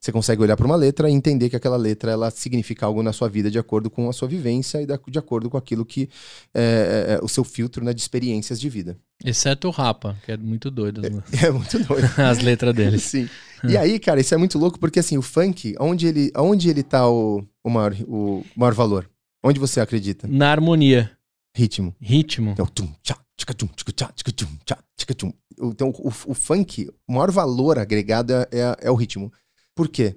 [0.00, 3.12] Você consegue olhar para uma letra e entender que aquela letra ela significa algo na
[3.12, 6.08] sua vida de acordo com a sua vivência e de acordo com aquilo que
[6.54, 6.62] é,
[7.08, 8.96] é, é o seu filtro né, de experiências de vida.
[9.22, 12.08] Exceto o Rapa, que é muito doido as, É muito doido.
[12.16, 12.98] as letras dele.
[12.98, 13.28] Sim.
[13.68, 16.82] E aí, cara, isso é muito louco porque assim, o funk, onde ele, onde ele
[16.82, 19.10] tá o, o, maior, o maior valor?
[19.42, 20.26] Onde você acredita?
[20.26, 21.15] Na harmonia,
[21.56, 21.94] Ritmo.
[22.00, 22.54] ritmo.
[22.58, 25.32] É o tum, tchá, tchica, tum, tchica, tchá, tchica, tum, tchá, tchica, tum.
[25.58, 29.32] Então, o, o funk, o maior valor agregado é, é, é o ritmo.
[29.74, 30.16] Por quê?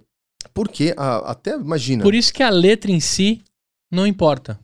[0.53, 2.03] Porque, a- até imagina.
[2.03, 3.41] Por isso que a letra em si
[3.89, 4.59] não importa.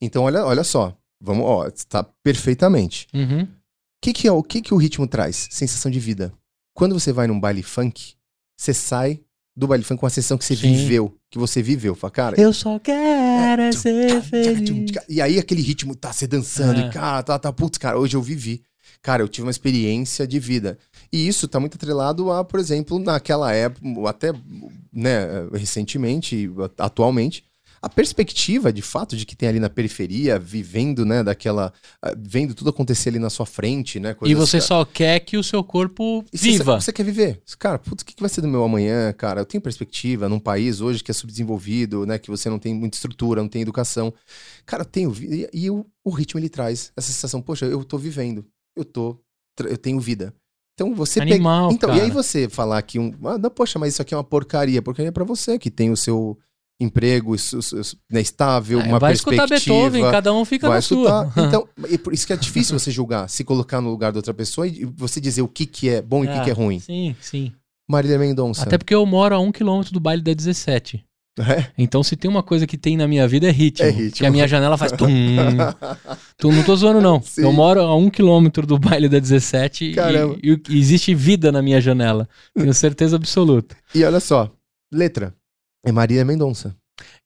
[0.00, 0.96] Então, olha, olha só.
[1.20, 3.08] Vamos, ó, está perfeitamente.
[3.12, 3.42] Uhum.
[3.42, 3.48] O
[4.02, 5.48] que, que é o que, que o ritmo traz?
[5.50, 6.32] Sensação de vida.
[6.74, 8.14] Quando você vai num baile funk,
[8.56, 9.20] você sai
[9.56, 10.74] do baile funk com a sensação que você Sim.
[10.74, 11.94] viveu, que você viveu.
[11.94, 14.90] Fala, cara, Eu só quero É, é ser feliz.
[15.08, 16.86] E aí aquele ritmo tá você dançando, É.
[16.88, 18.62] e cara, tá, tá, putz, cara, hoje eu vivi.
[19.02, 20.78] Cara, eu tive uma experiência de vida.
[21.12, 24.32] E isso tá muito atrelado a, por exemplo, naquela época, até,
[24.92, 27.44] né, recentemente, atualmente,
[27.86, 31.72] a perspectiva, de fato, de que tem ali na periferia, vivendo, né, daquela,
[32.02, 35.42] ah, vendo tudo acontecer ali na sua frente, né, E você só quer que o
[35.42, 36.80] seu corpo e você- viva.
[36.80, 37.40] Você, quer viver.
[37.58, 39.40] Cara, putz, o que que vai ser do meu amanhã, cara?
[39.40, 42.18] Eu tenho perspectiva num país hoje que é subdesenvolvido, né?
[42.18, 44.12] Que você não tem muita estrutura, não tem educação.
[44.64, 45.48] Cara, eu tenho vida.
[45.52, 48.44] E, e o, o ritmo ele traz essa sensação, poxa, eu tô vivendo.
[48.76, 49.16] Eu tô.
[49.60, 50.34] Eu tenho vida.
[50.74, 51.34] Então você pega.
[51.34, 52.00] Animal, Então, cara.
[52.02, 53.14] e aí você falar que um.
[53.24, 54.82] Ah, não, poxa, mas isso aqui é uma porcaria.
[54.82, 56.36] Porcaria é pra você, que tem o seu
[56.80, 57.34] emprego
[58.10, 61.32] né, estável, É, uma vai escutar perspectiva Beethoven, cada um fica vai na escutar.
[61.32, 61.44] sua.
[61.48, 64.34] Então, e por isso que é difícil você julgar, se colocar no lugar da outra
[64.34, 66.78] pessoa e você dizer o que, que é bom e o que, que é ruim.
[66.80, 67.52] Sim, sim.
[67.88, 68.62] Marília Mendonça.
[68.62, 71.02] Até porque eu moro a um quilômetro do baile da 17.
[71.38, 71.66] É?
[71.76, 73.86] Então, se tem uma coisa que tem na minha vida é ritmo.
[73.86, 74.16] É ritmo.
[74.18, 75.06] Que a minha janela faz tum.
[76.38, 76.50] tum.
[76.50, 77.20] Não tô zoando, não.
[77.20, 77.42] Sim.
[77.42, 80.36] Eu moro a um quilômetro do baile da 17 e- Caramba.
[80.42, 82.26] e, e existe vida na minha janela.
[82.54, 83.76] Tenho certeza absoluta.
[83.94, 84.50] E olha só,
[84.92, 85.34] letra.
[85.86, 86.76] É Marília Mendonça.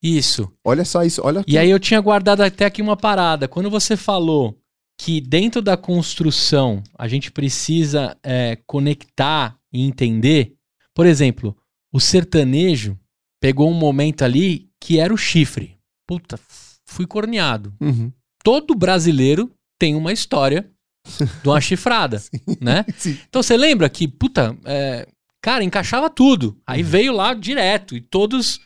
[0.02, 0.52] Isso.
[0.62, 3.48] Olha só isso, olha E aí eu tinha guardado até aqui uma parada.
[3.48, 4.58] Quando você falou
[4.98, 10.54] que dentro da construção a gente precisa é, conectar e entender,
[10.94, 11.56] por exemplo,
[11.90, 12.98] o sertanejo
[13.40, 15.78] pegou um momento ali que era o chifre.
[16.06, 16.38] Puta,
[16.84, 17.72] fui corneado.
[17.80, 18.12] Uhum.
[18.44, 20.70] Todo brasileiro tem uma história
[21.42, 22.22] de uma chifrada,
[22.60, 22.84] né?
[22.98, 23.18] Sim.
[23.26, 25.08] Então você lembra que, puta, é,
[25.40, 26.58] cara, encaixava tudo.
[26.66, 28.60] Aí veio lá direto e todos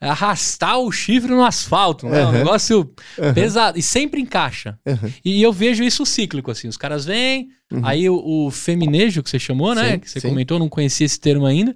[0.00, 2.22] arrastar o chifre no asfalto, né?
[2.24, 2.32] Um Uhum.
[2.32, 2.78] negócio
[3.18, 3.32] Uhum.
[3.34, 3.78] pesado.
[3.78, 4.78] E sempre encaixa.
[4.86, 5.12] Uhum.
[5.24, 6.68] E eu vejo isso cíclico, assim.
[6.68, 7.86] Os caras vêm, Uhum.
[7.86, 8.16] aí o,
[8.46, 9.92] o feminejo que você chamou, né?
[9.92, 10.28] Sim, que você sim.
[10.28, 11.74] comentou, não conhecia esse termo ainda.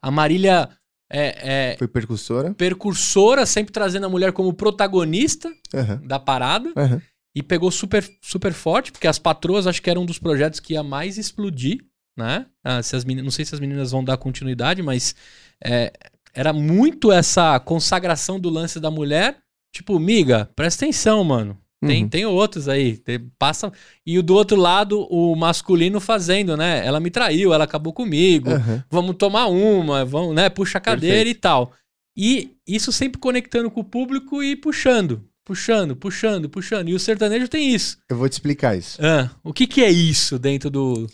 [0.00, 0.68] A Marília
[1.10, 2.54] é, é Foi percussora.
[2.54, 6.06] percursora, sempre trazendo a mulher como protagonista Uhum.
[6.06, 6.68] da parada.
[6.76, 7.00] Uhum.
[7.34, 10.72] E pegou super, super forte, porque as patroas acho que era um dos projetos que
[10.72, 11.80] ia mais explodir,
[12.16, 12.46] né?
[12.64, 15.14] Ah, se as meninas, não sei se as meninas vão dar continuidade, mas
[15.62, 15.92] é,
[16.34, 19.38] era muito essa consagração do lance da mulher.
[19.72, 21.56] Tipo, miga, presta atenção, mano.
[21.86, 22.08] Tem, Uhum.
[22.08, 22.96] tem outros aí.
[22.96, 23.70] tem- passa.
[24.04, 26.84] E o do outro lado, o masculino fazendo, né?
[26.84, 28.50] Ela me traiu, ela acabou comigo.
[28.50, 28.82] Uhum.
[28.90, 30.48] Vamos tomar uma, vamos, né?
[30.48, 31.36] Puxa a cadeira Perfeito.
[31.36, 31.72] e tal.
[32.16, 36.88] E isso sempre conectando com o público e puxando, puxando, puxando, puxando.
[36.88, 37.98] E o sertanejo tem isso.
[38.08, 38.98] Eu vou te explicar isso.
[39.04, 41.06] Ah, o que, que é isso dentro do.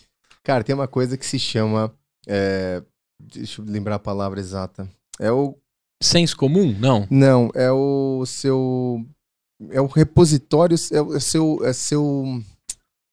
[0.44, 1.94] Cara, tem uma coisa que se chama.
[2.27, 2.82] é,
[3.20, 4.89] Deixa eu lembrar a palavra exata.
[5.20, 5.56] É o.
[6.02, 6.77] Senso comum?
[6.78, 7.06] Não.
[7.10, 9.06] Não, é o seu.
[9.70, 11.64] é o repositório, é o é seu.
[11.64, 12.43] É seu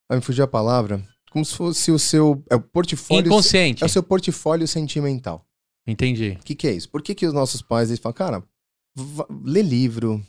[0.09, 1.03] vai me fugir a palavra.
[1.29, 2.43] Como se fosse o seu.
[2.49, 3.27] É o portfólio.
[3.27, 3.83] Inconsciente.
[3.83, 5.45] É o seu portfólio sentimental.
[5.85, 6.37] Entendi.
[6.39, 6.89] O que, que é isso?
[6.89, 8.43] Por que, que os nossos pais eles falam, cara,
[9.43, 10.23] lê livro,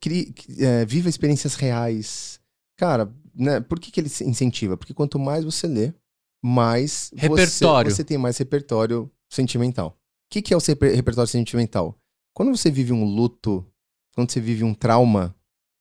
[0.00, 2.40] crie, é, viva experiências reais.
[2.76, 3.60] Cara, né?
[3.60, 4.76] Por que, que ele se incentiva?
[4.76, 5.92] Porque quanto mais você lê,
[6.42, 7.90] mais você- Repertório.
[7.90, 9.88] Você, tem mais repertório sentimental.
[9.88, 9.94] O
[10.32, 11.98] que, que é o repertório sentimental?
[12.34, 13.66] Quando você vive um luto,
[14.14, 15.34] quando você vive um trauma,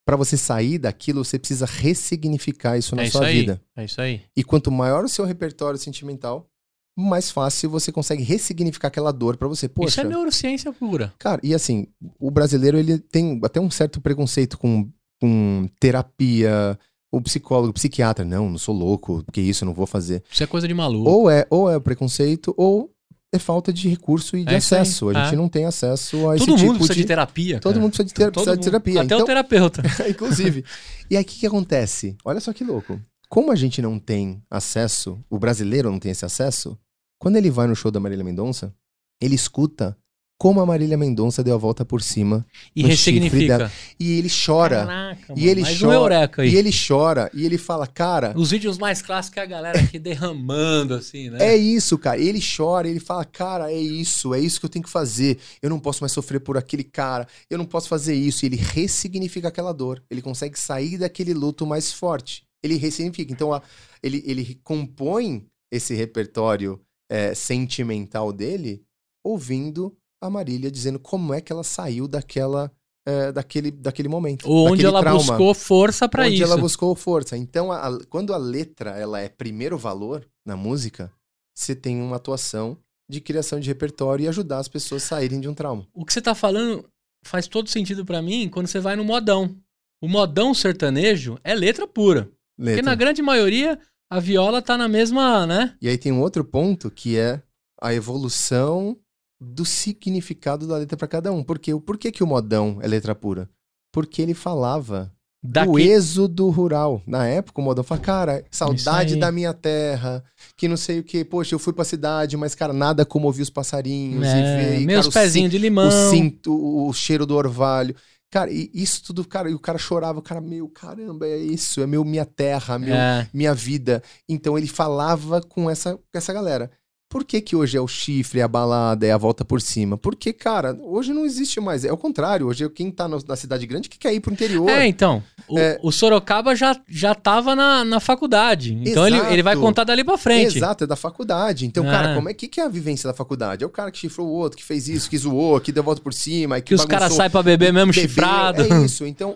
[0.05, 3.39] para você sair daquilo, você precisa ressignificar isso na É isso sua aí.
[3.41, 3.61] vida.
[3.75, 4.21] É isso aí.
[4.35, 6.49] E quanto maior o seu repertório sentimental,
[6.97, 9.69] mais fácil você consegue ressignificar aquela dor pra você.
[9.69, 11.13] Poxa, Isso é neurociência pura.
[11.19, 11.87] cara, e assim,
[12.19, 14.91] o brasileiro ele tem até um certo preconceito com,
[15.21, 16.77] com terapia,
[17.11, 20.23] o psicólogo, o psiquiatra, não, não sou louco, que isso, eu não vou fazer.
[20.31, 21.09] Isso é coisa de maluco.
[21.09, 22.91] Ou é, ou é o preconceito, ou
[23.31, 25.09] é falta de recurso e de É acesso.
[25.09, 25.37] A gente é.
[25.37, 27.07] não tem acesso a esse Todo mundo tipo precisa de, de...
[27.07, 27.59] terapia.
[27.59, 28.63] Todo mundo precisa de, ter- precisa de mundo.
[28.63, 29.01] terapia.
[29.01, 29.83] Até o então, terapeuta.
[30.09, 30.65] Inclusive.
[31.09, 32.15] E aí, o que, que acontece?
[32.23, 32.99] Olha só que louco.
[33.27, 36.77] Como a gente não tem acesso, o brasileiro não tem esse acesso,
[37.19, 38.73] quando ele vai no show da Marília Mendonça,
[39.21, 39.95] ele escuta
[40.39, 43.69] como a Marília Mendonça deu a volta por cima E ressignifica.
[43.99, 44.85] e ele chora.
[44.85, 46.43] Caraca, E ele chora, um.
[46.43, 49.99] E ele chora e ele fala, cara, Os vídeos mais clássicos é a galera aqui
[49.99, 51.37] derramando, assim, né?
[51.45, 52.19] é isso, cara.
[52.21, 55.37] Ele chora, ele fala, cara, é isso, é isso que eu tenho que fazer.
[55.61, 58.45] Eu não posso mais sofrer por aquele cara, eu não posso fazer isso.
[58.45, 60.01] E ele ressignifica aquela dor.
[60.09, 62.43] Ele consegue sair daquele luto mais forte.
[62.63, 63.31] Ele ressignifica.
[63.33, 63.61] Então, a-
[64.01, 66.79] ele, ele compõe esse repertório
[67.11, 68.81] é, sentimental dele
[69.23, 72.71] ouvindo a Marília dizendo como é que ela saiu daquela,
[73.07, 74.49] é, daquele, daquele momento.
[74.49, 75.17] Ou onde ela trauma.
[75.19, 76.43] buscou força pra onde isso.
[76.43, 77.37] ela buscou força.
[77.37, 81.11] Então, a- a- quando a letra ela é primeiro valor na música,
[81.55, 82.77] você tem uma atuação
[83.09, 85.87] de criação de repertório e ajudar as pessoas a saírem de um trauma.
[85.93, 86.85] O que você tá falando
[87.25, 89.55] faz todo sentido pra mim quando você vai no modão.
[90.01, 92.23] O modão sertanejo é letra pura.
[92.57, 92.83] Porque Letra.
[92.83, 93.79] na grande maioria
[94.11, 95.75] a viola tá na mesma, né?
[95.81, 97.41] E aí tem um outro ponto que é
[97.81, 98.97] a evolução
[99.39, 101.43] do significado da letra para cada um.
[101.43, 103.49] Porque o por que, que o modão é letra pura?
[103.91, 105.11] Porque ele falava
[105.41, 105.81] do Daqui...
[105.81, 107.01] êxodo rural.
[107.07, 110.21] Na época, o modão fala, cara, saudade da minha terra,
[110.57, 113.41] que não sei o que, poxa, eu fui pra cidade, mas, cara, nada como ouvir
[113.43, 114.85] os passarinhos É, e ver.
[114.85, 115.87] meus cara, pezinhos de limão.
[115.87, 117.95] o cinto, o, o cheiro do orvalho.
[118.31, 121.81] Cara, e isso tudo, cara, e o cara chorava, o cara, meu, caramba, é isso,
[121.81, 123.27] é meu, minha terra, meu, É.
[123.33, 124.03] minha vida.
[124.27, 126.69] Então ele falava com essa, com essa galera.
[127.09, 129.97] Por que que hoje é o chifre, é a balada, é a volta por cima?
[129.97, 131.83] Porque, cara, hoje não existe mais.
[131.83, 134.69] É o contrário, hoje quem tá na cidade grande que quer ir pro interior.
[134.69, 135.23] É, então.
[135.47, 135.79] O, É.
[135.81, 138.75] o Sorocaba já, já tava na, na faculdade.
[138.85, 139.33] Então ele, Exato.
[139.33, 140.57] ele vai contar dali pra frente.
[140.59, 141.65] Exato, é da faculdade.
[141.65, 141.91] Então, Ah.
[141.91, 143.63] cara, como é que, que é a vivência da faculdade?
[143.63, 146.01] É o cara que chifrou o outro, que fez isso, que zoou, que deu volta
[146.03, 148.61] por cima, que, Que os caras saem pra beber mesmo chifrado.
[148.71, 149.03] É isso.
[149.07, 149.35] Então,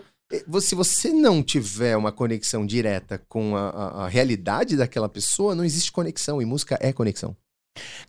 [0.60, 5.64] se você não tiver uma conexão direta com a, a- a realidade daquela pessoa, não
[5.64, 6.40] existe conexão.
[6.40, 7.36] E música é conexão.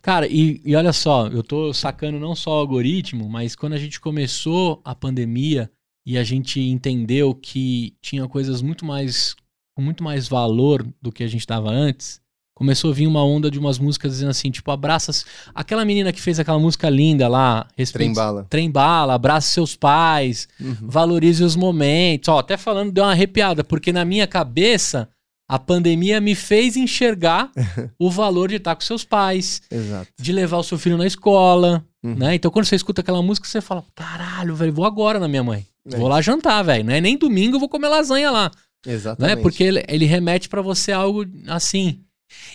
[0.02, 3.78] Cara, e, e olha só, eu tô sacando não só o algoritmo, mas quando a
[3.78, 5.70] gente começou a pandemia
[6.06, 9.34] e a gente entendeu que tinha coisas muito mais
[9.74, 12.18] com muito mais valor do que a gente dava antes,
[12.54, 15.12] começou a vir uma onda de umas músicas dizendo assim, tipo, abraça
[15.54, 18.46] aquela menina que fez aquela música linda lá, respeite, Trem bala.
[18.48, 20.76] trem bala, abraça seus pais, Uhum.
[20.82, 22.28] valorize os momentos.
[22.30, 25.10] Ó, até falando, deu uma arrepiada, porque na minha cabeça
[25.48, 27.50] a pandemia me fez enxergar
[27.98, 30.08] o valor de estar com seus pais, Exato.
[30.18, 32.14] de levar o seu filho na escola, Uhum.
[32.14, 32.34] né?
[32.36, 35.66] Então quando você escuta aquela música, você fala, caralho, velho, vou agora na minha mãe.
[35.90, 36.84] É Vou lá jantar, velho.
[36.84, 38.50] Não é nem domingo, eu vou comer lasanha lá.
[38.86, 39.36] Exatamente.
[39.36, 39.42] Né?
[39.42, 42.00] Porque ele, ele remete pra você algo assim.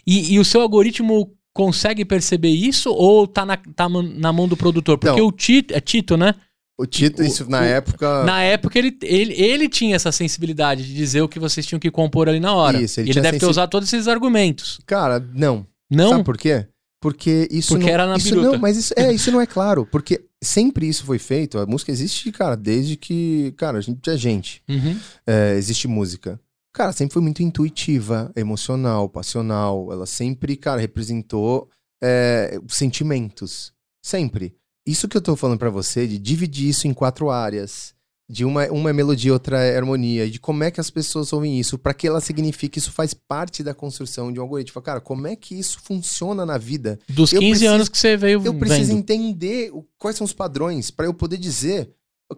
[0.08, 4.56] E, e o seu algoritmo consegue perceber isso ou tá na, tá na mão do
[4.58, 4.98] produtor?
[4.98, 6.34] Porque o Tito, é Tito, né?
[6.82, 8.24] O Tito, isso na o- época.
[8.24, 11.92] Na época, ele, ele, ele tinha essa sensibilidade de dizer o que vocês tinham que
[11.92, 12.82] compor ali na hora.
[12.82, 14.80] Isso, ele ele deve ter sensi- usado todos esses argumentos.
[14.86, 15.66] Cara, não.
[15.90, 16.10] Não?
[16.10, 16.66] Sabe por quê?
[17.02, 18.52] Porque isso Porque não, era na isso biruta.
[18.52, 21.92] não, mas isso é, isso não é claro, porque sempre isso foi feito, a música
[21.92, 24.62] existe, cara, desde que, cara, a gente é gente.
[24.70, 24.96] Uhum.
[25.26, 26.40] é, existe música.
[26.74, 29.90] Cara, sempre foi muito intuitiva, emocional, passional.
[29.92, 31.68] Ela sempre, cara, representou
[32.02, 33.74] é, sentimentos.
[34.04, 34.54] Sempre.
[34.86, 37.94] Isso que eu tô falando pra você, de dividir isso em quatro áreas.
[38.30, 40.30] De uma, uma é melodia, outra é harmonia.
[40.30, 43.62] De como é que as pessoas ouvem isso, pra que ela significa, isso faz parte
[43.62, 44.74] da construção de um algoritmo.
[44.74, 46.98] Fala, Cara, como é que isso funciona na vida?
[47.10, 49.00] Dos 15 Eu preciso- anos que você veio Eu preciso vendo.
[49.00, 51.90] entender quais são os padrões pra eu poder dizer,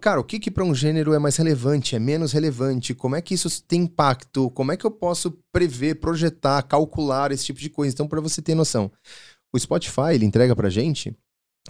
[0.01, 3.21] cara, o que que para um gênero é mais relevante, é menos relevante, como é
[3.21, 7.69] que isso tem impacto, como é que eu posso prever, projetar, calcular esse tipo de
[7.69, 7.93] coisa.
[7.93, 8.91] Então, pra você ter noção,
[9.53, 11.15] o Spotify ele entrega pra gente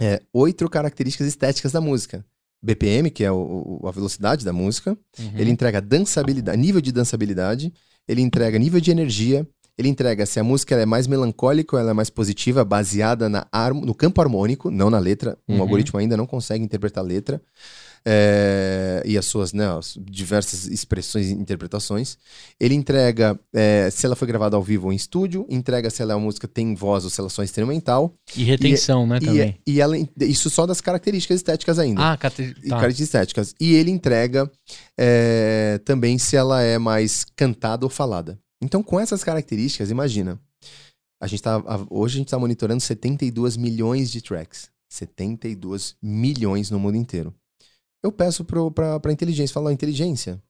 [0.00, 2.24] é, oito características estéticas da música.
[2.62, 4.96] BPM, que é o, o- a velocidade da música.
[5.18, 5.32] Uhum.
[5.36, 7.72] Ele entrega dançabilidade, nível de dançabilidade.
[8.08, 9.46] Ele entrega nível de energia.
[9.76, 13.46] Ele entrega se a música é mais melancólica ou ela é mais positiva, baseada na
[13.84, 15.36] no campo harmônico, não na letra.
[15.48, 15.60] Um Uhum.
[15.62, 17.42] algoritmo ainda não consegue interpretar a letra.
[18.06, 22.18] É, e as suas né, as diversas expressões e interpretações.
[22.60, 26.12] Ele entrega é, se ela foi gravada ao vivo ou em estúdio, entrega se ela
[26.12, 28.14] é uma música tem voz ou se ela é só instrumental.
[28.36, 29.58] E retenção, né, E, também.
[29.66, 32.12] e ela, isso só das características estéticas ainda.
[32.12, 32.42] Ah, cate...
[32.42, 32.76] E tá.
[32.76, 33.54] características estéticas.
[33.58, 34.50] E ele entrega
[34.98, 38.38] é, também se ela é mais cantada ou falada.
[38.62, 40.38] Então, com essas características, imagina.
[41.20, 44.68] A gente tá, hoje a gente está monitorando 72 milhões de tracks.
[44.88, 47.34] 72 milhões no mundo inteiro.
[48.04, 50.40] Eu peço para a inteligência, falo, "Ó, inteligência,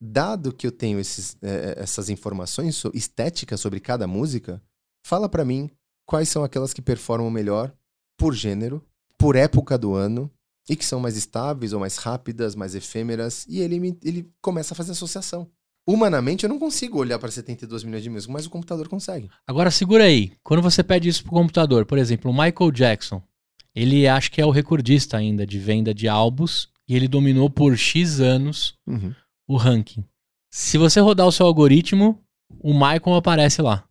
[0.00, 4.62] dado que eu tenho esses, eh, essas informações estéticas sobre cada música,
[5.06, 5.70] fala para mim
[6.06, 7.70] quais são aquelas que performam melhor
[8.16, 8.82] por gênero,
[9.18, 10.30] por época do ano,
[10.70, 14.72] e que são mais estáveis ou mais rápidas, mais efêmeras, e ele, me- ele começa
[14.72, 15.48] a fazer associação.
[15.86, 19.28] Humanamente, eu não consigo olhar para 72 milhões de músicos, mas o computador consegue.
[19.46, 20.32] Agora segura aí.
[20.42, 23.20] Quando você pede isso pro computador, por exemplo, o Michael Jackson,
[23.74, 27.76] ele acho que é o recordista ainda de venda de álbuns e ele dominou por
[27.76, 28.74] X anos
[29.46, 30.04] o ranking.
[30.50, 32.18] Se você rodar o seu algoritmo,
[32.60, 33.84] o Michael aparece lá.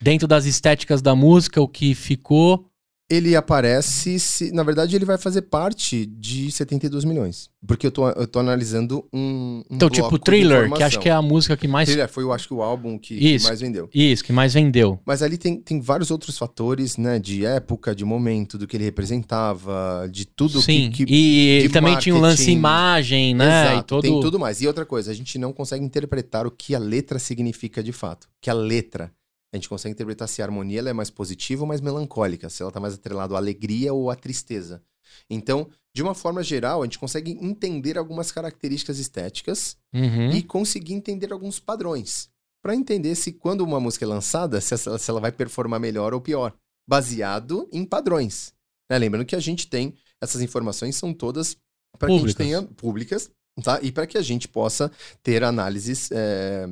[0.00, 2.69] Dentro das estéticas da música, o que ficou.
[3.10, 7.50] Ele aparece, se, na verdade, ele vai fazer parte de 72 milhões.
[7.66, 9.62] Porque eu tô, eu tô analisando um.
[9.70, 11.88] um Então, tipo, Thriller, que acho que é a música que mais.
[11.88, 13.46] Thriller foi, eu acho que, o álbum que, que Isso.
[13.48, 13.90] mais vendeu.
[13.92, 14.98] Isso, que mais vendeu.
[15.04, 17.18] Mas ali tem, tem vários outros fatores, né?
[17.18, 20.90] De época, de momento, do que ele representava, de tudo Sim.
[20.90, 21.04] que.
[21.04, 22.58] que e ele também tinha um lance marketing.
[22.58, 23.64] imagem, né?
[23.64, 24.02] Exato, e todo...
[24.02, 24.62] tem tudo mais.
[24.62, 28.28] E outra coisa, a gente não consegue interpretar o que a letra significa de fato.
[28.40, 29.12] Que a letra,
[29.52, 32.62] a gente consegue interpretar se a harmonia ela é mais positiva ou mais melancólica, se
[32.62, 34.82] ela tá mais atrelada à alegria ou à tristeza.
[35.28, 40.30] Então, de uma forma geral, a gente consegue entender algumas características estéticas Uhum.
[40.30, 42.30] e conseguir entender alguns padrões.
[42.62, 46.14] Para entender se quando uma música é lançada, se ela, se ela vai performar melhor
[46.14, 46.54] ou pior,
[46.88, 48.52] baseado em padrões.
[48.90, 48.98] Né?
[48.98, 51.56] Lembrando que a gente tem essas informações são todas
[51.98, 52.46] para que a gente Públicas.
[52.46, 53.30] tenha públicas,
[53.64, 53.80] tá?
[53.82, 56.68] E para que a gente possa ter análises é,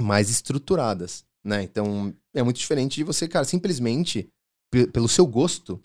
[0.00, 1.62] mais estruturadas, né?
[1.62, 4.28] Então é muito diferente de você, cara, simplesmente
[4.70, 5.80] pe- pelo seu gosto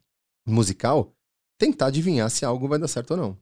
[0.47, 1.13] musical
[1.59, 3.37] tentar adivinhar se algo vai dar certo ou não.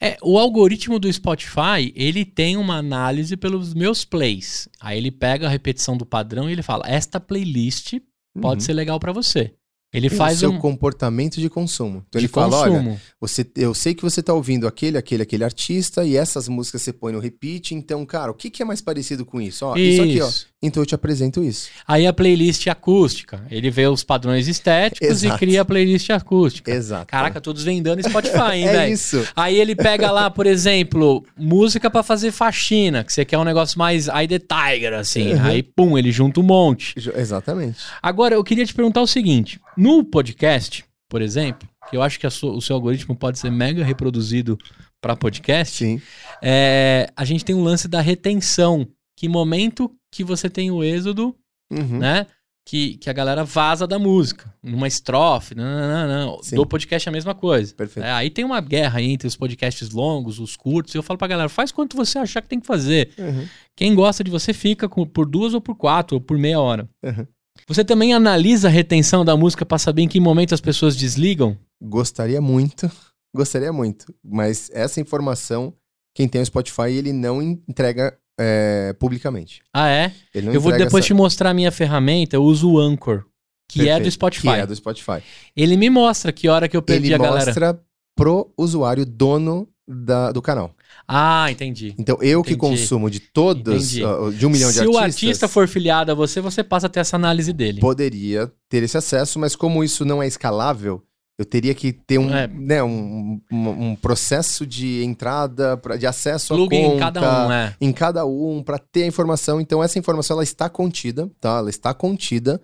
[0.00, 4.68] É, o algoritmo do Spotify, ele tem uma análise pelos meus plays.
[4.80, 7.94] Aí ele pega a repetição do padrão e ele fala: esta playlist
[8.40, 8.66] pode Uhum.
[8.66, 9.54] ser legal pra você.
[9.92, 12.04] Ele faz o seu um comportamento de consumo.
[12.08, 13.00] Então de ele fala, olha, consumo.
[13.20, 16.92] Você, eu sei que você tá ouvindo aquele, aquele, aquele artista e essas músicas você
[16.92, 17.74] põe no repeat.
[17.74, 19.66] Então, cara, o que, que é mais parecido com isso?
[19.66, 20.02] Ó, isso.
[20.02, 20.28] aqui, ó.
[20.28, 20.50] Isso.
[20.62, 21.70] Então eu te apresento isso.
[21.88, 23.42] Aí a playlist acústica.
[23.50, 25.38] Ele vê os padrões estéticos e Exato.
[25.38, 26.70] cria a playlist acústica.
[26.70, 27.06] Exato.
[27.06, 28.92] Caraca, todos vendendo Spotify, hein, é velho?
[28.92, 29.26] isso.
[29.34, 33.78] Aí ele pega lá, por exemplo, música pra fazer faxina, que você quer um negócio
[33.78, 35.32] mais Eye the Tiger, assim.
[35.32, 35.44] Uhum.
[35.44, 36.94] Aí, pum, ele junta um monte.
[37.16, 37.78] Exatamente.
[38.02, 42.28] Agora, eu queria te perguntar o seguinte: no podcast, por exemplo, que eu acho que
[42.30, 44.58] sua- o seu algoritmo pode ser mega reproduzido
[45.02, 46.00] para podcast, Sim.
[46.42, 48.86] é, a gente tem um lance da retenção.
[49.18, 51.34] Que momento que você tem o êxodo,
[51.72, 51.98] Uhum.
[51.98, 52.26] né?
[52.68, 56.42] Que, que a galera vaza da música, numa estrofe, não, não, não, não.
[56.42, 56.56] Sim.
[56.56, 57.74] Do podcast é a mesma coisa.
[57.74, 58.04] Perfeito.
[58.06, 61.26] É, aí tem uma guerra entre os podcasts longos, os curtos, e eu falo pra
[61.26, 63.12] galera, faz quanto você achar que tem que fazer.
[63.18, 63.46] Uhum.
[63.76, 66.88] Quem gosta de você fica com- por duas ou por quatro, ou por meia hora.
[67.02, 67.26] Uhum.
[67.66, 71.56] Você também analisa a retenção da música pra saber em que momento as pessoas desligam?
[71.80, 72.90] Gostaria muito.
[73.34, 74.12] Gostaria muito.
[74.24, 75.72] Mas essa informação,
[76.14, 79.62] quem tem o Spotify, ele não entrega é, publicamente.
[79.72, 80.12] Ah, é?
[80.34, 83.24] Ele eu vou depois essa- te mostrar a minha ferramenta, eu uso o Anchor,
[83.68, 84.04] que é Perfeito.
[84.04, 84.42] do Spotify.
[84.48, 85.22] Que é do Spotify.
[85.54, 87.44] Ele me mostra que hora que eu perdi Ele a galera.
[87.46, 87.80] mostra
[88.16, 90.74] pro usuário dono da- do canal.
[91.12, 91.94] Ah, entendi.
[91.98, 92.60] Então, eu que Entendi.
[92.80, 94.04] consumo de todos, Entendi.
[94.04, 96.86] ah, de um milhão de Se o artistas, artista for filiado a você, você passa
[96.86, 97.80] a ter essa análise dele.
[97.80, 101.02] poderia ter esse acesso, mas como isso não é escalável,
[101.38, 102.46] eu teria que ter um, É.
[102.46, 107.46] né, um, um- um processo de entrada, pra- de acesso Plug à conta, em cada
[107.48, 107.76] um, é.
[107.80, 109.60] em cada um, para ter a informação.
[109.60, 111.56] Então, essa informação ela está contida, tá?
[111.58, 112.60] Ela está contida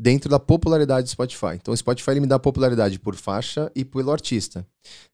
[0.00, 1.54] dentro da popularidade do Spotify.
[1.56, 4.66] Então, o Spotify ele me dá popularidade por faixa e pelo artista.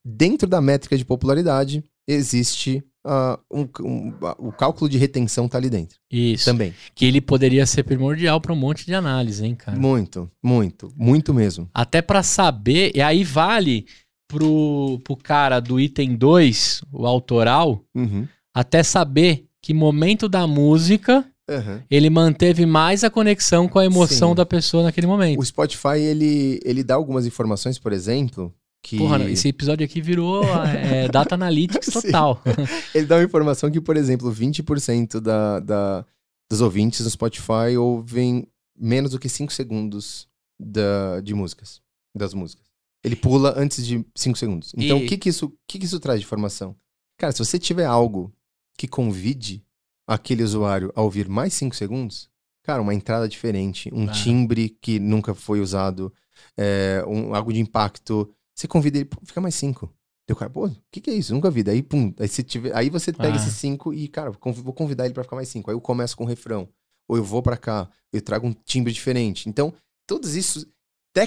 [0.05, 5.71] Dentro da métrica de popularidade, existe ah, um- um- o cálculo de retenção tá ali
[5.71, 6.45] dentro Isso.
[6.45, 6.75] também.
[6.93, 9.79] Que ele poderia ser primordial pra um monte de análise, hein, cara?
[9.79, 11.69] Muito, muito, muito mesmo.
[11.73, 13.87] Até pra saber, e aí vale
[14.29, 18.27] pro, pro cara do item 2, o autoral, Uhum.
[18.53, 21.83] até saber que momento da música Aham.
[21.91, 24.35] ele manteve mais a conexão com a emoção Sim.
[24.35, 25.39] da pessoa naquele momento.
[25.41, 28.53] O Spotify, ele, ele dá algumas informações, por exemplo,
[28.83, 28.99] que.
[28.99, 32.41] Porra, esse episódio aqui virou é, Data Analytics total.
[32.95, 36.07] Ele dá uma informação que, por exemplo, 20% da, da,
[36.51, 38.47] dos ouvintes no Spotify ouvem
[38.79, 40.29] menos do que 5 segundos
[40.61, 41.81] da, de músicas.
[42.15, 42.65] Das músicas.
[43.05, 44.73] Ele pula antes de 5 segundos.
[44.77, 46.75] Então, E- o que, que, isso, que, que isso traz de informação?
[47.19, 48.33] Cara, se você tiver algo
[48.79, 49.63] que convide
[50.07, 52.29] aquele usuário a ouvir mais 5 segundos,
[52.63, 54.13] cara, uma entrada diferente, um Ah.
[54.13, 56.13] timbre que nunca foi usado,
[56.57, 59.93] é, um, algo de impacto, você convida ele, fica mais 5.
[60.29, 61.33] Deu cara, pô, o que, que é isso?
[61.33, 61.63] Nunca vi.
[61.63, 63.37] Daí, pum, aí você, tiver, aí você pega Ah.
[63.37, 65.71] esses cinco e, cara, vou convidar ele pra ficar mais cinco.
[65.71, 66.69] Aí eu começo com o refrão.
[67.09, 69.49] Ou eu vou pra cá, eu trago um timbre diferente.
[69.49, 69.73] Então,
[70.05, 70.67] tudo isso,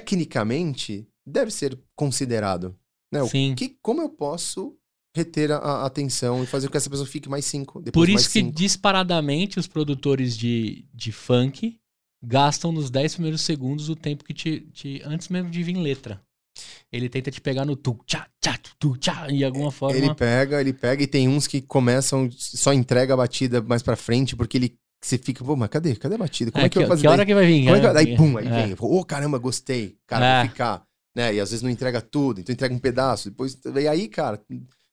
[0.04, 2.76] tecnicamente, deve ser considerado.
[3.12, 3.22] Né?
[3.22, 3.54] O Sim.
[3.56, 4.76] que, como eu posso
[5.16, 7.82] reter a, atenção e fazer com que essa pessoa fique mais cinco?
[7.82, 8.52] Depois Por isso que cinco?
[8.56, 11.78] disparadamente os produtores de, de funk
[12.24, 16.22] gastam nos 10 primeiros segundos o tempo que te, te- antes mesmo de vir letra.
[16.92, 19.98] Ele tenta te pegar no tu, tchá, tchá, tu, tchá, de alguma forma.
[19.98, 23.96] Ele pega, ele pega, e tem uns que começam, só entrega a batida mais pra
[23.96, 24.76] frente, porque ele.
[25.02, 25.96] Você fica, pô, mas cadê?
[25.96, 26.52] Cadê a batida?
[26.52, 27.02] Como é, que, eu vou fazer?
[27.04, 27.14] que daí?
[27.14, 27.64] hora que vai vir?
[27.64, 28.66] Como é que- É, Daí, pum, aí é.
[28.68, 28.76] vem.
[28.78, 29.96] Ô, caramba, gostei.
[30.06, 30.42] Cara, É.
[30.42, 30.84] vou ficar.
[31.16, 31.36] Né?
[31.36, 33.30] E às vezes não entrega tudo, então entrega um pedaço.
[33.30, 34.42] Depois, e aí, cara,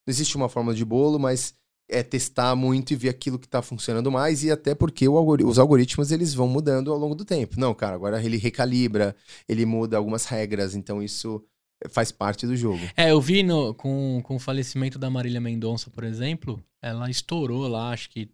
[0.06, 1.54] não existe uma fórmula de bolo, mas
[1.88, 4.42] é testar muito e ver aquilo que tá funcionando mais.
[4.44, 7.58] E até porque algori- os algoritmos, eles vão mudando ao longo do tempo.
[7.58, 9.14] Não, cara, agora ele recalibra,
[9.48, 11.42] ele muda algumas regras, então isso
[11.90, 12.80] faz parte do jogo.
[12.96, 17.68] É, eu vi no- com, com o falecimento da Marília Mendonça, por exemplo, ela estourou
[17.68, 18.28] lá, acho que.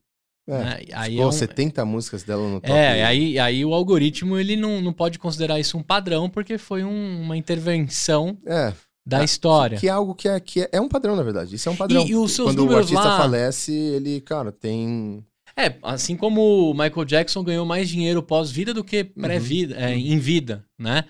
[0.49, 0.59] É.
[0.59, 0.81] né?
[0.95, 2.73] Aí Pô, é um- 70 músicas dela no top.
[2.73, 6.83] É, aí, aí o algoritmo ele não, não pode considerar isso um padrão, porque foi
[6.85, 8.73] um- uma intervenção É,
[9.05, 9.79] da Ah, história.
[9.79, 11.55] que é algo que é, que é, é um padrão, na verdade.
[11.57, 12.07] Isso é um padrão.
[12.07, 15.25] e os seus Quando o números artista lá- falece, ele, cara, tem
[15.57, 19.23] É, assim como o Michael Jackson ganhou mais dinheiro pós-vida do que Uhum.
[19.23, 21.05] pré-vida, é, em vida, né?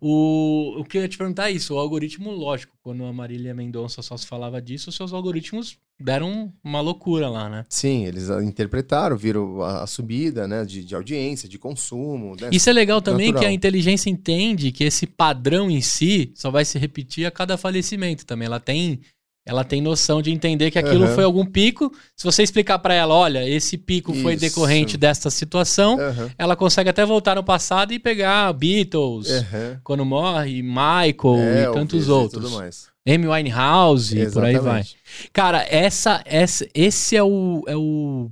[0.00, 3.54] O, o que eu ia te perguntar é isso, o algoritmo, lógico, quando a Marília
[3.54, 7.64] Mendonça só se falava disso, os seus algoritmos deram uma loucura lá, né?
[7.68, 12.50] Sim, eles interpretaram, viram a, a subida, né, de, de audiência, de consumo, né?
[12.52, 13.42] Isso é legal também Natural.
[13.42, 17.58] que a inteligência entende que esse padrão em si só vai se repetir a cada
[17.58, 18.46] falecimento também.
[18.46, 19.00] Ela tem,
[19.48, 21.14] ela tem noção de entender que aquilo Aham.
[21.14, 21.90] foi algum pico.
[22.14, 24.42] Se você explicar pra ela, olha, esse pico foi Isso.
[24.42, 29.80] decorrente desta situação, Aham, ela consegue até voltar no passado e pegar Beatles, aham.
[29.82, 32.42] quando morre, Michael É, e tantos e outros.
[32.44, 32.88] tudo mais.
[33.08, 34.80] Amy Winehouse, por aí vai.
[34.80, 34.96] Exatamente.
[35.32, 38.30] Cara, essa, essa, esse é o, é o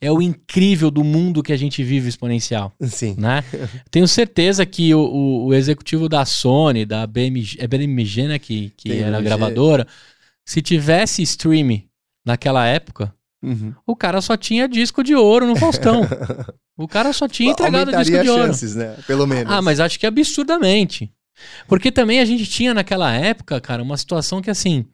[0.00, 3.16] é o incrível do mundo que a gente vive exponencial, Sim.
[3.18, 3.42] né?
[3.90, 8.70] Tenho certeza que o, o, o executivo da Sony, da BMG, é BMG, né, que,
[8.76, 9.24] que era a BMG.
[9.24, 9.86] gravadora,
[10.48, 11.82] se tivesse stream
[12.24, 13.72] naquela época, Uhum.
[13.86, 16.00] o cara só tinha disco de ouro no Faustão.
[16.76, 18.46] o cara só tinha entregado disco de ouro.
[18.46, 18.96] chances, né?
[19.06, 19.52] Pelo menos.
[19.52, 21.12] Ah, mas acho que absurdamente.
[21.68, 24.86] Porque também a gente tinha naquela época, cara, uma situação que assim.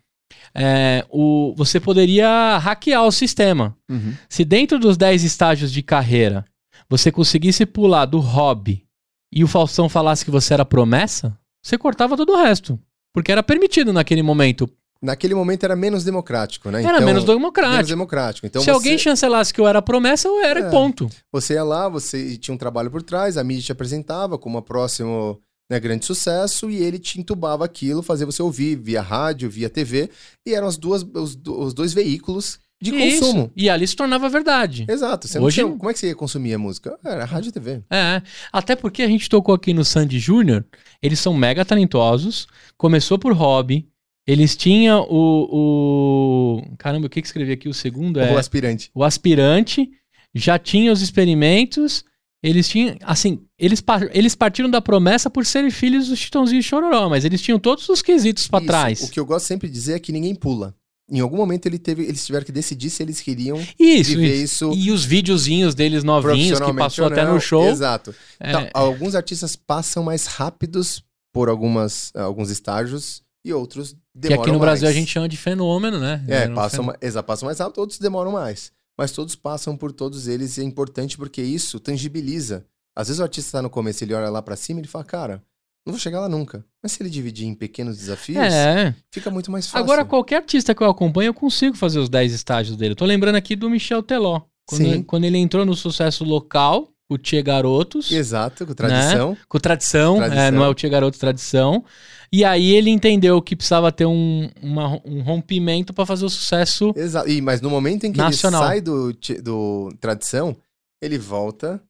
[0.54, 3.76] é, o, você poderia hackear o sistema.
[3.88, 4.12] Uhum.
[4.28, 6.44] Se dentro dos 10 estágios de carreira
[6.90, 8.84] você conseguisse pular do hobby
[9.32, 12.78] e o Faustão falasse que você era promessa, você cortava todo o resto.
[13.12, 14.68] Porque era permitido naquele momento.
[15.04, 16.78] Naquele momento era menos democrático, né?
[16.80, 17.88] Era Então, menos menos democrático.
[17.88, 18.46] democrático.
[18.46, 20.70] Então Se você, alguém chancelasse que eu era promessa, eu era e É.
[20.70, 21.08] ponto.
[21.30, 24.62] você ia lá, você tinha um trabalho por trás, a mídia te apresentava como uma
[24.62, 25.38] próximo
[25.70, 30.10] né, grande sucesso e ele te entubava aquilo, fazia você ouvir via rádio, via TV,
[30.46, 33.20] e eram as duas, os, os dois veículos de Isso.
[33.20, 33.50] consumo.
[33.56, 34.84] E ali se tornava verdade.
[34.88, 35.26] Exato.
[35.26, 36.98] Você não Hoje tinha- como é que você ia consumir a música?
[37.02, 37.82] Era rádio e TV.
[37.90, 38.20] É,
[38.52, 40.64] até porque a gente tocou aqui no Sandy Júnior,
[41.02, 43.88] eles são mega talentosos, começou por hobby,
[44.26, 46.58] eles tinham o...
[46.62, 47.68] o- Caramba, o que que escrevi aqui?
[47.68, 48.90] O segundo é O aspirante.
[48.94, 49.90] o aspirante,
[50.34, 52.04] já tinha os experimentos,
[52.42, 53.82] eles tinham, assim, eles,
[54.12, 57.88] eles partiram da promessa por serem filhos do Chitãozinho e Chororó, mas eles tinham todos
[57.88, 58.66] os quesitos pra Isso.
[58.66, 59.02] trás.
[59.02, 60.74] O que eu gosto sempre de dizer é que ninguém pula.
[61.10, 64.70] Em algum momento ele teve, eles tiveram que decidir se eles queriam Isso, viver isso.
[64.70, 67.68] isso, E os videozinhos deles novinhos, que passou ou até no show.
[67.68, 68.14] Exato.
[68.40, 74.42] é, Então, alguns artistas passam mais rápidos por algumas, alguns estágios e outros que demoram
[74.42, 74.96] aqui no Brasil a mais.
[74.96, 76.24] gente chama de fenômeno, né?
[76.28, 76.98] É, um passam, fenômeno.
[77.02, 78.72] exato, passam mais rápido, outros demoram mais.
[78.98, 82.64] Mas todos passam por todos eles e é importante porque isso tangibiliza.
[82.96, 85.04] Às vezes o artista tá no começo, ele olha lá pra cima e ele fala,
[85.04, 85.42] cara,
[85.84, 86.64] não vou chegar lá nunca.
[86.82, 88.94] Mas se ele dividir em pequenos desafios, É.
[89.12, 89.84] fica muito mais fácil.
[89.84, 92.92] Agora, qualquer artista que eu acompanho, eu consigo fazer os 10 estágios dele.
[92.92, 94.42] Eu tô lembrando aqui do Michel Teló.
[94.66, 99.36] Quando, ele, quando ele entrou no sucesso local, o Tia Garotos, Exato, com tradição.
[99.48, 100.42] com tradição, Tradição.
[100.44, 101.84] é, não é o Tia Garotos tradição.
[102.32, 106.92] E aí ele entendeu que precisava ter um, uma- um rompimento pra fazer o sucesso.
[106.96, 107.28] Exato.
[107.28, 108.62] E, mas no momento em que Nacional.
[108.62, 109.12] ele sai do,
[109.42, 110.56] do tradição,
[111.02, 111.80] ele volta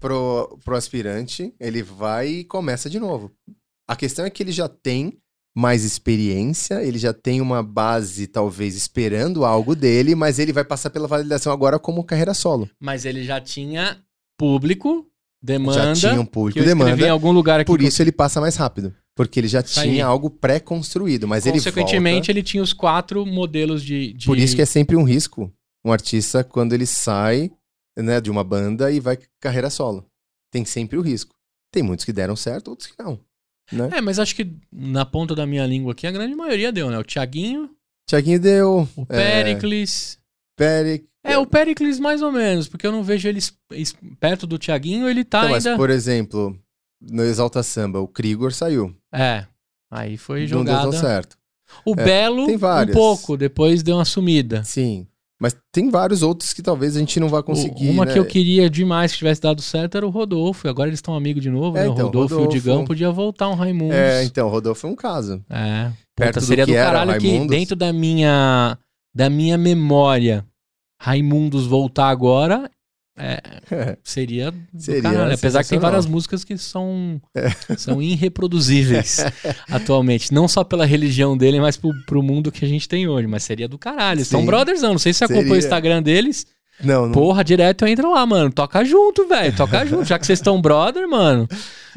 [0.00, 3.30] pro, pro aspirante, ele vai e começa de novo.
[3.88, 5.18] A questão é que ele já tem
[5.54, 10.90] mais experiência, ele já tem uma base, talvez, esperando algo dele, mas ele vai passar
[10.90, 12.68] pela validação agora como carreira solo.
[12.80, 13.96] Mas ele já tinha
[14.36, 15.06] público,
[15.42, 15.94] demanda.
[15.94, 17.06] já tinha um público, demanda.
[17.06, 17.66] em algum lugar aqui.
[17.66, 18.94] Por isso ele passa mais rápido.
[19.14, 19.92] Porque ele já Isso aí.
[19.92, 22.32] tinha algo pré-construído, mas ele Consequentemente, volta.
[22.32, 24.12] ele tinha os quatro modelos de.
[24.12, 25.50] de- Por isso que é sempre um risco
[25.86, 27.50] um artista quando ele sai
[27.96, 30.04] né, de uma banda e vai carreira solo.
[30.52, 31.34] Tem sempre o risco.
[31.72, 33.18] Tem muitos que deram certo, outros que não.
[33.72, 33.90] Né?
[33.94, 36.98] É, mas acho que na ponta da minha língua aqui, a grande maioria deu, né?
[36.98, 37.70] O Thiaguinho,
[38.08, 38.88] Tiaguinho deu.
[38.96, 40.18] o é, Pericles.
[40.56, 41.06] Peric.
[41.32, 43.40] É, o Pericles mais ou menos, porque eu não vejo ele
[44.20, 45.76] perto do Thiaguinho, ele tá Então, mas, ainda.
[45.78, 46.56] por exemplo,
[47.00, 48.94] no Exalta Samba, o Krigor saiu.
[49.12, 49.44] É.
[49.90, 50.92] Aí foi Não deu jogada.
[50.96, 51.36] certo.
[51.84, 54.62] O É, Belo, tem um pouco, depois deu uma sumida.
[54.64, 55.06] Sim.
[55.38, 57.88] Mas tem vários outros que talvez a gente não vá conseguir.
[57.88, 58.12] O- Uma né?
[58.14, 60.66] que eu queria demais que tivesse dado certo era o Rodolfo.
[60.66, 61.88] e Agora eles estão amigos de novo, É, né?
[61.88, 62.58] O então, Rodolfo, e o Rodolfo.
[62.58, 63.94] Digão podia voltar um Raimundos.
[63.94, 65.44] É, então, Rodolfo é um caso.
[65.50, 65.92] É.
[66.16, 68.78] Perto Puta, do seria que do era caralho que dentro da minha
[69.14, 70.42] da minha memória
[71.00, 72.70] Raimundos voltar agora
[74.04, 75.34] seria do Seria caralho.
[75.34, 75.78] Apesar que tem.
[75.78, 75.80] É.
[75.80, 77.20] várias músicas que são
[77.76, 79.20] são irreproduzíveis
[79.70, 83.26] atualmente, não só pela religião dele, mas pro, pro mundo que a gente tem hoje,
[83.26, 84.24] mas seria do caralho.
[84.24, 84.46] São Sim.
[84.46, 85.58] brothers não, não sei se você acompanha o Seria.
[85.58, 86.46] Instagram deles.
[86.82, 88.52] Não, não Porra, direto eu entro lá, mano.
[88.52, 89.54] Toca junto, velho.
[89.56, 90.04] Toca junto.
[90.04, 91.48] Já que vocês estão brother, mano.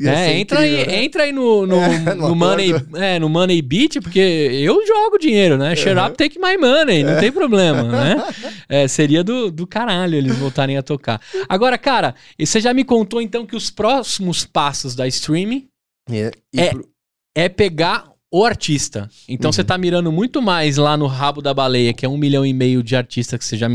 [0.02, 1.04] É, entra, aí, incrível, né?
[1.04, 5.18] entra aí no, no, É, no no money, é, no Money Beat, porque eu jogo
[5.20, 5.76] dinheiro, né?
[5.76, 8.24] Shut up, take my money, não tem problema, né?
[8.72, 11.20] É, seria do, do caralho eles voltarem a tocar.
[11.50, 15.68] Agora, cara, você já me contou então que os próximos passos da streaming
[16.10, 16.70] É, É.
[16.70, 16.88] pro-
[17.36, 19.10] é pegar o artista.
[19.28, 19.54] Então Uhum.
[19.54, 22.54] você tá mirando muito mais lá no rabo da baleia, que é um milhão e
[22.54, 23.68] meio de artistas que você já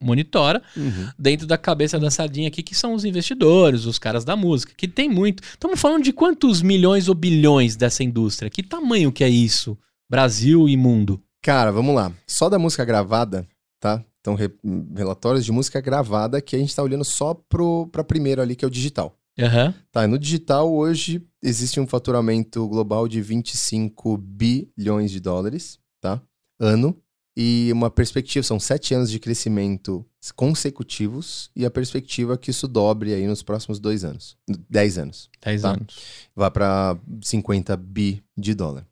[0.00, 1.08] monitora, Uhum.
[1.18, 4.86] dentro da cabeça da sardinha aqui, que são os investidores, os caras da música, que
[4.88, 5.42] tem muito.
[5.42, 8.50] Estamos falando de quantos milhões ou bilhões dessa indústria?
[8.50, 9.76] Que tamanho que é isso?
[10.10, 11.20] Brasil e mundo.
[11.42, 12.12] Cara, vamos lá.
[12.26, 13.46] Só da música gravada,
[13.80, 14.02] tá?
[14.20, 14.50] Então, re-
[14.96, 18.64] relatórios de música gravada que a gente tá olhando só pro, pra primeiro ali, que
[18.64, 19.14] é o digital.
[19.38, 19.74] Aham.
[19.92, 26.20] Tá, no digital hoje existe um faturamento global de 25 bilhões de dólares, tá?
[26.58, 26.96] Ano.
[27.40, 30.04] E uma perspectiva, são sete anos de crescimento
[30.34, 34.36] consecutivos e a perspectiva é que isso dobre aí nos próximos dois anos,
[34.68, 35.30] dez anos.
[35.40, 35.70] 10 Tá.
[35.70, 35.94] anos.
[36.34, 38.84] Vá para 50 bi de dólar.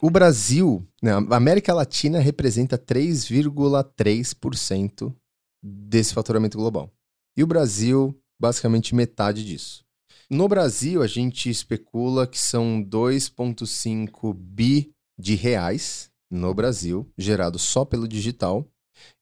[0.00, 5.14] O Brasil, né, a América Latina representa 3,3%
[5.62, 6.90] desse faturamento global.
[7.36, 9.84] E o Brasil, basicamente metade disso.
[10.30, 17.84] No Brasil, a gente especula que são 2,5 bi de reais no Brasil, gerado só
[17.84, 18.64] pelo digital,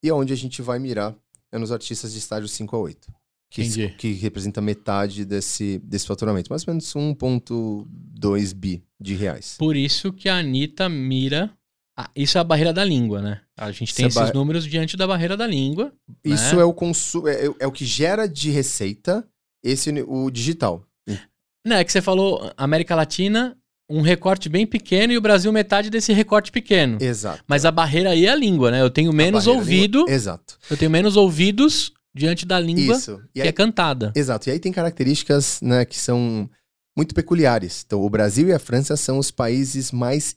[0.03, 1.15] e aonde a gente vai mirar
[1.51, 3.11] é nos artistas de estágio 5 a 8,
[3.49, 9.55] que, que representa metade desse, desse faturamento, mais ou menos 1,2 bi de reais.
[9.57, 11.51] Por isso que a Anitta mira.
[11.97, 13.41] Ah, isso é a barreira da língua, né?
[13.57, 15.91] A gente tem é esses ba- números diante da barreira da língua.
[16.23, 16.61] Isso né?
[16.61, 19.27] é o consumo, é, é o que gera de receita
[19.63, 20.85] esse o digital.
[21.65, 23.55] Não, é que você falou América Latina,
[23.89, 26.97] um recorte bem pequeno e o Brasil metade desse recorte pequeno.
[27.01, 27.43] Exato.
[27.47, 28.81] Mas a barreira aí é a língua, né?
[28.81, 30.57] Eu tenho menos da ouvido, língua- Exato.
[30.69, 33.19] eu tenho menos ouvidos diante da língua Isso.
[33.29, 34.11] E que aí, é cantada.
[34.15, 34.49] Exato.
[34.49, 36.49] E aí tem características, né, que são
[36.97, 37.83] muito peculiares.
[37.85, 40.35] Então, o Brasil e a França são os países mais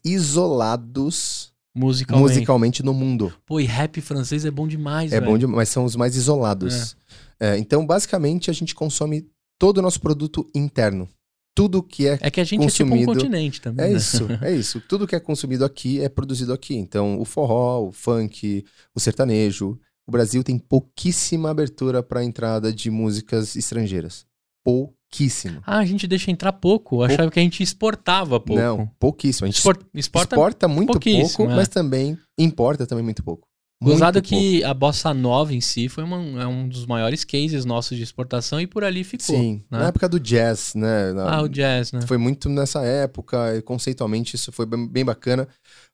[0.52, 2.28] isolados Musicalmente.
[2.34, 3.32] musicalmente no mundo.
[3.46, 5.32] Pô, e rap francês é bom demais, É velho.
[5.32, 6.96] bom demais, mas são os mais isolados.
[7.40, 9.26] É, então, basicamente, a gente consome
[9.62, 11.08] todo o nosso produto interno.
[11.54, 13.12] Tudo que é É que a gente é tipo um consumido.
[13.12, 13.86] continente também.
[13.86, 13.96] É né?
[13.96, 14.80] isso, é isso.
[14.88, 16.74] Tudo que é consumido aqui é produzido aqui.
[16.74, 19.78] Então, o forró, o funk, o sertanejo.
[20.04, 24.26] O Brasil tem pouquíssima abertura para a entrada de músicas estrangeiras.
[24.64, 25.62] Pouquíssimo.
[25.64, 26.96] Ah, a gente deixa entrar pouco.
[26.96, 28.60] Eu achava que a gente exportava pouco.
[28.60, 29.44] Não, pouquíssimo.
[29.44, 30.34] A gente Expor- exporta.
[30.34, 31.54] exporta, muito pouco, é.
[31.54, 33.46] mas também importa também muito pouco.
[33.82, 34.42] Gozado Muito pouco.
[34.44, 38.02] que a bossa nova em si foi uma- é um dos maiores cases nossos de
[38.02, 39.34] exportação e por ali ficou.
[39.36, 39.78] Sim, né?
[39.78, 41.12] na época do jazz, né?
[41.12, 42.00] na- Ah, o jazz, né?
[42.06, 45.48] Foi muito nessa época, e conceitualmente isso foi bem, bem bacana,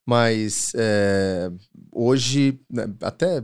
[0.06, 1.50] mas é,
[1.92, 3.42] hoje, né, até,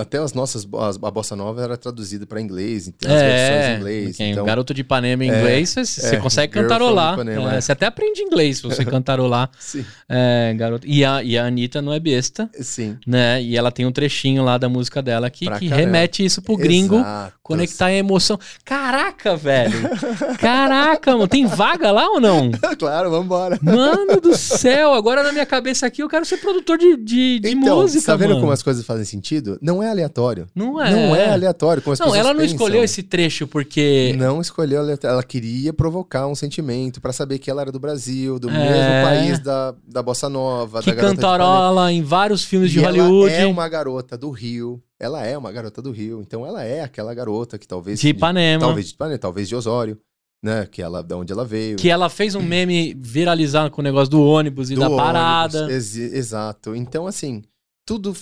[0.00, 3.76] até as nossas, as- a bossa nova era traduzida para inglês, tem as versões em
[3.80, 4.16] inglês.
[4.16, 7.14] quem- então, Garoto de Ipanema em inglês, você você é, consegue cantarolar.
[7.14, 7.60] Ipanema, É, é.
[7.60, 9.50] Você até aprende inglês se você cantarolar.
[9.58, 10.86] sim, É, garoto.
[10.86, 12.96] E a, e a Anitta não é besta, sim.
[13.06, 13.42] né?
[13.42, 15.86] E ela tem um trechinho lá da música dela que, Pra que caramba.
[15.86, 16.96] remete isso pro gringo.
[16.96, 17.32] Exato.
[17.42, 18.38] Conectar a emoção.
[18.64, 19.72] Caraca, velho!
[20.38, 21.26] Caraca, mano.
[21.28, 22.50] Tem vaga lá ou não?
[22.78, 23.58] claro, vambora.
[23.62, 27.48] Mano do céu, agora na minha cabeça aqui eu quero ser produtor de, de, de
[27.50, 28.40] então, música, tá vendo mano.
[28.40, 29.58] como as coisas fazem sentido?
[29.62, 30.46] não é aleatório.
[30.54, 30.90] Não é.
[30.90, 31.82] Não é aleatório.
[31.82, 32.54] Como as Não, ela não pensam.
[32.56, 34.14] escolheu esse trecho porque.
[34.16, 35.14] Não escolheu, aleatório.
[35.14, 38.52] ela queria provocar um sentimento pra saber que ela era do Brasil, do É.
[38.52, 42.82] mesmo país da, da Bossa Nova, que da de cantarola em vários filmes de E
[42.82, 43.32] Hollywood.
[43.32, 44.82] Ela é uma garota do Rio.
[45.00, 46.20] Ela é uma garota do Rio.
[46.20, 48.00] Então ela é aquela garota que talvez.
[48.00, 48.64] De Ipanema.
[48.64, 49.96] Talvez de Ipanema, talvez de Osório,
[50.42, 50.66] né?
[50.70, 51.76] Que ela, da onde ela veio.
[51.76, 55.04] Que ela fez um meme viralizar com o negócio do ônibus e do da ônibus.
[55.04, 55.72] parada.
[55.72, 56.74] Exi- exato.
[56.74, 57.42] Então, assim,
[57.86, 58.12] tudo.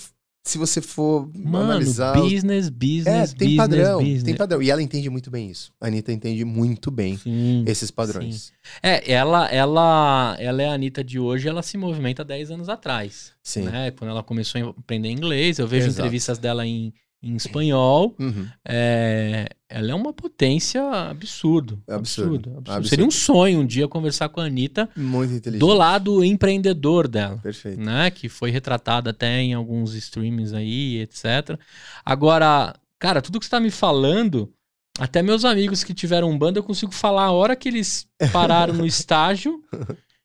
[0.47, 2.13] Se você for Mano, analisar.
[2.13, 3.99] business, business, É, tem business, padrão.
[3.99, 4.23] business.
[4.23, 4.61] Tem padrão.
[4.61, 5.71] E ela entende muito bem isso.
[5.79, 7.63] A Anitta entende muito bem Sim.
[7.67, 8.53] esses padrões.
[8.81, 13.33] É, ela, ela, ela é a Anitta de hoje, ela se movimenta 10 anos atrás.
[13.43, 13.63] Sim.
[13.63, 13.91] Né?
[13.91, 15.99] Quando ela começou a aprender inglês, eu vejo Exato.
[16.01, 16.93] entrevistas dela em,
[17.29, 18.15] em espanhol.
[18.19, 18.47] Uhum.
[18.67, 21.81] É, ela é uma potência absurdo.
[21.87, 22.87] É absurdo, absurdo, absurdo.
[22.87, 25.59] Seria um sonho um dia conversar com a Anitta Muito inteligente.
[25.59, 27.37] do lado empreendedor dela.
[27.43, 27.79] Perfeito.
[27.79, 28.09] né?
[28.11, 31.59] Que foi retratada até em alguns streams aí, etc.
[32.05, 34.51] Agora, cara, tudo que você tá me falando,
[34.99, 38.85] até meus amigos que tiveram banda, eu consigo falar a hora que eles pararam no
[38.85, 39.61] estágio.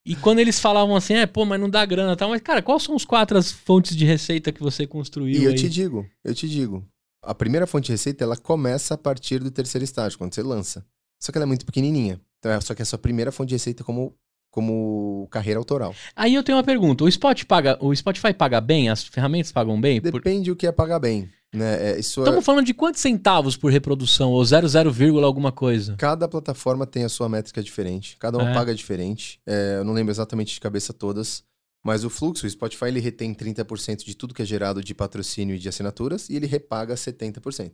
[0.04, 2.28] E quando eles falavam assim, é, pô, mas não dá grana e tal.
[2.30, 5.50] Mas, cara, quais são os quatro as fontes de receita que você construiu E eu
[5.50, 5.56] aí?
[5.56, 6.84] te digo, eu te digo.
[7.22, 10.84] A primeira fonte de receita, ela começa a partir do terceiro estágio, quando você lança.
[11.20, 12.20] Só que ela é muito pequenininha.
[12.38, 14.12] Então, é só que é a sua primeira fonte de receita como,
[14.50, 15.94] como carreira autoral.
[16.16, 17.04] Aí eu tenho uma pergunta.
[17.04, 18.88] O Spotify paga, o Spotify paga bem?
[18.88, 20.00] As ferramentas pagam bem?
[20.00, 21.28] Por- Depende o que é pagar bem.
[21.54, 21.92] Né?
[21.92, 24.30] É, isso é- Estamos falando de quantos centavos por reprodução?
[24.32, 25.94] Ou 00, vírgula alguma coisa?
[25.98, 28.54] Cada plataforma tem a sua métrica diferente, cada uma É.
[28.54, 29.38] paga diferente.
[29.46, 31.44] É, eu não lembro exatamente de cabeça todas,
[31.82, 35.56] mas o fluxo, o Spotify ele retém 30% de tudo que é gerado de patrocínio
[35.56, 37.72] e de assinaturas e ele repaga 70%.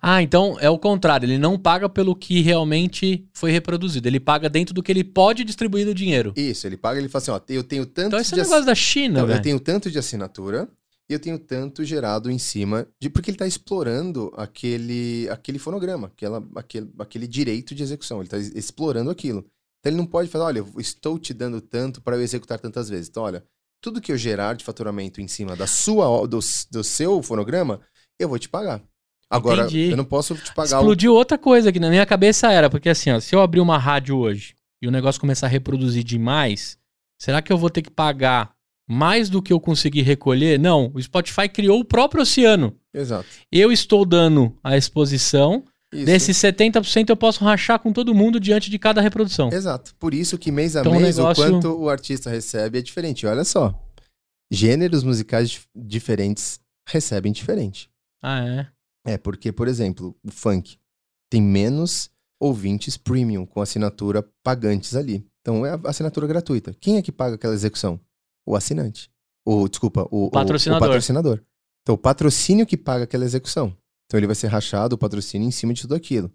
[0.00, 1.26] Ah, então é o contrário.
[1.26, 4.06] Ele não paga pelo que realmente foi reproduzido.
[4.06, 6.32] Ele paga dentro do que ele pode distribuir do dinheiro.
[6.36, 8.44] Isso, ele paga, ele fala assim, ó, eu tenho tanto Então esse é de um
[8.44, 10.68] negócio da China, Então, eu tenho tanto de assinatura
[11.08, 16.08] e eu tenho tanto gerado em cima de porque ele está explorando aquele aquele fonograma,
[16.08, 19.44] aquela, aquele, aquele direito de execução, ele está explorando aquilo.
[19.80, 22.88] Então ele não pode falar, olha, eu estou te dando tanto para eu executar tantas
[22.88, 23.08] vezes.
[23.08, 23.42] Então, olha,
[23.80, 26.38] tudo que eu gerar de faturamento em cima da sua o- do,
[26.70, 27.80] do seu fonograma,
[28.18, 28.82] eu vou te pagar.
[29.30, 29.90] Agora, Entendi.
[29.90, 32.88] eu não posso te pagar o Explodiu outra coisa que na minha cabeça era, porque
[32.88, 36.76] assim, ó, se eu abrir uma rádio hoje e o negócio começar a reproduzir demais,
[37.18, 38.52] será que eu vou ter que pagar
[38.88, 40.58] mais do que eu conseguir recolher?
[40.58, 42.76] Não, o Spotify criou o próprio oceano.
[42.92, 43.28] Exato.
[43.52, 46.04] Eu estou dando a exposição, Isso.
[46.06, 49.50] desses 70% eu posso rachar com todo mundo diante de cada reprodução.
[49.52, 49.94] Exato.
[49.96, 52.82] Por isso que mês a Então, o mês negócio- o quanto o artista recebe é
[52.82, 53.26] diferente.
[53.26, 53.74] Olha só.
[54.52, 57.90] Gêneros musicais dif- diferentes recebem diferente.
[58.22, 59.12] Ah, é?
[59.14, 60.76] É porque, por exemplo, o funk
[61.30, 62.10] tem menos
[62.40, 65.26] ouvintes premium com assinatura pagantes ali.
[65.40, 66.74] Então é a assinatura gratuita.
[66.80, 68.00] Quem é que paga aquela execução?
[68.46, 69.10] O assinante.
[69.46, 70.82] O, desculpa, o, o- Patrocinador.
[70.82, 71.42] o patrocinador.
[71.82, 73.74] Então o patrocínio que paga aquela execução.
[74.10, 76.32] Então ele vai ser rachado o patrocínio em cima de tudo aquilo.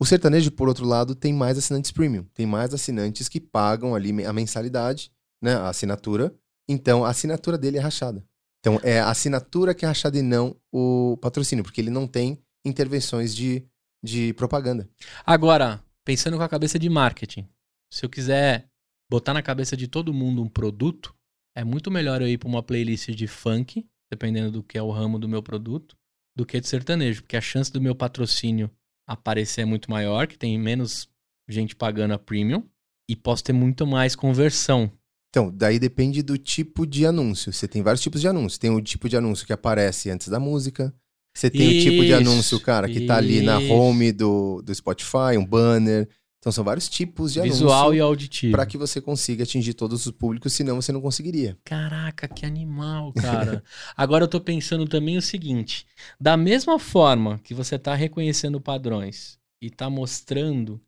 [0.00, 2.24] O sertanejo, por outro lado, tem mais assinantes premium.
[2.32, 6.34] Tem mais assinantes que pagam ali a mensalidade, né, a assinatura.
[6.66, 8.24] Então a assinatura dele é rachada.
[8.60, 12.42] Então é a assinatura que é rachada e não o patrocínio, porque ele não tem
[12.64, 13.62] intervenções de,
[14.02, 14.88] de propaganda.
[15.26, 17.46] Agora, pensando com a cabeça de marketing,
[17.92, 18.70] se eu quiser
[19.10, 21.14] botar na cabeça de todo mundo um produto,
[21.54, 24.90] é muito melhor eu ir para uma playlist de funk, dependendo do que é o
[24.90, 25.94] ramo do meu produto,
[26.38, 28.70] do que de sertanejo, porque a chance do meu patrocínio
[29.04, 31.08] aparecer é muito maior, que tem menos
[31.48, 32.62] gente pagando a premium,
[33.10, 34.88] e posso ter muito mais conversão.
[35.30, 37.52] Então, daí depende do tipo de anúncio.
[37.52, 38.60] Você tem vários tipos de anúncio.
[38.60, 40.94] Tem o tipo de anúncio que aparece antes da música.
[41.36, 43.72] Você tem o tipo de Isso, anúncio, cara, que tá ali na isso.
[43.72, 46.08] home do, do Spotify, um banner.
[46.38, 48.52] Então são vários tipos de Visual e auditivo.
[48.52, 51.58] para que você consiga atingir todos os públicos, senão você não conseguiria.
[51.64, 53.62] Caraca, que animal, cara.
[53.96, 55.84] Agora eu tô pensando também o seguinte:
[56.20, 60.80] da mesma forma que você tá reconhecendo padrões e tá mostrando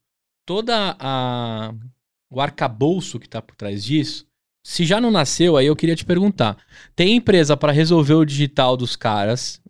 [0.46, 1.74] toda a
[2.30, 4.24] o arcabouço que tá por trás disso,
[4.62, 6.56] se já não nasceu, aí eu queria te perguntar:
[6.94, 9.60] tem empresa para resolver o digital dos caras,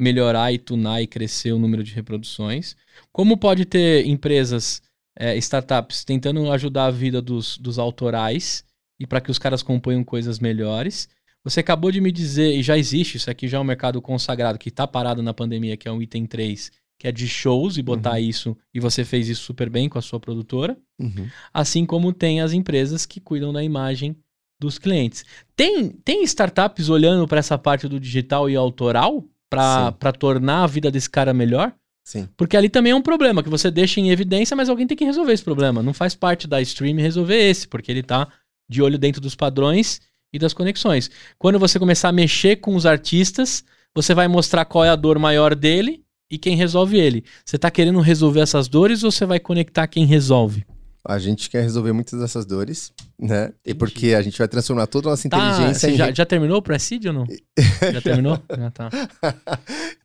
[0.00, 2.76] melhorar e tunar e crescer o número de reproduções?
[3.12, 4.82] Como pode ter empresas,
[5.18, 8.64] é, startups, tentando ajudar a vida dos, dos autorais
[9.00, 11.08] e para que os caras componham coisas melhores?
[11.44, 14.58] Você acabou de me dizer, e já existe, isso aqui já é um mercado consagrado
[14.58, 17.82] que está parado na pandemia, que é um item 3, que é de shows e
[17.82, 18.18] botar Uhum.
[18.18, 20.76] isso, e você fez isso super bem com a sua produtora.
[20.98, 21.28] Uhum.
[21.52, 24.16] Assim como tem as empresas que cuidam da imagem
[24.60, 25.24] dos clientes.
[25.56, 30.90] Tem, tem startups olhando para essa parte do digital e autoral para tornar a vida
[30.90, 31.72] desse cara melhor?
[32.08, 32.26] Sim.
[32.38, 35.04] Porque ali também é um problema que você deixa em evidência, mas alguém tem que
[35.04, 35.82] resolver esse problema.
[35.82, 38.26] Não faz parte da stream resolver esse, porque ele tá
[38.66, 40.00] de olho dentro dos padrões
[40.32, 41.10] e das conexões.
[41.38, 43.62] Quando você começar a mexer com os artistas,
[43.94, 47.24] você vai mostrar qual é a dor maior dele e quem resolve ele.
[47.44, 50.64] Você tá querendo resolver essas dores ou você vai conectar quem resolve?
[51.04, 53.52] A gente quer resolver muitas dessas dores, né?
[53.64, 55.96] E porque a gente vai transformar toda a nossa Tá, inteligência em.
[55.96, 57.26] já, já terminou o Presídio ou não?
[57.92, 58.42] já terminou?
[58.50, 58.90] Já tá.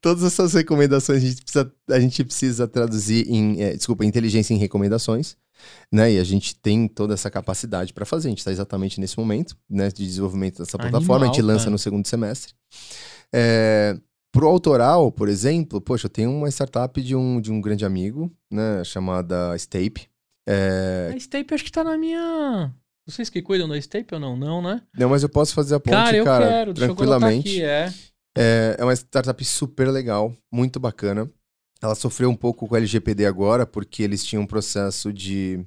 [0.01, 4.57] Todas essas recomendações a gente precisa, a gente precisa traduzir em, é, desculpa, inteligência em
[4.57, 5.35] recomendações,
[5.91, 6.13] né?
[6.13, 8.27] E a gente tem toda essa capacidade para fazer.
[8.27, 11.25] A gente está exatamente nesse momento, né, de desenvolvimento dessa Animal, plataforma.
[11.25, 11.71] a gente lança cara.
[11.71, 12.53] no segundo semestre.
[13.33, 13.97] É,
[14.31, 18.31] pro autoral, por exemplo, poxa, eu tenho uma startup de um, de um grande amigo,
[18.51, 20.07] né, chamada Stape.
[20.47, 22.73] É, A Stape acho que tá na minha.
[23.05, 24.37] Vocês que cuidam da Stape ou não?
[24.37, 24.81] Não, né?
[24.97, 26.73] não, mas eu posso fazer a ponte, Cara, eu cara, quero.
[26.73, 27.49] Deixa eu tranquilamente.
[27.49, 27.93] aqui, é.
[28.35, 31.29] É, é uma startup super legal, muito bacana.
[31.81, 35.65] Ela sofreu um pouco com o LGPD agora, porque eles tinham um processo de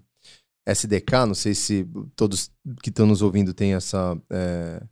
[0.67, 1.27] SDK.
[1.27, 1.87] Não sei se
[2.17, 2.51] todos
[2.83, 4.83] que estão nos ouvindo têm essa é,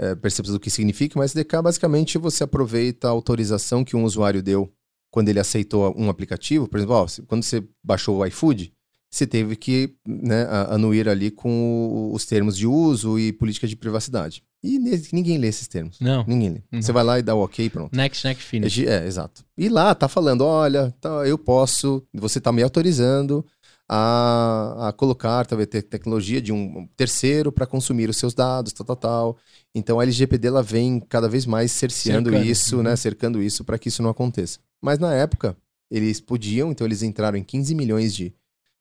[0.00, 4.42] é, percepção do que significa, mas SDK basicamente você aproveita a autorização que um usuário
[4.42, 4.72] deu
[5.12, 6.66] quando ele aceitou um aplicativo.
[6.66, 8.72] Por exemplo, ó, quando você baixou o iFood,
[9.10, 14.42] você teve que né, anuir ali com os termos de uso e política de privacidade.
[14.62, 14.78] E
[15.12, 15.98] ninguém lê esses termos.
[16.00, 16.24] Não.
[16.26, 16.62] Ninguém lê.
[16.70, 16.82] Não.
[16.82, 17.96] Você vai lá e dá o ok, pronto.
[17.96, 18.78] Next, next, finish.
[18.80, 19.44] É, exato.
[19.56, 23.44] E lá tá falando, olha, tá, eu posso, você tá me autorizando
[23.88, 28.86] a, a colocar talvez te- tecnologia de um terceiro para consumir os seus dados, tal,
[28.86, 29.36] tal, tal.
[29.74, 32.82] Então a LGPD ela vem cada vez mais cerceando Cercando, isso, uhum.
[32.84, 34.60] né, cercando isso para que isso não aconteça.
[34.80, 35.56] Mas na época
[35.90, 38.32] eles podiam, então eles entraram em 15 milhões de,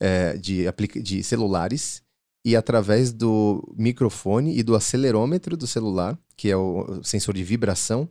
[0.02, 0.66] eh, de,
[1.02, 2.02] de celulares
[2.46, 8.10] e através do microfone e do acelerômetro do celular, que é o sensor de vibração,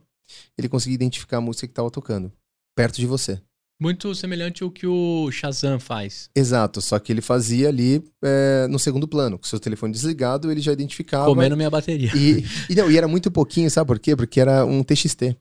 [0.57, 2.31] ele conseguia identificar a música que estava tocando
[2.75, 3.41] perto de você.
[3.81, 6.29] Muito semelhante ao que o Shazam faz.
[6.35, 9.39] Exato, só que ele fazia ali é, no segundo plano.
[9.39, 11.25] Com seu telefone desligado, ele já identificava.
[11.25, 12.11] Comendo minha bateria.
[12.13, 14.17] E, e, não, e era muito pouquinho, sabe por quê?
[14.17, 15.35] Porque era um TXT.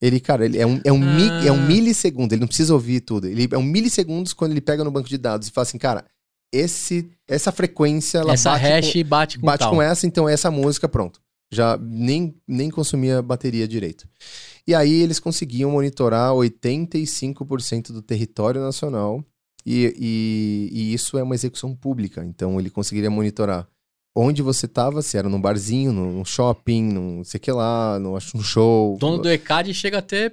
[0.00, 1.46] Ele, cara, ele é um, é, um mi- Ah.
[1.46, 3.26] é um milissegundo, ele não precisa ouvir tudo.
[3.26, 6.04] Ele é um milissegundos quando ele pega no banco de dados e fala assim, cara,
[6.52, 9.70] esse, essa frequência, ela Essa bate, hash com, bate com bate tal.
[9.72, 11.20] com essa, então essa música, pronto.
[11.52, 14.08] Já nem, nem consumia bateria direito.
[14.66, 19.24] E aí eles conseguiam monitorar 85% do território nacional
[19.64, 22.24] e, e, e isso é uma execução pública.
[22.24, 23.66] Então ele conseguiria monitorar
[24.16, 28.36] onde você estava, se era num barzinho, num shopping, num sei que lá, num, acho,
[28.36, 28.96] num show.
[28.98, 30.32] Dono do ECAD chega a ter.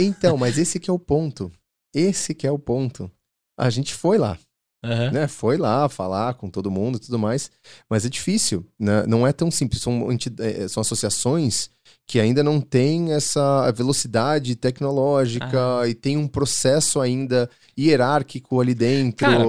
[0.00, 1.50] Então, mas esse que é o ponto.
[1.94, 3.10] Esse que é o ponto.
[3.58, 4.38] A gente foi lá
[4.84, 5.10] Aham.
[5.10, 7.50] né, foi lá falar com todo mundo e tudo mais,
[7.90, 9.04] mas é difícil, né?
[9.06, 9.82] não é tão simples.
[9.82, 11.70] São, enti- eh, são associações
[12.06, 15.88] que ainda não têm essa velocidade tecnológica Ah.
[15.88, 19.44] e tem um processo ainda hierárquico ali dentro, Cara.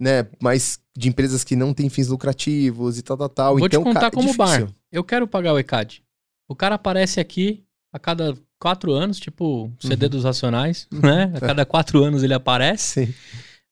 [0.00, 0.26] né?
[0.42, 3.58] Mas de empresas que não têm fins lucrativos e tal, tal, tal.
[3.58, 4.66] Vou te então, contar cara, é como difícil.
[4.66, 4.74] bar.
[4.90, 6.02] Eu quero pagar o ECAD.
[6.48, 10.10] O cara aparece aqui a cada quatro anos, tipo CD Uhum.
[10.10, 11.32] dos Racionais, né?
[11.36, 13.06] A cada quatro anos ele aparece.
[13.06, 13.14] Sim.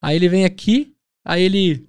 [0.00, 1.88] Aí ele vem aqui, aí ele.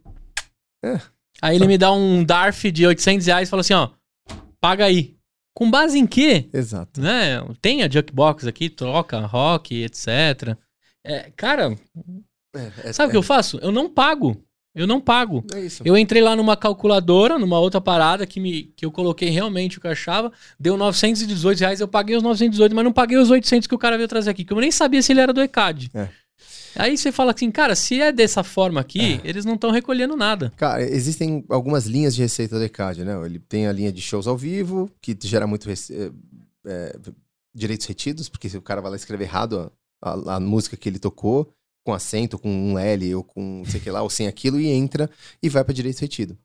[0.83, 0.99] É.
[1.41, 3.89] Aí ele me dá um DARF de 800 reais e fala assim: ó,
[4.59, 5.15] paga aí.
[5.53, 6.49] Com base em quê?
[6.53, 7.01] Exato.
[7.01, 7.37] Né?
[7.61, 10.55] Tem a Jukebox aqui, troca, rock, etc.
[11.05, 11.77] É, cara,
[12.55, 13.57] É, é- sabe o que eu faço?
[13.61, 14.41] Eu não pago.
[14.79, 15.43] Eu não pago.
[15.53, 15.67] é.
[15.83, 19.81] Eu entrei lá numa calculadora, numa outra parada que, me, que eu coloquei realmente o
[19.81, 23.67] que eu achava, deu 918 reais, eu paguei os 918, mas não paguei os 800
[23.67, 25.89] que o cara veio trazer aqui, que eu nem sabia se ele era do ECAD.
[25.93, 26.09] É.
[26.75, 29.27] Aí você fala assim, cara, se é dessa forma aqui, É.
[29.27, 30.53] eles não estão recolhendo nada.
[30.55, 33.19] Cara, existem algumas linhas de receita do ECAD, né?
[33.25, 36.11] Ele tem a linha de shows ao vivo, que gera muito rece- eh,
[36.67, 36.95] eh,
[37.53, 40.87] direitos retidos, porque se o cara vai lá escrever errado a, a- a música que
[40.87, 41.51] ele tocou,
[41.89, 44.59] com acento, com um L ou com não sei o que lá, ou sem aquilo,
[44.59, 45.09] e entra
[45.41, 46.37] e vai para direito retido.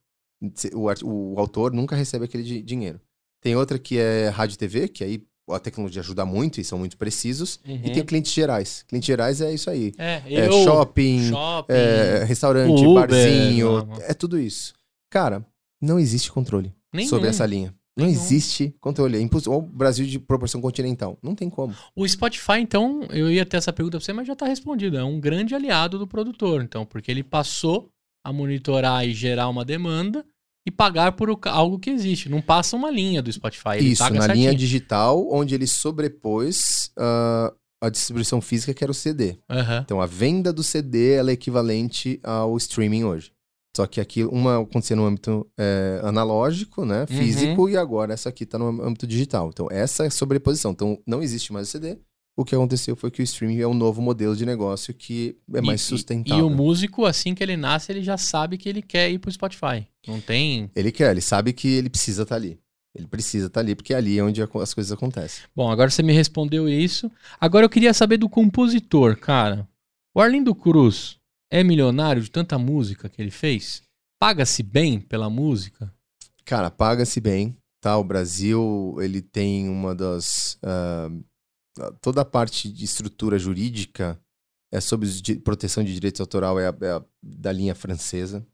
[0.72, 0.88] O,
[1.34, 3.00] o autor nunca recebe aquele di- dinheiro.
[3.42, 6.78] Tem outra que é rádio e TV, que aí a tecnologia ajuda muito e são
[6.78, 7.60] muito precisos.
[7.64, 8.84] E tem clientes gerais.
[8.88, 9.92] Clientes gerais é isso aí.
[9.98, 13.96] É, É eu, shopping, shopping, é, restaurante, Uber, barzinho, não.
[14.00, 14.72] é tudo isso.
[15.10, 15.44] Cara,
[15.80, 17.08] não existe controle nenhum.
[17.08, 17.74] sobre essa linha.
[17.96, 18.18] Não Nenhum.
[18.18, 19.16] existe controle.
[19.16, 19.58] É impossível.
[19.58, 21.16] O Brasil de proporção continental.
[21.22, 21.74] Não tem como.
[21.94, 24.96] O Spotify, então, eu ia ter essa pergunta pra você, mas já tá respondido.
[24.96, 27.88] É um grande aliado do produtor, então, porque ele passou
[28.24, 30.24] a monitorar e gerar uma demanda
[30.66, 32.28] e pagar por algo que existe.
[32.28, 33.78] Não passa uma linha do Spotify.
[33.78, 34.34] Isso, na certinho.
[34.34, 37.52] linha digital, onde ele sobrepôs ah,
[37.82, 39.38] a distribuição física, que era o CD.
[39.48, 39.82] Aham.
[39.84, 43.30] Então, a venda do CD é equivalente ao streaming hoje.
[43.76, 47.06] Só que aqui, uma acontecia no âmbito é, analógico, né?
[47.06, 49.48] Físico, e agora essa aqui tá no âmbito digital.
[49.52, 50.70] Então, essa é a sobreposição.
[50.70, 51.98] Então, não existe mais o CD.
[52.36, 55.60] O que aconteceu foi que o streaming é um novo modelo de negócio que é
[55.60, 56.38] mais E- e- sustentável.
[56.38, 59.30] E o músico, assim que ele nasce, ele já sabe que ele quer ir pro
[59.30, 59.86] Spotify.
[60.06, 60.70] Não tem.
[60.74, 62.58] Ele quer, ele sabe que ele precisa estar ali.
[62.94, 65.44] Ele precisa estar ali, porque é ali onde as coisas acontecem.
[65.54, 67.10] Bom, agora você me respondeu isso.
[67.40, 69.68] Agora eu queria saber do compositor, cara.
[70.14, 71.16] O Arlindo Cruz
[71.54, 73.80] é milionário de tanta música que ele fez?
[74.20, 75.94] Paga-se bem pela música?
[76.44, 77.96] Cara, paga-se bem, tá?
[77.96, 80.58] O Brasil, ele tem uma das...
[80.64, 84.18] Uh, toda a parte de estrutura jurídica
[84.72, 85.08] é sobre
[85.44, 88.44] proteção de direitos autorais é, é da linha francesa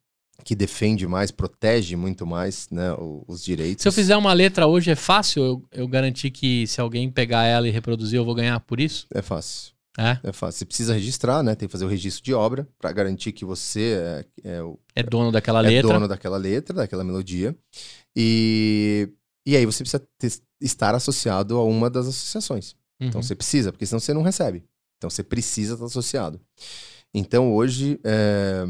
[0.45, 2.95] que defende mais, protege muito mais né,
[3.27, 3.83] os direitos.
[3.83, 7.45] Se eu fizer uma letra hoje, é fácil eu, eu garantir que se alguém pegar
[7.45, 9.07] ela e reproduzir, eu vou ganhar por isso?
[9.11, 9.73] É fácil.
[9.99, 10.19] É?
[10.23, 10.59] É fácil.
[10.59, 11.55] Você precisa registrar, né?
[11.55, 15.03] Tem que fazer o registro de obra para garantir que você é, é, o, é
[15.03, 15.91] dono daquela é letra.
[15.91, 17.57] É dono daquela letra, daquela melodia.
[18.15, 19.09] E,
[19.45, 22.77] e aí você precisa ter, estar associado a uma das associações.
[22.97, 23.09] Então, uhum.
[23.09, 24.65] Então você precisa, porque senão você não recebe.
[24.99, 26.41] Então você precisa estar associado.
[27.13, 28.65] Então hoje, é,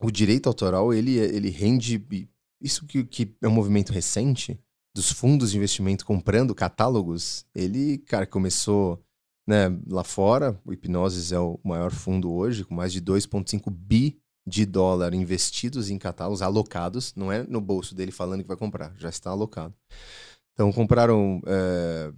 [0.00, 2.02] o direito autoral, ele, ele rende.
[2.60, 4.58] Isso que, que é um movimento recente
[4.94, 9.00] dos fundos de investimento comprando catálogos, ele, cara, começou
[9.48, 10.60] né, lá fora.
[10.62, 15.88] O Hipnosis é o maior fundo hoje, com mais de 2,5 bi de dólar investidos
[15.88, 17.14] em catálogos, alocados.
[17.16, 19.74] Não é no bolso dele falando que vai comprar, já está alocado.
[20.52, 21.40] Então compraram.
[21.46, 22.12] É,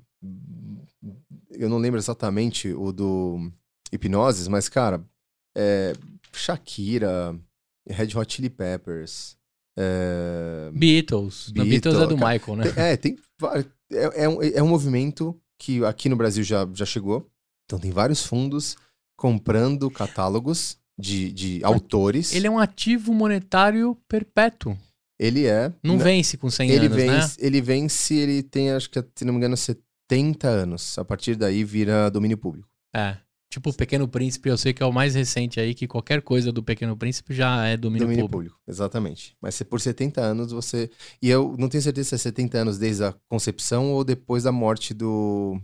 [1.53, 3.53] eu não lembro exatamente o do
[3.93, 5.01] Hipnosis, mas, cara,
[5.57, 5.93] é,
[6.33, 7.39] Shakira,
[7.89, 9.37] Red Hot Chili Peppers.
[9.79, 10.69] É...
[10.73, 11.51] Beatles.
[11.51, 11.71] Beatles.
[11.71, 12.65] Beatles é do cara, Michael, né?
[12.77, 13.17] É, tem.
[13.93, 17.31] É, é, um, é um movimento que aqui no Brasil já, já chegou.
[17.67, 18.77] Então tem vários fundos
[19.15, 22.35] comprando catálogos de, de autores.
[22.35, 24.77] Ele é um ativo monetário perpétuo.
[25.19, 25.71] Ele é.
[25.85, 26.05] Não né?
[26.05, 27.47] vence com 100 ele anos, vence, né?
[27.47, 30.99] Ele vence, ele tem, acho que, se não me engano, 70 anos.
[30.99, 32.67] A partir daí vira domínio público.
[32.97, 33.19] É.
[33.51, 36.53] Tipo, o Pequeno Príncipe, eu sei que é o mais recente aí, que qualquer coisa
[36.53, 38.55] do Pequeno Príncipe já é domínio, domínio público.
[38.55, 38.71] público.
[38.71, 39.37] Exatamente.
[39.43, 40.89] Mas se por 70 anos você.
[41.21, 44.53] E eu não tenho certeza se é 70 anos desde a concepção ou depois da
[44.53, 45.61] morte do,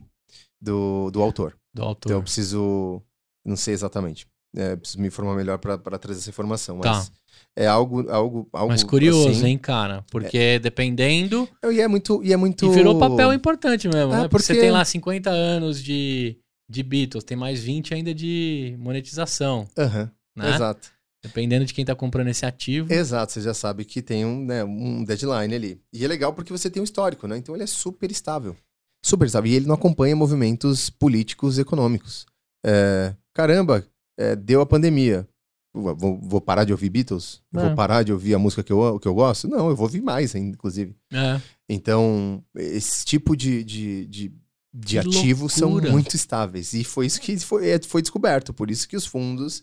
[0.60, 1.56] do, do autor.
[1.72, 2.10] Do autor.
[2.10, 3.00] Então eu preciso.
[3.44, 4.26] Não sei exatamente.
[4.56, 6.78] É, preciso me informar melhor para trazer essa informação.
[6.82, 7.14] Mas tá.
[7.54, 8.68] é algo, algo, algo.
[8.68, 10.04] Mas curioso, assim, hein, cara?
[10.10, 10.58] Porque é...
[10.58, 11.48] dependendo.
[11.70, 12.20] E é muito.
[12.24, 12.66] E, é muito...
[12.66, 14.22] e virou papel importante mesmo, é, né?
[14.22, 14.30] Porque...
[14.30, 16.36] porque você tem lá 50 anos de
[16.68, 19.68] de Beatles, tem mais 20 ainda de monetização.
[19.78, 20.54] Uhum, né?
[20.54, 20.90] Exato.
[21.22, 22.92] Dependendo de quem está comprando esse ativo.
[22.92, 25.80] Exato, você já sabe que tem um, né, um deadline ali.
[25.92, 27.36] E é legal porque você tem um histórico, né?
[27.36, 28.56] Então ele é super estável.
[29.04, 29.50] Super estável.
[29.50, 32.26] E ele não acompanha movimentos políticos e econômicos.
[32.64, 33.84] É, caramba,
[34.18, 35.28] é, deu a pandemia.
[35.74, 37.42] Vou, vou, parar de ouvir Beatles?
[37.54, 37.60] É.
[37.60, 39.46] Vou parar de ouvir a música que eu, que eu gosto?
[39.46, 40.96] Não, eu vou ouvir mais, inclusive.
[41.12, 41.40] É.
[41.68, 44.32] Então, esse tipo de, de, de
[44.78, 45.86] de que ativos loucura.
[45.86, 46.74] são muito estáveis.
[46.74, 48.52] E foi isso que foi, é, foi descoberto.
[48.52, 49.62] Por isso que os fundos,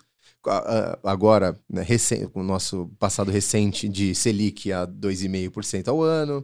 [1.03, 6.43] agora, né, recém, o nosso passado recente de Selic a 2,5% ao ano,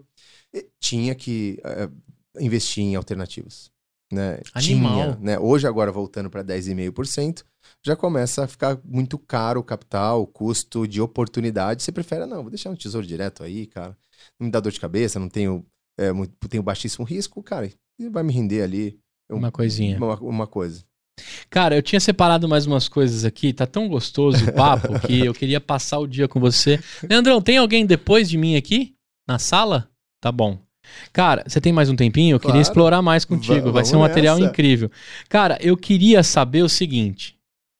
[0.79, 3.71] tinha que uh, investir em alternativas.
[4.11, 4.39] Né?
[4.53, 4.93] Animal.
[4.93, 5.39] Tinha, né?
[5.39, 7.43] Hoje, agora, voltando para 10,5%,
[7.83, 11.83] já começa a ficar muito caro o capital, o custo de oportunidade.
[11.83, 13.97] Você prefere, não, vou deixar um tesouro direto aí, cara.
[14.39, 15.65] Não me dá dor de cabeça, não tenho,
[15.97, 18.97] é, muito, tenho baixíssimo risco, cara e vai me render ali.
[19.29, 19.97] uma coisinha.
[19.97, 20.83] Uma, uma coisa.
[21.49, 25.33] Cara, eu tinha separado mais umas coisas aqui, tá tão gostoso o papo que eu
[25.33, 26.79] queria passar o dia com você.
[27.07, 28.95] Leandrão, tem alguém depois de mim aqui
[29.27, 29.89] na sala?
[30.21, 30.59] Tá bom.
[31.11, 32.35] Cara, você tem mais um tempinho?
[32.35, 32.53] Eu claro.
[32.53, 34.49] queria explorar mais contigo, vai ser um material nessa.
[34.49, 34.89] incrível.
[35.27, 37.37] Cara, eu queria saber o seguinte: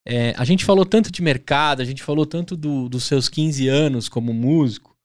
[0.07, 3.67] é, a gente falou tanto de mercado, a gente falou tanto do, dos seus 15
[3.67, 4.95] anos como músico,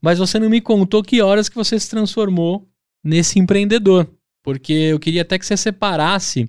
[0.00, 2.68] mas você não me contou que horas que você se transformou
[3.02, 4.08] nesse empreendedor.
[4.44, 6.48] Porque eu queria até que você separasse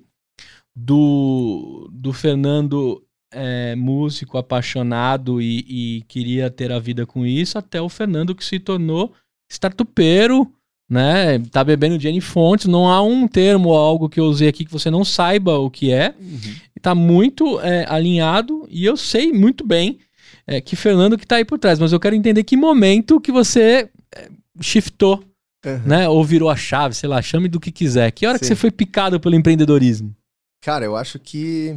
[0.76, 3.02] do, do Fernando
[3.32, 8.44] é, músico apaixonado e, e, queria ter a vida com isso, até o Fernando que
[8.44, 9.14] se tornou
[9.50, 10.52] startupeiro,
[10.88, 11.38] né?
[11.50, 12.66] Tá bebendo Jenny Fontes.
[12.66, 15.70] Não há um termo ou algo que eu usei aqui que você não saiba o
[15.70, 16.14] que é.
[16.20, 16.54] Uhum.
[16.80, 19.98] Tá muito é, alinhado e eu sei muito bem
[20.46, 23.32] é, que Fernando que tá aí por trás, mas eu quero entender que momento que
[23.32, 24.28] você é,
[24.60, 25.24] shiftou
[25.66, 25.86] uhum.
[25.86, 26.08] né?
[26.08, 28.10] Ou virou a chave, sei lá, chame do que quiser.
[28.12, 28.40] Que hora Sim.
[28.40, 30.14] que você foi picado pelo empreendedorismo?
[30.62, 31.76] Cara, eu acho que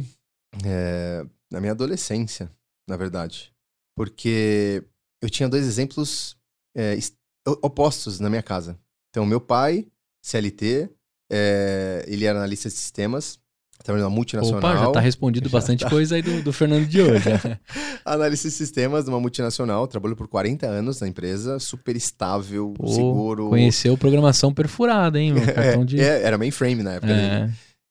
[0.64, 2.50] é, na minha adolescência,
[2.88, 3.52] na verdade.
[3.96, 4.84] Porque
[5.22, 6.36] eu tinha dois exemplos
[6.76, 6.96] é,
[7.62, 8.78] opostos na minha casa.
[9.10, 9.86] Então, meu pai,
[10.22, 10.90] CLT,
[11.30, 13.39] é, ele era analista de sistemas,
[13.82, 14.58] Trabalhando numa multinacional.
[14.58, 15.90] Opa, já tá respondido já bastante tá.
[15.90, 17.30] coisa aí do, do Fernando de hoje.
[17.30, 17.58] Né?
[18.04, 22.88] Analista de sistemas de uma multinacional, trabalhou por 40 anos na empresa, super estável, Pô,
[22.88, 23.48] seguro.
[23.48, 25.34] Conheceu programação perfurada, hein?
[25.56, 26.00] É, de...
[26.00, 27.12] é, era mainframe na época.
[27.12, 27.50] É.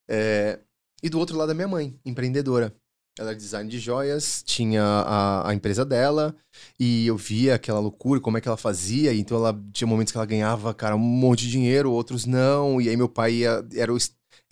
[0.09, 0.59] É,
[1.03, 2.73] e do outro lado, a minha mãe, empreendedora.
[3.17, 6.35] ela era design de joias, tinha a, a empresa dela,
[6.79, 10.17] e eu via aquela loucura, como é que ela fazia, então ela tinha momentos que
[10.17, 13.93] ela ganhava, cara, um monte de dinheiro, outros não, e aí meu pai ia, era,
[13.93, 13.97] o,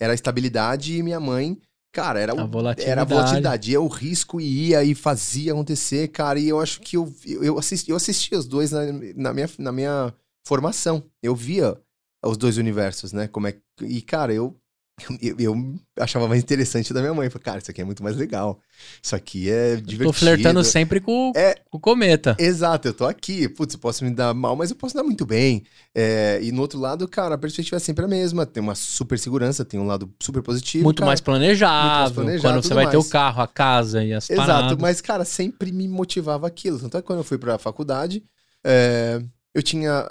[0.00, 1.60] era a estabilidade e minha mãe
[1.92, 2.90] Cara, era, A volatilidade.
[2.90, 3.70] era a volatilidade.
[3.72, 6.38] Ia o risco e ia e fazia acontecer, cara.
[6.38, 8.80] E eu acho que eu, eu, assisti, eu assisti os dois na,
[9.16, 10.14] na, minha, na minha
[10.46, 11.02] formação.
[11.22, 11.76] Eu via
[12.24, 13.26] os dois universos, né?
[13.26, 14.57] Como é, e, cara, eu,
[15.22, 17.30] eu, eu achava mais interessante da minha mãe.
[17.30, 18.60] Falei, cara, isso aqui é muito mais legal.
[19.02, 20.04] Isso aqui é divertido.
[20.04, 21.54] Tô flertando sempre com, É.
[21.70, 22.36] com o cometa.
[22.38, 23.48] Exato, eu tô aqui.
[23.48, 25.64] Putz, eu posso me dar mal, mas eu posso dar muito bem.
[25.94, 28.44] É, e no outro lado, cara, a perspectiva é sempre a mesma.
[28.46, 30.84] Tem uma super segurança, tem um lado super positivo.
[30.84, 31.08] Muito cara.
[31.10, 32.14] mais planejado.
[32.14, 33.06] planejado, quando você vai ter mais.
[33.06, 34.78] o carro, a casa e as Exato, paradas.
[34.78, 36.78] mas, cara, sempre me motivava aquilo.
[36.78, 38.22] Tanto é que quando eu fui pra faculdade,
[38.64, 39.20] é,
[39.54, 40.06] eu tinha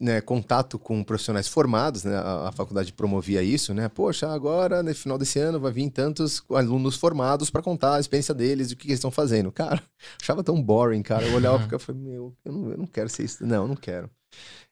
[0.00, 2.16] né, contato com profissionais formados, né?
[2.16, 3.88] A, a faculdade promovia isso, né?
[3.88, 8.34] Poxa, agora, no final desse ano, vai vir tantos alunos formados pra contar a experiência
[8.34, 9.52] deles e o que, que eles estão fazendo.
[9.52, 9.82] Cara,
[10.20, 11.26] achava tão boring, cara.
[11.26, 13.46] Eu olhava e ficava, falei, meu, eu não, eu não quero ser isso.
[13.46, 14.10] Não, eu não quero.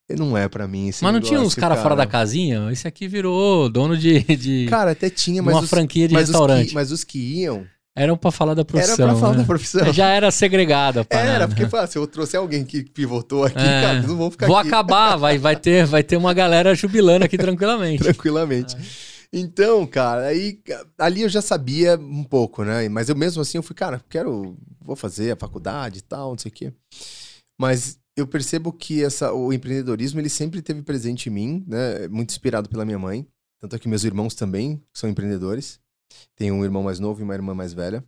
[0.09, 2.71] E não é pra mim esse Mas não tinha uns negócio, caras fora da casinha?
[2.71, 6.25] Esse aqui virou dono de, de Cara, até tinha, mas uma os, franquia de mas
[6.25, 6.69] os restaurante.
[6.69, 8.95] que, mas os que iam, Eram pra falar da profissão.
[8.95, 9.39] era pra falar né?
[9.41, 9.93] da profissão.
[9.93, 11.31] Já era segregada parada.
[11.31, 13.83] Era, porque fala, se eu trouxer alguém que pivotou aqui, É.
[13.83, 17.25] cara, não vão ficar Vou aqui acabar, vai, vai, ter, vai ter uma galera jubilando
[17.25, 18.03] aqui tranquilamente.
[18.03, 18.77] tranquilamente.
[19.31, 20.61] Então, cara, aí
[20.99, 22.89] ali eu já sabia um pouco, né?
[22.89, 26.39] Mas eu mesmo assim eu fui, cara, quero, vou fazer a faculdade e tal, não
[26.39, 26.73] sei o quê.
[27.59, 32.09] Mas eu percebo que essa, o empreendedorismo ele sempre teve presente em mim, né?
[32.09, 33.27] Muito inspirado pela minha mãe.
[33.61, 35.79] Tanto é que meus irmãos também são empreendedores.
[36.37, 38.05] Tenho um irmão mais novo e uma irmã mais velha.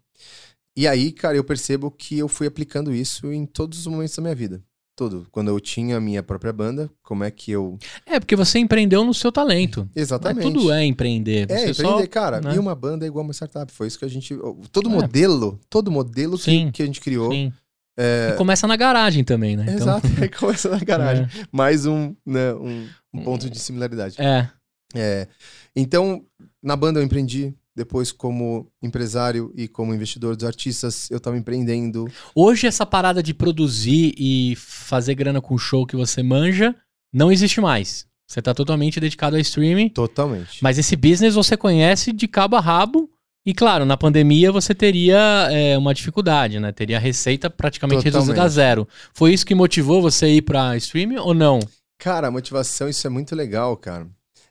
[0.76, 4.22] E aí, cara, eu percebo que eu fui aplicando isso em todos os momentos da
[4.22, 4.62] minha vida.
[4.96, 5.26] Todo.
[5.32, 7.76] Quando eu tinha a minha própria banda, como é que eu.
[8.06, 9.88] É, porque você empreendeu no seu talento.
[9.92, 10.44] Mas Exatamente.
[10.44, 11.50] tudo é empreender.
[11.50, 12.06] É, Você empreender, só...
[12.08, 12.40] cara.
[12.40, 12.54] né?
[12.54, 13.72] E uma banda é igual uma startup.
[13.72, 14.36] Foi isso que a gente.
[14.70, 14.92] Todo É.
[14.92, 17.32] modelo, todo modelo que, Sim, que a gente criou.
[17.32, 17.52] Sim.
[17.96, 19.64] É, E começa na garagem também, né?
[19.64, 21.26] Então, Exato, aí começa na garagem.
[21.50, 24.16] Mais um, né, um, um ponto de similaridade.
[24.20, 24.48] É.
[24.94, 25.26] É,
[25.74, 26.24] então,
[26.62, 27.52] na banda eu empreendi.
[27.76, 32.06] Depois, como empresário e como investidor dos artistas, eu tava empreendendo.
[32.34, 36.74] Hoje, essa parada de produzir e fazer grana com o show que você manja
[37.12, 38.06] não existe mais.
[38.26, 39.88] Você tá totalmente dedicado ao streaming.
[39.88, 40.62] Totalmente.
[40.62, 43.10] Mas esse business você conhece de cabo a rabo.
[43.46, 46.72] E claro, na pandemia você teria é, uma dificuldade, né?
[46.72, 48.28] Teria a receita praticamente Totalmente.
[48.28, 48.88] reduzida a zero.
[49.12, 51.60] Foi isso que motivou você a ir pra streaming ou não?
[51.98, 54.06] Cara, a motivação, isso é muito legal, cara.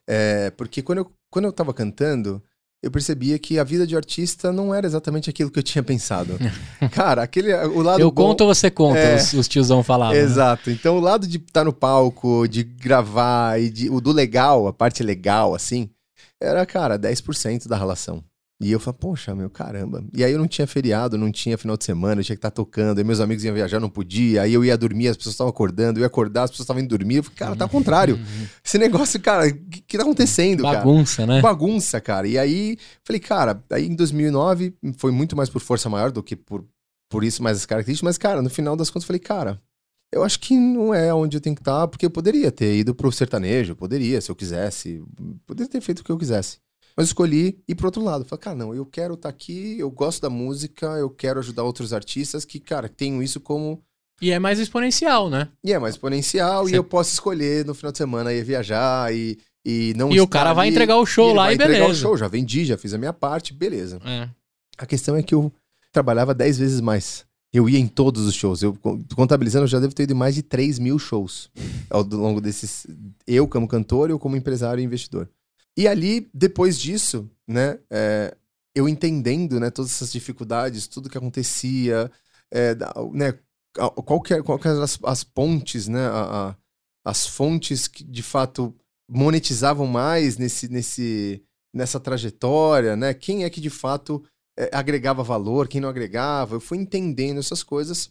[0.07, 2.41] É, porque quando eu, quando eu tava cantando,
[2.83, 6.37] eu percebia que a vida de artista não era exatamente aquilo que eu tinha pensado.
[6.91, 8.23] cara, aquele, o lado Eu bom...
[8.27, 9.15] conto ou você conta, É.
[9.15, 10.13] os, os tiozão falavam.
[10.15, 10.19] né?
[10.21, 10.69] Exato.
[10.69, 14.73] Então, o lado de estar no palco, de gravar e de, o do legal, a
[14.73, 15.89] parte legal, assim,
[16.41, 18.21] era, cara, 10% da relação.
[18.63, 20.03] E eu falei, poxa, meu, caramba.
[20.13, 22.51] E aí eu não tinha feriado, não tinha final de semana, eu tinha que estar
[22.51, 22.97] tocando.
[22.97, 24.43] Aí meus amigos iam viajar, não podia.
[24.43, 25.99] Aí eu ia dormir, as pessoas estavam acordando.
[25.99, 27.17] Eu ia acordar, as pessoas estavam indo dormir.
[27.17, 28.19] Eu falei, cara, tá ao contrário.
[28.63, 30.79] Esse negócio, cara, o que, que tá acontecendo, cara?
[30.79, 31.41] Bagunça, né?
[31.41, 32.27] bagunça, cara.
[32.27, 36.35] E aí, falei, cara, aí em 2009 foi muito mais por força maior do que
[36.35, 36.65] por,
[37.09, 38.05] por isso, mais as características.
[38.05, 39.61] Mas, cara, no final das contas, eu falei, cara,
[40.13, 42.93] eu acho que não é onde eu tenho que estar, porque eu poderia ter ido
[42.93, 45.03] pro sertanejo, poderia, se eu quisesse,
[45.45, 46.59] poderia ter feito o que eu quisesse.
[46.95, 48.23] Mas escolhi ir pro outro lado.
[48.25, 51.91] Falei, cara, não, eu quero estar aqui, eu gosto da música, eu quero ajudar outros
[51.93, 53.81] artistas que, cara, tenham isso como
[54.21, 55.49] E é mais exponencial, né?
[55.63, 59.13] e é mais exponencial, Você- e eu posso escolher no final de semana ir viajar
[59.13, 61.55] e, e não E o cara vai ali, entregar o show ele lá vai e
[61.55, 61.91] entregar beleza.
[61.91, 63.99] o show, já vendi, já fiz a minha parte, beleza.
[64.05, 64.29] É.
[64.77, 65.51] A questão é que eu
[65.91, 67.25] trabalhava 10 vezes mais.
[67.51, 68.63] Eu ia em todos os shows.
[68.63, 68.75] Eu,
[69.15, 71.51] contabilizando, eu já devo ter ido em mais de 3 mil shows
[71.87, 72.87] ao longo desses.
[73.27, 75.29] Eu como cantor, eu como empresário e investidor.
[75.77, 78.35] E ali, depois disso, né, é,
[78.75, 82.11] eu entendendo né, todas essas dificuldades, tudo que acontecia,
[82.51, 82.75] é,
[83.11, 83.39] né,
[83.77, 86.55] a- qual que, é- qual que as, as pontes, né, a- a-
[87.05, 88.75] as fontes que de fato
[89.09, 91.43] monetizavam mais nesse, nesse,
[91.73, 93.13] nessa trajetória, né?
[93.13, 94.23] Quem é que de fato
[94.57, 96.55] é, agregava valor, quem não agregava.
[96.55, 98.09] Eu fui entendendo essas coisas.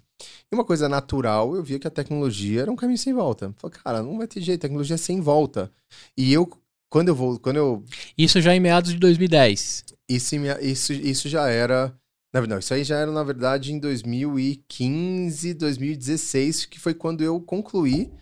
[0.50, 3.54] E uma coisa natural, eu via que a tecnologia era um caminho sem volta.
[3.56, 5.72] Falei, cara, não vai ter jeito, tecnologia é sem volta.
[6.16, 6.48] E eu,
[6.92, 7.82] quando eu vou, quando eu.
[8.18, 9.86] Isso já em meados de 2010.
[10.06, 11.86] Isso, isso, isso já era.
[12.34, 17.22] Na verdade, não, isso aí já era, na verdade, em 2015, 2016, que foi quando
[17.22, 18.12] eu concluí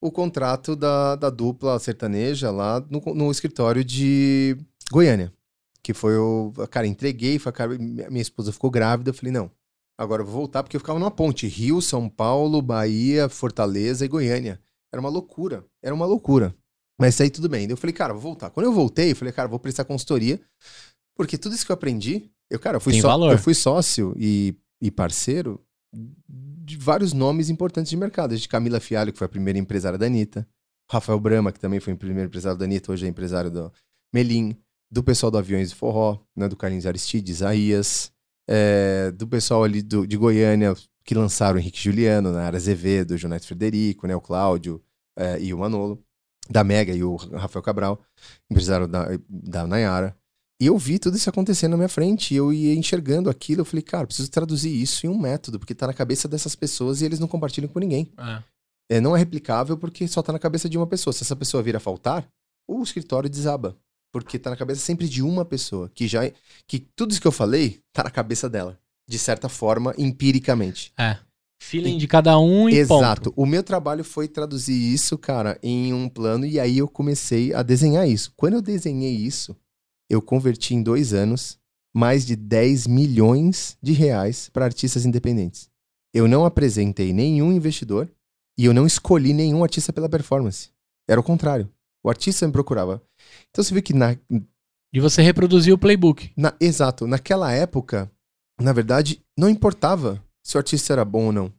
[0.00, 4.56] o contrato da, da dupla sertaneja lá no, no escritório de
[4.92, 5.32] Goiânia.
[5.82, 6.52] Que foi o.
[6.70, 9.50] Cara, entreguei, foi, cara, minha esposa ficou grávida, eu falei, não,
[9.98, 14.08] agora eu vou voltar, porque eu ficava numa ponte: Rio, São Paulo, Bahia, Fortaleza e
[14.08, 14.60] Goiânia.
[14.92, 16.54] Era uma loucura, era uma loucura.
[17.00, 17.68] Mas isso aí tudo bem.
[17.68, 18.50] Eu falei, cara, vou voltar.
[18.50, 20.40] Quando eu voltei, eu falei, cara, vou prestar consultoria
[21.16, 23.32] Porque tudo isso que eu aprendi, eu, cara, eu fui, Tem só, valor.
[23.32, 25.60] eu fui sócio e, e parceiro
[25.92, 28.36] de vários nomes importantes de mercado.
[28.36, 30.46] De Camila Fialho, que foi a primeira empresária da Anitta.
[30.90, 33.72] Rafael Brama, que também foi o primeiro empresário da Anitta, hoje é empresário do
[34.12, 34.56] Melim.
[34.90, 38.10] Do pessoal do Aviões do Forró, né, do Carlinhos Aristide, Isaías.
[38.48, 40.74] é, do pessoal ali do, de Goiânia,
[41.04, 44.82] que lançaram o Henrique Juliano, Nara Azevedo, o Jonete Frederico, né, o Cláudio
[45.16, 46.02] é, e o Manolo.
[46.50, 48.02] Da Mega e o Rafael Cabral,
[48.50, 50.16] empresário da, da Nayara.
[50.60, 52.34] E eu vi tudo isso acontecendo na minha frente.
[52.34, 53.62] E eu ia enxergando aquilo.
[53.62, 57.00] Eu falei, cara, preciso traduzir isso em um método, porque tá na cabeça dessas pessoas
[57.00, 58.12] e eles não compartilham com ninguém.
[58.18, 58.42] É.
[58.96, 61.14] É, não é replicável porque só tá na cabeça de uma pessoa.
[61.14, 62.28] Se essa pessoa vir a faltar,
[62.68, 63.76] o escritório desaba.
[64.12, 65.88] Porque tá na cabeça sempre de uma pessoa.
[65.94, 66.20] Que já.
[66.66, 68.78] Que tudo isso que eu falei tá na cabeça dela.
[69.08, 70.92] De certa forma, empiricamente.
[70.98, 71.16] É.
[71.62, 73.30] Feeling de cada um e Exato.
[73.30, 73.40] ponto.
[73.40, 77.62] O meu trabalho foi traduzir isso, cara, em um plano, e aí eu comecei a
[77.62, 78.32] desenhar isso.
[78.36, 79.54] Quando eu desenhei isso,
[80.08, 81.58] eu converti em dois anos
[81.94, 85.68] mais de 10 milhões de reais para artistas independentes.
[86.14, 88.10] Eu não apresentei nenhum investidor
[88.58, 90.70] e eu não escolhi nenhum artista pela performance.
[91.08, 91.68] Era o contrário.
[92.02, 93.02] O artista me procurava.
[93.50, 94.16] Então você vê que na,
[94.92, 96.30] E você reproduziu o playbook.
[96.36, 98.10] na- exato, naquela época,
[98.60, 101.52] na verdade, não importava se o artista era bom ou não.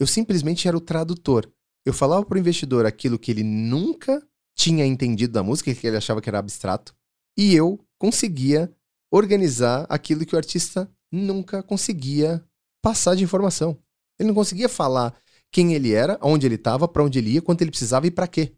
[0.00, 1.50] Eu simplesmente era o tradutor.
[1.84, 4.22] Eu falava pro investidor aquilo que ele nunca
[4.56, 6.94] tinha entendido da música, que ele achava que era abstrato,
[7.36, 8.72] e eu conseguia
[9.10, 12.44] organizar aquilo que o artista nunca conseguia
[12.82, 13.78] passar de informação.
[14.18, 15.14] Ele não conseguia falar
[15.50, 18.26] quem ele era, onde ele estava, para onde ele ia, quanto ele precisava e para
[18.26, 18.52] quê.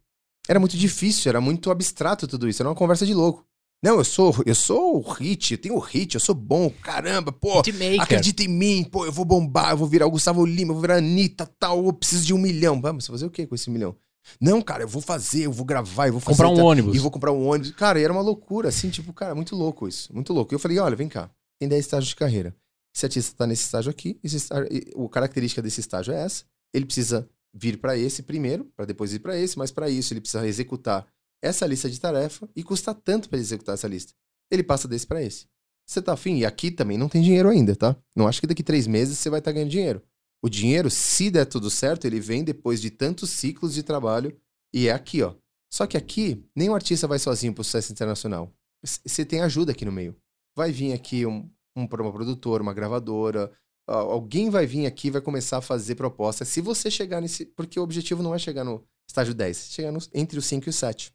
[0.49, 3.47] Era muito difícil, era muito abstrato tudo isso, era uma conversa de louco.
[3.83, 7.33] Não, eu sou, eu sou o hit, eu tenho o hit, eu sou bom, caramba,
[7.33, 7.61] pô.
[7.61, 8.01] Hitmaker.
[8.03, 10.83] Acredita em mim, pô, eu vou bombar, eu vou virar o Gustavo Lima, eu vou
[10.83, 12.79] virar a Anitta, tal, eu preciso de um milhão.
[12.81, 13.97] Vamos fazer o quê com esse milhão?
[14.39, 16.37] Não, cara, eu vou fazer, eu vou gravar, eu vou fazer.
[16.37, 16.95] Comprar um tá- ônibus.
[16.95, 17.71] E vou comprar um ônibus.
[17.73, 20.53] Cara, e era uma loucura, assim, tipo, cara, muito louco isso, muito louco.
[20.53, 22.55] E eu falei, olha, vem cá, tem 10 estágios de carreira.
[22.95, 26.45] Esse artista tá nesse estágio aqui, esse estágio, e- a característica desse estágio é essa.
[26.75, 30.21] Ele precisa vir para esse primeiro, para depois ir para esse, mas para isso ele
[30.21, 31.07] precisa executar
[31.43, 34.13] essa lista de tarefa e custa tanto para executar essa lista.
[34.51, 35.47] Ele passa desse para esse.
[35.87, 36.37] Você tá afim?
[36.39, 37.97] E aqui também não tem dinheiro ainda, tá?
[38.15, 40.03] Não acho que daqui três meses você vai estar ganhando dinheiro.
[40.43, 44.37] O dinheiro, se der tudo certo, ele vem depois de tantos ciclos de trabalho
[44.73, 45.35] e é aqui, ó.
[45.73, 48.53] Só que aqui, nenhum artista vai sozinho pro sucesso internacional.
[48.83, 50.17] Você tem ajuda aqui no meio.
[50.57, 53.53] Vai vir aqui um, um, uma produtora, uma gravadora,
[53.87, 56.45] alguém vai vir aqui vai começar a fazer proposta.
[56.45, 57.47] Se você chegar nesse.
[57.47, 60.69] Porque o objetivo não é chegar no estágio 10, é chegar no- entre os 5
[60.69, 61.13] e os 7.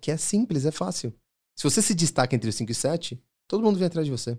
[0.00, 1.12] Que é simples, é fácil.
[1.56, 4.38] Se você se destaca entre os 5 e 7, todo mundo vem atrás de você.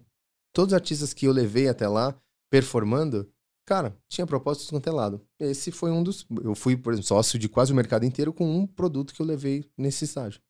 [0.53, 2.17] Todos os artistas que eu levei até lá,
[2.49, 3.29] performando,
[3.65, 5.21] cara, tinha propósitos quanto é lado.
[5.39, 6.25] Esse foi um dos.
[6.43, 9.25] Eu fui, por exemplo, sócio de quase o mercado inteiro com um produto que eu
[9.25, 10.41] levei nesse estágio.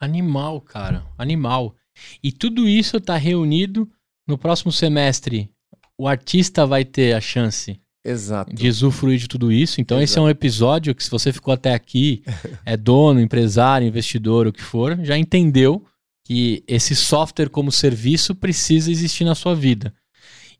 [0.00, 1.06] Animal, cara.
[1.18, 1.76] Animal.
[2.22, 3.90] E tudo isso tá reunido
[4.26, 5.52] no próximo semestre.
[5.96, 8.54] O artista vai ter a chance Exato.
[8.54, 9.80] de usufruir de tudo isso.
[9.80, 10.26] Então, esse é Exato.
[10.26, 12.22] um episódio que, se você ficou até aqui,
[12.64, 15.84] é dono, empresário, investidor, o que for, já entendeu
[16.24, 19.94] que esse software como serviço precisa existir na sua vida.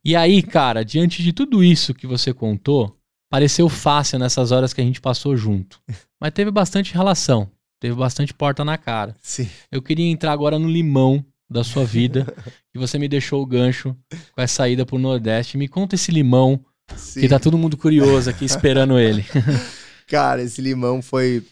[0.05, 2.95] E aí, cara, diante de tudo isso que você contou,
[3.31, 5.81] pareceu fácil nessas horas que a gente passou junto.
[6.21, 7.51] Mas teve bastante relação,
[7.81, 9.17] teve bastante porta na cara.
[9.23, 9.49] Sim.
[9.73, 12.27] Eu queria entrar agora no limão da sua vida,
[12.73, 13.97] que você me deixou o gancho
[14.33, 15.57] com essa ida pro Nordeste.
[15.57, 16.63] Me conta esse limão,
[16.97, 17.21] Sim.
[17.21, 19.25] que tá todo mundo curioso aqui esperando ele.
[20.07, 21.43] Cara, esse limão foi,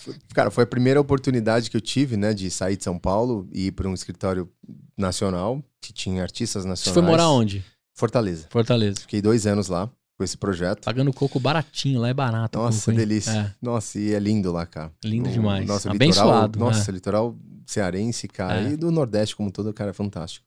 [0.00, 3.48] foi- Cara, foi a primeira oportunidade que eu tive, né, de sair de São Paulo
[3.52, 4.48] e ir para um escritório
[4.96, 6.94] nacional que tinha artistas Você nacionais.
[6.94, 7.64] foi morar onde?
[7.94, 8.46] Fortaleza.
[8.50, 9.00] Fortaleza.
[9.00, 10.84] Fiquei dois anos lá com esse projeto.
[10.84, 12.58] Pagando coco baratinho, lá é barato.
[12.58, 12.96] Nossa, coco, hein?
[12.96, 13.30] delícia.
[13.32, 13.54] É.
[13.60, 14.92] Nossa, e é lindo lá, cara.
[15.04, 15.66] Lindo O demais.
[15.66, 16.94] Nosso Abençoado, Litoral, nossa, é.
[16.94, 17.36] litoral
[17.66, 18.62] cearense, cara.
[18.62, 18.72] É.
[18.72, 20.44] E do Nordeste como todo, cara, é fantástico.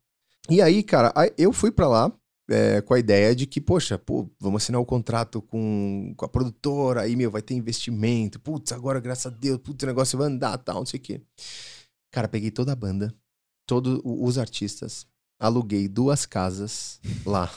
[0.49, 2.12] E aí, cara, eu fui pra lá
[2.52, 6.30] é, com a ideia de que, poxa, pô, vamos assinar o contrato com, com a
[6.30, 8.40] produtora, aí, meu, vai ter investimento.
[8.40, 11.22] Putz, agora, graças a Deus, putz, o negócio vai andar, tal, não sei o quê.
[12.11, 13.14] Cara, peguei toda a banda,
[13.65, 15.07] todos os artistas,
[15.40, 17.49] aluguei duas casas lá.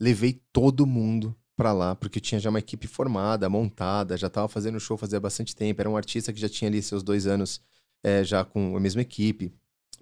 [0.00, 4.48] Levei todo mundo pra lá, porque eu tinha já uma equipe formada, montada, já tava
[4.48, 5.80] fazendo show fazia bastante tempo.
[5.80, 7.60] Era um artista que já tinha ali seus dois anos
[8.02, 9.52] é, já com a mesma equipe,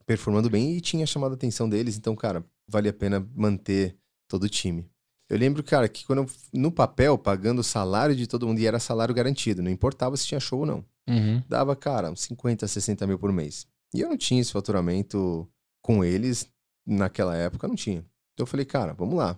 [0.07, 1.99] performando bem e tinha chamado a atenção deles.
[1.99, 3.95] Então, cara, vale a pena manter
[4.31, 4.89] todo o time.
[5.29, 8.67] Eu lembro, cara, que quando eu, no papel, pagando o salário de todo mundo, e
[8.67, 11.43] era salário garantido, não importava se tinha show ou não Uhum.
[11.49, 13.67] dava, cara, uns 50, 60 mil por mês.
[13.95, 15.49] E eu não tinha esse faturamento
[15.83, 16.49] com eles
[16.87, 17.99] naquela época, não tinha.
[18.35, 19.37] Então eu falei, cara, vamos lá.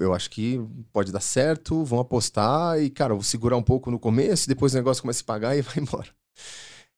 [0.00, 0.58] Eu acho que
[0.92, 4.72] pode dar certo, vão apostar e, cara, eu vou segurar um pouco no começo, depois
[4.72, 6.08] o negócio começa a pagar e vai embora.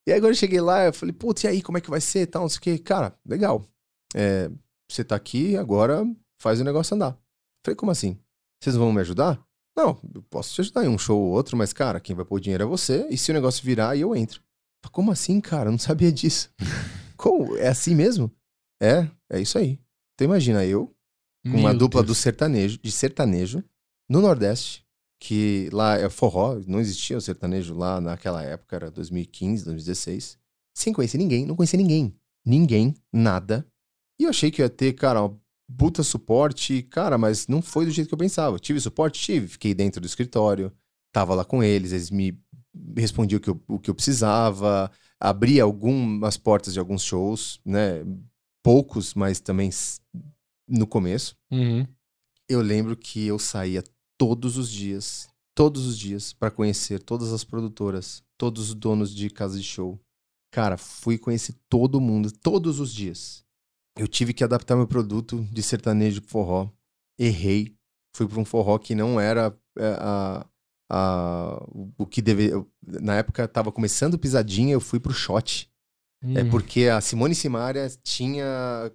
[0.06, 2.00] E aí, quando eu cheguei lá, eu falei, putz, e aí, como é que vai
[2.00, 2.78] ser e tal, não sei o quê.
[2.78, 3.62] Cara, legal.
[4.14, 4.50] É,
[4.90, 6.02] você tá aqui, agora
[6.40, 7.18] faz o negócio andar.
[7.64, 8.18] Falei, como assim?
[8.62, 9.42] Vocês vão me ajudar?
[9.76, 12.36] Não, eu posso te ajudar em um show ou outro, mas, cara, quem vai pôr
[12.36, 14.42] o dinheiro é você, e se o negócio virar, eu entro.
[14.82, 15.68] Falei, como assim, cara?
[15.68, 16.50] Eu não sabia disso.
[17.16, 17.56] como?
[17.56, 18.30] É assim mesmo?
[18.82, 19.80] É, é isso aí.
[20.14, 20.94] Então imagina, eu,
[21.44, 22.16] com uma Meu dupla Deus.
[22.16, 23.62] do sertanejo, de sertanejo,
[24.08, 24.84] no Nordeste,
[25.20, 30.38] que lá é forró, não existia o sertanejo lá naquela época, era 2015, 2016,
[30.76, 32.14] sem conhecer ninguém, não conhecia ninguém.
[32.44, 33.66] Ninguém, nada.
[34.18, 35.38] E eu achei que ia ter, cara, um
[35.76, 38.58] puta suporte, cara, mas não foi do jeito que eu pensava.
[38.58, 39.20] Tive suporte?
[39.20, 39.48] Tive.
[39.48, 40.72] Fiquei dentro do escritório,
[41.12, 42.40] tava lá com eles, eles me
[42.96, 44.90] respondiam o que eu, o que eu precisava,
[45.20, 48.04] abri algumas portas de alguns shows, né?
[48.62, 49.70] Poucos, mas também
[50.68, 51.36] no começo.
[51.50, 51.86] Uhum.
[52.48, 53.82] Eu lembro que eu saía
[54.16, 59.28] todos os dias, todos os dias, para conhecer todas as produtoras, todos os donos de
[59.30, 59.98] casa de show.
[60.50, 63.44] Cara, fui conhecer todo mundo, todos os dias.
[63.98, 66.70] Eu tive que adaptar meu produto de sertanejo pro forró.
[67.18, 67.74] Errei.
[68.16, 70.46] Fui para um forró que não era é, a,
[70.90, 71.66] a,
[71.96, 72.64] o que deveria.
[72.86, 75.70] Na época tava começando pisadinha, eu fui pro shot.
[76.34, 76.50] É Hum.
[76.50, 78.44] porque a Simone Simaria tinha,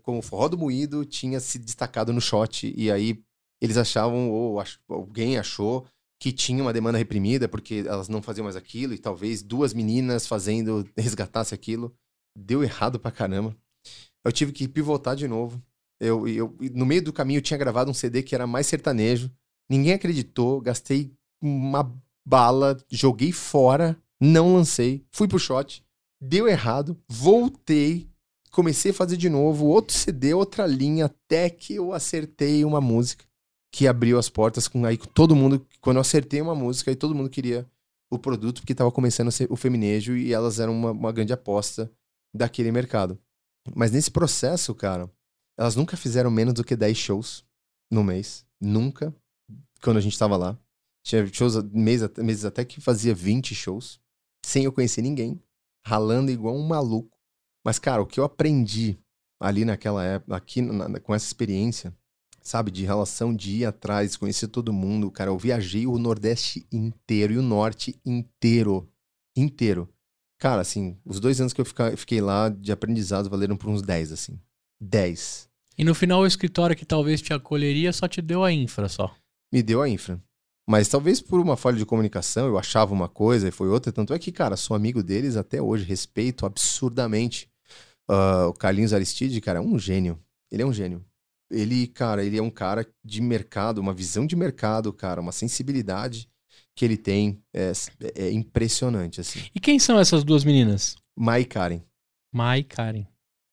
[0.01, 2.73] como forró do moído, tinha se destacado no shot.
[2.75, 3.23] E aí
[3.61, 5.85] eles achavam, ou ach- alguém achou,
[6.19, 10.27] que tinha uma demanda reprimida, porque elas não faziam mais aquilo, e talvez duas meninas
[10.27, 11.95] fazendo resgatasse aquilo.
[12.37, 13.55] Deu errado pra caramba.
[14.23, 15.61] Eu tive que pivotar de novo.
[15.99, 19.31] Eu, eu, no meio do caminho eu tinha gravado um CD que era mais sertanejo.
[19.69, 21.93] Ninguém acreditou, gastei uma
[22.25, 25.83] bala, joguei fora, não lancei, fui pro shot,
[26.21, 28.09] deu errado, voltei,
[28.51, 33.25] comecei a fazer de novo, outro CD, outra linha, até que eu acertei uma música
[33.71, 37.15] que abriu as portas com aí todo mundo, quando eu acertei uma música, aí todo
[37.15, 37.65] mundo queria
[38.09, 41.33] o produto porque tava começando a ser o feminejo e elas eram uma, uma grande
[41.33, 41.91] aposta
[42.33, 43.17] daquele mercado.
[43.75, 45.09] Mas nesse processo, cara,
[45.57, 47.45] elas nunca fizeram menos do que 10 shows
[47.91, 48.45] no mês.
[48.59, 49.13] Nunca.
[49.81, 50.57] Quando a gente tava lá.
[51.05, 53.99] Tinha shows, meses, meses até que fazia 20 shows.
[54.45, 55.41] Sem eu conhecer ninguém.
[55.85, 57.17] Ralando igual um maluco.
[57.65, 58.97] Mas, cara, o que eu aprendi
[59.41, 61.93] ali naquela época, aqui na- com essa experiência,
[62.41, 67.33] sabe, de relação de ir atrás, conhecer todo mundo, cara, eu viajei o Nordeste inteiro
[67.33, 68.89] e o Norte inteiro.
[69.35, 69.92] Inteiro.
[70.43, 71.65] Cara, assim, os dois anos que eu
[71.95, 74.37] fiquei lá de aprendizado valeram por uns 10, assim.
[74.81, 75.47] 10.
[75.77, 79.15] E no final o escritório que talvez te acolheria só te deu a infra só.
[79.53, 80.21] Me deu a infra.
[80.67, 83.89] Mas talvez por uma falha de comunicação, eu achava uma coisa e foi outra.
[83.89, 87.49] Tanto é que, cara, sou amigo deles até hoje, respeito absurdamente.
[88.09, 90.19] Ah, o Carlinhos Aristide, cara, é um gênio.
[90.51, 91.05] Ele é um gênio.
[91.49, 96.29] Ele, cara, ele é um cara de mercado, uma visão de mercado, cara, uma sensibilidade
[96.75, 97.71] que ele tem é,
[98.15, 99.39] é impressionante, assim.
[99.53, 100.95] E quem são essas duas meninas?
[101.15, 101.81] Mai e Karen.
[102.31, 103.05] Mai e Karen.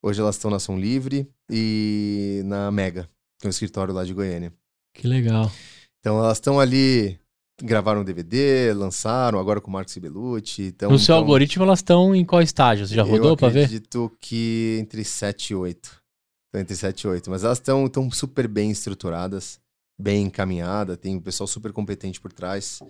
[0.02, 4.14] Hoje elas estão na Som Livre e na Mega, que é um escritório lá de
[4.14, 4.52] Goiânia.
[4.94, 5.51] Que legal.
[5.98, 7.18] Então elas estão ali,
[7.62, 10.62] gravaram um DVD, lançaram, agora com o Marcos Sibelucci.
[10.62, 12.86] Então, no seu algoritmo elas estão em qual estágio?
[12.86, 13.64] Você já rodou eu pra ver?
[13.64, 16.02] acredito que entre 7 e 8.
[16.48, 17.30] Então, entre 7 e 8.
[17.30, 19.60] Mas elas estão tão super bem estruturadas,
[20.01, 22.80] bem encaminhadas, tem um pessoal super competente por trás.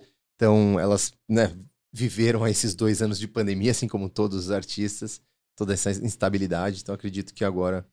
[0.41, 1.53] Então elas, né,
[1.93, 5.21] viveram esses dois anos de pandemia, assim como todos os artistas,
[5.55, 6.79] toda essa instabilidade.
[6.81, 7.85] Então acredito que agora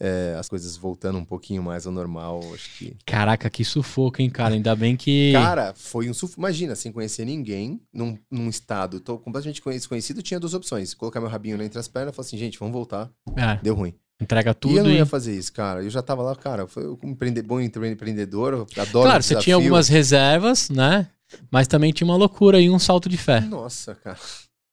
[0.00, 4.30] é, as coisas voltando um pouquinho mais ao normal, acho que Caraca, que sufoco, hein,
[4.30, 4.54] cara?
[4.54, 5.32] Ainda bem que.
[5.36, 6.40] Cara, foi um sufoco.
[6.40, 10.94] Imagina, sem conhecer ninguém, num, num estado tô completamente conhe- desconhecido, tinha duas opções.
[10.94, 13.10] Colocar meu rabinho entre as pernas e falar assim, gente, vamos voltar.
[13.36, 13.92] É, Deu ruim.
[14.22, 14.96] Entrega e tudo eu não e.
[14.96, 15.82] ia fazer isso, cara.
[15.82, 19.88] Eu já tava lá, cara, foi um bom empre- empreendedor, adoro Claro, você tinha algumas
[19.88, 21.08] reservas, né?
[21.50, 23.40] Mas também tinha uma loucura e um salto de fé.
[23.40, 24.18] Nossa, cara.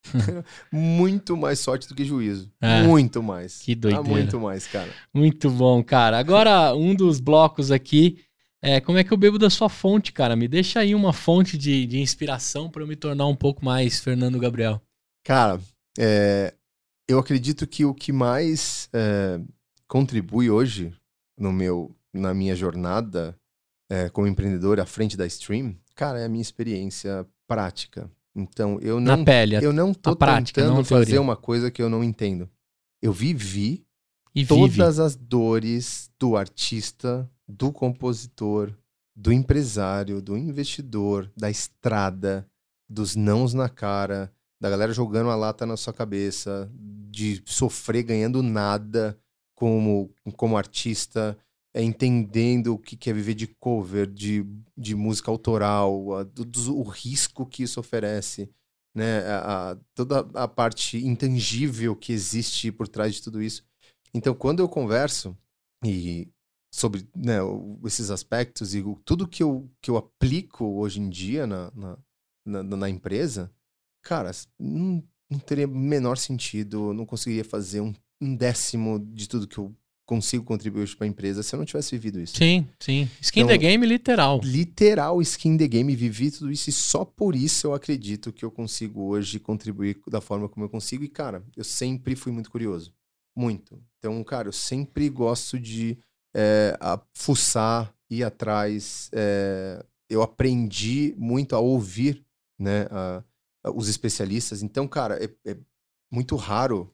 [0.72, 2.52] muito mais sorte do que juízo.
[2.62, 2.84] É.
[2.84, 3.60] Muito mais.
[3.60, 4.08] Que doideira.
[4.08, 4.90] Ah, muito mais, cara.
[5.14, 6.18] Muito bom, cara.
[6.18, 8.20] Agora, um dos blocos aqui
[8.62, 10.36] é como é que eu bebo da sua fonte, cara?
[10.36, 14.00] Me deixa aí uma fonte de, de inspiração pra eu me tornar um pouco mais
[14.00, 14.82] Fernando Gabriel.
[15.24, 15.60] Cara,
[15.98, 16.54] é,
[17.10, 19.42] eu acredito que o que mais é,
[19.88, 20.94] contribui hoje
[21.36, 23.36] no meu, na minha jornada
[23.90, 28.08] é, como empreendedor à frente da Stream, cara, é a minha experiência prática.
[28.36, 29.56] Então, eu não, Na pele.
[29.56, 32.48] eu não tô prática, tentando não fazer uma coisa que eu não entendo.
[33.02, 33.84] Eu vivi
[34.36, 34.48] e vive.
[34.48, 38.72] todas as dores do artista, do compositor,
[39.16, 42.48] do empresário, do investidor, da estrada,
[42.88, 44.32] dos nãos na cara,
[44.62, 46.72] da galera jogando a lata na sua cabeça,
[47.20, 49.20] de sofrer ganhando nada
[49.56, 51.38] como, como artista,
[51.74, 54.46] é, entendendo o que que é viver de cover, de,
[54.78, 58.50] de música autoral, a- do- do- o risco que isso oferece,
[58.96, 59.20] né?
[59.28, 63.64] A, a- toda a parte intangível que existe por trás de tudo isso.
[64.14, 65.38] Então, quando eu converso
[65.86, 66.30] e
[66.74, 67.38] sobre né,
[67.86, 71.98] esses aspectos e tudo que eu, que eu aplico hoje em dia na, na,
[72.46, 73.52] na, na empresa,
[74.02, 79.58] cara, não, não teria menor sentido, não conseguiria fazer um, um décimo de tudo que
[79.58, 79.74] eu
[80.10, 82.36] consigo contribuir para a empresa se eu não tivesse vivido isso.
[82.36, 83.08] Sim, sim.
[83.22, 84.42] Skin então, the game literal.
[84.44, 88.50] Literal skin the game, vivi tudo isso e só por isso eu acredito que eu
[88.50, 91.04] consigo hoje contribuir da forma como eu consigo.
[91.04, 92.92] E, cara, eu sempre fui muito curioso.
[93.38, 93.80] Muito.
[94.00, 95.96] Então, cara, eu sempre gosto de
[96.36, 96.76] é,
[97.14, 99.12] fuçar, ir atrás.
[99.14, 102.26] É, eu aprendi muito a ouvir
[102.58, 103.24] né, a, a,
[103.64, 104.62] os especialistas.
[104.64, 105.58] Então, cara, é, é
[106.12, 106.94] muito raro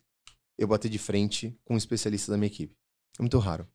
[0.57, 2.75] eu bater de frente com um especialista da minha equipe.
[3.19, 3.67] É muito raro.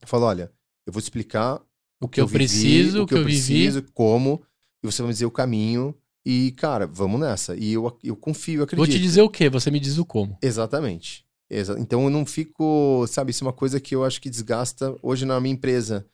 [0.00, 0.52] Eu falo, olha,
[0.86, 1.60] eu vou te explicar
[2.00, 3.92] o que, eu, vivi, preciso, o que, eu, preciso, vivi.
[3.92, 4.42] como,
[4.82, 5.94] e você vai me dizer o caminho.
[6.24, 7.56] E, cara, vamos nessa.
[7.56, 8.84] E eu, eu confio, eu acredito.
[8.84, 10.38] Vou te dizer o que, você me diz o como.
[10.42, 11.24] Exatamente.
[11.48, 14.96] Exa então eu não fico, sabe, isso é uma coisa que eu acho que desgasta.
[15.02, 16.04] Hoje na minha empresa,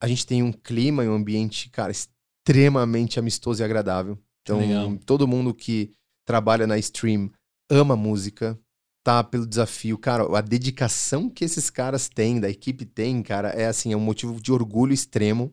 [0.00, 4.18] a gente tem um clima e um ambiente, cara, extremamente amistoso e agradável.
[4.42, 4.98] Então, Legal.
[5.06, 5.92] todo mundo que
[6.26, 7.30] trabalha na stream
[7.70, 8.58] ama música,
[9.04, 9.98] tá pelo desafio.
[9.98, 14.00] Cara, a dedicação que esses caras têm, da equipe tem, cara, é assim, é um
[14.00, 15.52] motivo de orgulho extremo.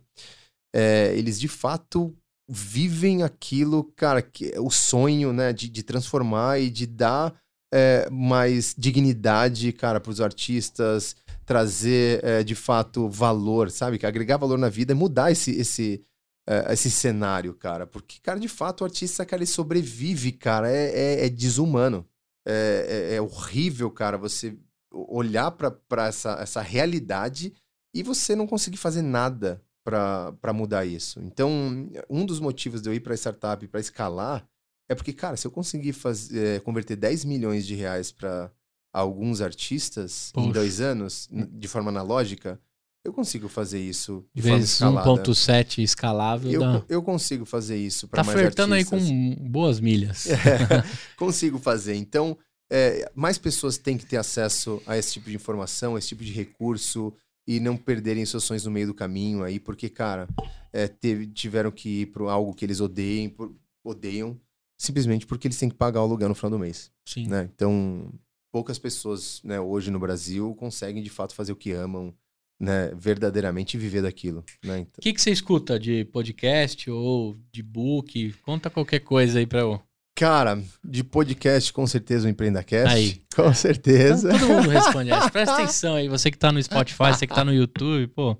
[0.73, 2.15] É, eles de fato
[2.47, 7.33] vivem aquilo, cara, que é o sonho, né, de, de transformar e de dar
[7.71, 13.97] é, mais dignidade, cara, para os artistas, trazer é, de fato valor, sabe?
[13.97, 16.01] Que agregar valor na vida é mudar esse, esse,
[16.49, 17.85] é, esse cenário, cara.
[17.85, 22.03] Porque, cara, de fato, o artista, cara, ele sobrevive, cara, é, é, é desumano.
[22.43, 24.57] É, é, é, horrível, cara, você
[24.91, 27.53] olhar para essa, essa realidade
[27.93, 31.19] e você não conseguir fazer nada para mudar isso.
[31.21, 34.47] Então, um dos motivos de eu ir para startup, para escalar,
[34.89, 38.51] é porque, cara, se eu conseguir fazer, é, converter 10 milhões de reais para
[38.91, 40.47] alguns artistas Poxa.
[40.47, 42.59] em dois anos, de forma analógica,
[43.03, 45.23] eu consigo fazer isso de Vezes forma escalada.
[45.23, 46.51] 1.7 escalável.
[46.51, 46.85] Eu, dá...
[46.89, 49.01] eu consigo fazer isso para tá mais flertando artistas.
[49.01, 50.27] aí com boas milhas.
[50.27, 50.37] É,
[51.17, 51.95] consigo fazer.
[51.95, 52.37] Então,
[52.71, 56.23] é, mais pessoas têm que ter acesso a esse tipo de informação, a esse tipo
[56.23, 57.13] de recurso
[57.47, 60.27] e não perderem seus sonhos no meio do caminho aí, porque, cara,
[60.71, 63.51] é, teve, tiveram que ir para algo que eles odeiem, por,
[63.83, 64.39] odeiam
[64.79, 66.89] simplesmente porque eles têm que pagar o aluguel no final do mês.
[67.05, 67.27] Sim.
[67.27, 67.49] Né?
[67.53, 68.11] Então,
[68.51, 72.13] poucas pessoas né, hoje no Brasil conseguem de fato fazer o que amam,
[72.59, 74.43] né, verdadeiramente viver daquilo.
[74.63, 74.79] Né?
[74.79, 74.93] Então...
[74.97, 78.33] O que, que você escuta de podcast ou de book?
[78.41, 79.81] Conta qualquer coisa aí para eu.
[80.15, 82.93] Cara, de podcast, com certeza o EmpreendaCast.
[82.93, 83.21] Aí.
[83.33, 84.27] Com certeza.
[84.27, 85.11] Então, todo mundo responde.
[85.31, 88.37] Presta atenção aí, você que tá no Spotify, você que tá no YouTube, pô.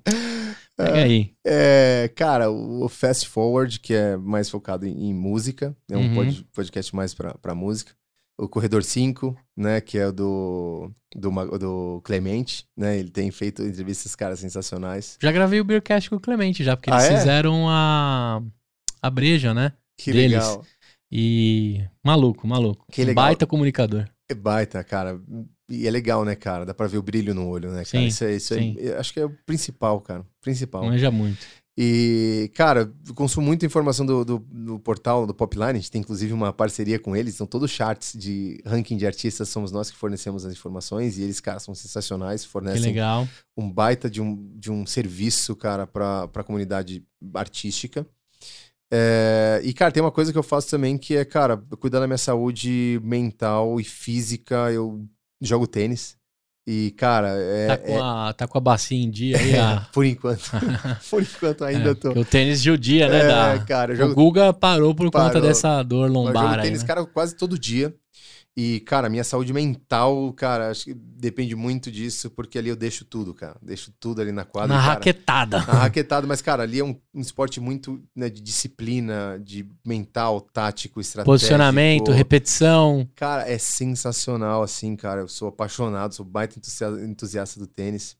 [0.76, 1.32] Pega aí.
[1.46, 6.34] É, cara, o Fast Forward, que é mais focado em, em música, é um uhum.
[6.52, 7.92] podcast mais pra, pra música.
[8.40, 14.16] O Corredor 5, né, que é do, do, do Clemente, né, ele tem feito entrevistas,
[14.16, 15.18] cara, sensacionais.
[15.22, 17.18] Já gravei o Beercast com o Clemente já, porque eles ah, é?
[17.18, 18.42] fizeram a,
[19.02, 20.32] a breja, né, Que deles.
[20.32, 20.64] legal.
[21.12, 22.86] E maluco, maluco.
[22.90, 23.24] Que legal.
[23.24, 24.08] Baita comunicador.
[24.28, 25.20] É baita, cara.
[25.68, 26.64] E é legal, né, cara?
[26.64, 27.84] Dá pra ver o brilho no olho, né, cara?
[27.84, 30.24] Sim, isso é, isso é, acho que é o principal, cara.
[30.40, 30.84] Principal.
[30.84, 31.44] Manja muito.
[31.78, 35.70] E, cara, eu consumo muita informação do, do, do, portal do Popline.
[35.70, 37.36] A gente tem inclusive uma parceria com eles.
[37.36, 39.48] São todos charts de ranking de artistas.
[39.48, 41.16] Somos nós que fornecemos as informações.
[41.16, 42.44] E eles, cara, são sensacionais.
[42.44, 43.26] Fornecem que legal.
[43.56, 47.02] um baita de um, de um serviço, cara, pra, pra comunidade
[47.34, 48.06] artística.
[48.92, 52.06] É, e, cara, tem uma coisa que eu faço também que é, cara, cuidar da
[52.06, 54.70] minha saúde mental e física.
[54.70, 55.08] Eu
[55.40, 56.19] jogo tênis.
[56.66, 57.66] E, cara, é.
[57.66, 58.00] Tá com, é...
[58.00, 59.58] A, tá com a bacia em dia aí?
[59.58, 59.86] A...
[59.92, 60.50] por enquanto.
[61.10, 62.10] por enquanto ainda é, tô.
[62.10, 63.20] O tênis judia, né?
[63.20, 63.58] É, da...
[63.64, 63.94] cara.
[63.94, 64.12] Jogo...
[64.12, 65.28] O Guga parou por parou.
[65.28, 66.44] conta dessa dor lombar.
[66.44, 66.86] Eu jogo tênis, né?
[66.86, 67.94] cara, quase todo dia.
[68.56, 73.04] E, cara, minha saúde mental, cara, acho que depende muito disso, porque ali eu deixo
[73.04, 73.56] tudo, cara.
[73.62, 74.76] Deixo tudo ali na quadra.
[74.76, 75.58] Na cara, raquetada.
[75.58, 80.40] Na raquetada, mas, cara, ali é um, um esporte muito né, de disciplina, de mental,
[80.40, 81.32] tático, estratégico.
[81.32, 83.08] Posicionamento, repetição.
[83.14, 85.20] Cara, é sensacional, assim, cara.
[85.20, 86.60] Eu sou apaixonado, sou baita
[87.02, 88.16] entusiasta do tênis.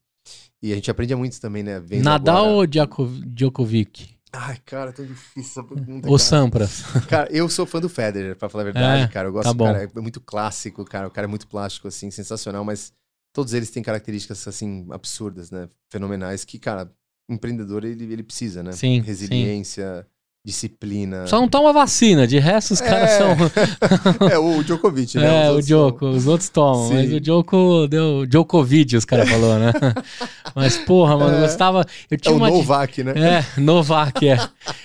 [0.61, 1.79] E a gente aprende muito também, né?
[1.79, 2.89] Vendo Nadal agora...
[2.91, 4.20] ou Djokovic?
[4.33, 6.09] Ai, cara, é tão difícil essa pergunta.
[6.09, 6.83] O Sampras.
[7.09, 9.27] Cara, eu sou fã do Federer, pra falar a verdade, é, cara.
[9.27, 11.07] Eu gosto tá do cara, é muito clássico, cara.
[11.07, 12.93] O cara é muito plástico, assim, sensacional, mas
[13.33, 15.67] todos eles têm características, assim, absurdas, né?
[15.89, 16.89] Fenomenais, que, cara,
[17.29, 18.71] empreendedor, ele, ele precisa, né?
[18.71, 19.01] Sim.
[19.01, 20.03] Resiliência.
[20.03, 20.11] Sim
[20.43, 21.27] disciplina.
[21.27, 22.85] Só não toma vacina, de resto os é...
[22.85, 23.35] caras são.
[24.29, 25.45] é, o Djokovic, né?
[25.45, 26.93] É, o Djoko, os outros tomam, Sim.
[26.95, 29.73] mas o Djoko deu Djokovic, os caras falaram, né?
[30.53, 31.85] Mas, porra, mano, eu gostava.
[32.09, 32.49] Eu É tinha o uma.
[32.49, 33.13] Novak, né?
[33.15, 34.37] É, Novak, é.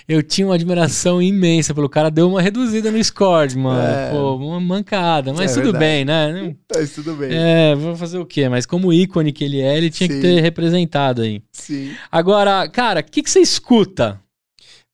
[0.07, 3.81] Eu tinha uma admiração imensa pelo cara, deu uma reduzida no score, mano.
[3.81, 4.09] É.
[4.11, 5.33] Pô, uma mancada.
[5.33, 5.85] Mas É tudo verdade.
[5.85, 6.55] bem, né?
[6.73, 7.29] Mas tudo bem.
[7.33, 8.47] É, vou fazer o quê?
[8.47, 10.21] Mas como ícone que ele é, ele tinha que Sim.
[10.21, 11.41] ter representado aí.
[11.51, 11.91] Sim.
[12.09, 14.21] Agora, cara, o que, que você escuta?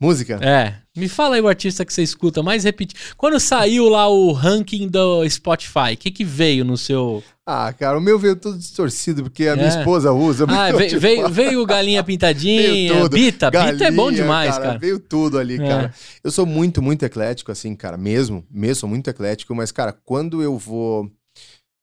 [0.03, 0.37] Música?
[0.41, 2.99] É, me fala aí o artista que você escuta mais repetido.
[3.15, 7.23] Quando saiu lá o ranking do Spotify, o que, que veio no seu.
[7.47, 9.79] Ah, cara, o meu veio todo distorcido, porque a minha É.
[9.79, 10.45] esposa usa.
[10.49, 12.61] Ah, veio, veio, veio o Galinha Pintadinha,
[12.93, 13.09] Veio.
[13.09, 13.49] Bita.
[13.49, 14.77] Bita é bom galinha, demais, cara.
[14.77, 15.57] Veio tudo ali, É.
[15.67, 15.93] cara.
[16.23, 18.45] Eu sou muito, muito eclético, assim, cara, mesmo.
[18.51, 21.09] Mesmo, sou muito eclético, mas, cara, quando eu vou.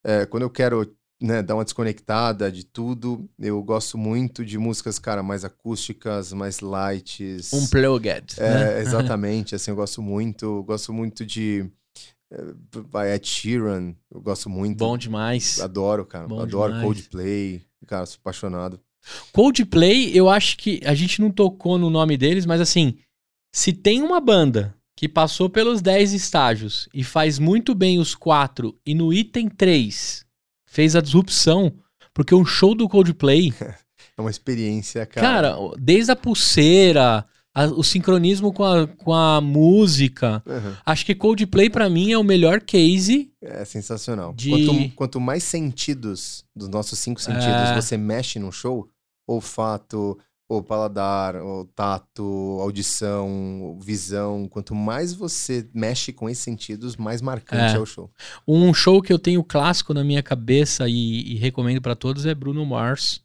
[0.07, 0.87] é, quando eu quero
[1.21, 6.61] né, dar uma desconectada de tudo, eu gosto muito de músicas, cara, mais acústicas, mais
[6.61, 7.53] lights.
[7.53, 8.35] Unplugged.
[8.39, 8.79] né?
[8.79, 10.63] É, exatamente, assim, eu gosto muito.
[10.63, 11.71] Gosto muito de.
[12.33, 12.55] é,
[12.91, 14.79] vai, Ed Sheeran, eu gosto muito.
[14.79, 15.61] Bom demais.
[15.61, 16.27] Adoro, cara.
[16.27, 16.85] Bom adoro demais.
[16.85, 17.63] Coldplay.
[17.87, 18.81] Cara, sou apaixonado.
[19.33, 22.97] Coldplay, eu acho que a gente não tocou no nome deles, mas assim,
[23.55, 28.79] se tem uma banda que passou pelos 10 estágios e faz muito bem os quatro
[28.85, 30.27] e no item 3
[30.71, 31.75] fez a disrupção,
[32.15, 33.53] porque o show do Coldplay,
[34.17, 35.27] É uma experiência, cara.
[35.27, 37.25] cara, desde a pulseira,
[37.55, 40.75] a- o sincronismo com a, com a música, Uhum.
[40.85, 43.33] acho que Coldplay pra mim é o melhor case.
[43.43, 44.33] É sensacional.
[44.35, 47.75] De- Quanto, quanto mais sentidos dos nossos cinco sentidos É.
[47.81, 48.87] você mexe num show,
[49.27, 50.19] olfato,
[50.53, 52.25] o paladar, o tato,
[52.61, 57.77] audição, visão, quanto mais você mexe com esses sentidos, mais marcante É.
[57.77, 58.11] é, o show.
[58.47, 62.35] Um show que eu tenho clássico na minha cabeça e, e recomendo pra todos é
[62.35, 63.23] Bruno Mars.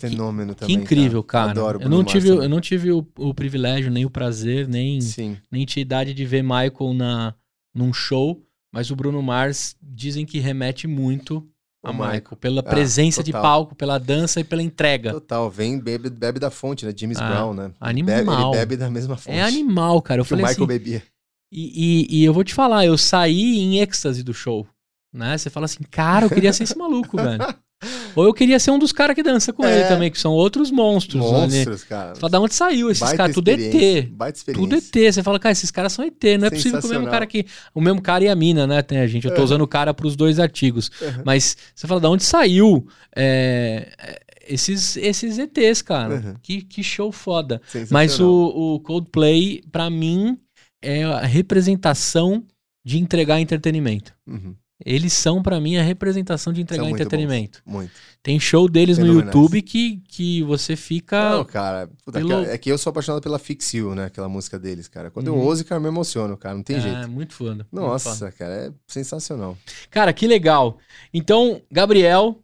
[0.00, 0.76] Fenômeno Que também.
[0.76, 1.50] incrível, cara.
[1.50, 2.42] Adoro eu não Mars tive, também.
[2.44, 5.36] eu não tive o, o privilégio, nem o prazer, nem, Sim.
[5.50, 7.34] nem tinha idade de ver Michael na,
[7.74, 8.40] num show,
[8.70, 11.48] mas o Bruno Mars dizem que remete muito
[11.82, 15.12] a O Michael, pela Ah, presença de palco, pela dança e pela entrega.
[15.12, 16.92] Total, vem, bebe, bebe da fonte, né?
[16.96, 17.70] James Ah, Brown, né?
[17.80, 18.16] animal.
[18.16, 19.36] Bebe, ele bebe da mesma fonte.
[19.36, 20.20] É animal, cara.
[20.20, 21.02] Eu que o falei Michael assim, bebia.
[21.52, 24.66] e, e, e eu vou te falar, eu saí em êxtase do show.
[25.12, 25.38] Né?
[25.38, 27.38] Você fala assim, cara, eu queria ser esse maluco, velho.
[28.16, 29.78] Ou eu queria ser um dos caras que dança com É.
[29.80, 31.22] ele também, que são outros monstros.
[31.22, 31.30] né?
[31.30, 32.14] Monstros, cara.
[32.14, 33.32] Você fala, da onde saiu esses caras?
[33.34, 34.44] Tudo experiência, ET.
[34.54, 35.12] Tudo ET.
[35.14, 36.24] Você fala, cara, esses caras são ET.
[36.38, 37.46] Não é possível que o mesmo cara que.
[37.74, 38.82] O mesmo cara e a mina, né?
[38.82, 39.26] Tem a gente.
[39.26, 39.44] Eu tô Uhum.
[39.44, 40.90] usando o cara pros dois artigos.
[41.00, 41.22] Uhum.
[41.24, 42.84] Mas você fala, da onde saiu
[43.14, 46.14] é, é, esses, esses ETs, cara?
[46.16, 46.34] Uhum.
[46.42, 47.62] Que, que show foda.
[47.90, 48.28] Mas o,
[48.74, 50.36] o Coldplay, pra mim,
[50.82, 52.44] é a representação
[52.84, 54.12] de entregar entretenimento.
[54.26, 54.54] Uhum.
[54.84, 57.60] Eles são, pra mim, a representação de entregar muito entretenimento.
[57.66, 57.90] Muito.
[58.22, 59.06] Tem show deles no.
[59.06, 61.30] YouTube que, que você fica.
[61.30, 64.04] Não, cara, puta, pelo- cara, é que eu sou apaixonado pela Fix You, né?
[64.06, 65.10] Aquela música deles, cara.
[65.10, 65.38] Quando Uhum.
[65.38, 66.54] eu ouço, cara, eu me emociono, cara.
[66.54, 67.08] Não tem é, jeito.
[67.08, 67.50] muito foda.
[67.54, 67.82] muito foda.
[67.88, 69.58] Nossa, cara, é sensacional.
[69.90, 70.78] Cara, que legal.
[71.12, 72.38] Então, Gabriel,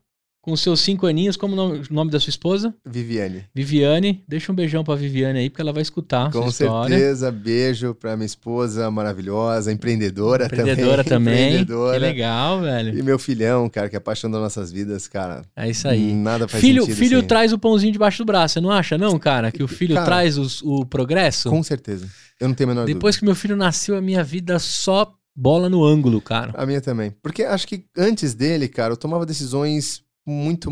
[0.44, 2.74] com seus cinco aninhos, como o nome, nome da sua esposa?
[2.84, 3.46] Viviane.
[3.54, 4.22] Viviane.
[4.28, 8.26] Deixa um beijão pra Viviane aí, porque ela vai escutar Com certeza, beijo pra minha
[8.26, 11.34] esposa maravilhosa, empreendedora, Empreendedora também.
[11.36, 11.96] Que Empreendedora.
[11.98, 12.98] legal, velho.
[12.98, 15.46] E meu filhão, cara, que é paixão das nossas vidas, cara.
[15.56, 16.12] É isso aí.
[16.12, 18.98] Nada faz Filho, sentido filho sem- traz o pãozinho debaixo do braço, você não acha,
[18.98, 19.50] não, cara?
[19.50, 21.48] Que o filho Cara, traz os- o progresso?
[21.48, 22.06] Com certeza.
[22.38, 25.68] Eu não tenho a menor Depois que meu filho nasceu, a minha vida só bola
[25.68, 26.48] no ângulo, cara.
[26.48, 26.62] dúvida.
[26.62, 27.12] A minha também.
[27.22, 30.70] Porque acho que antes dele, cara, eu tomava decisões muito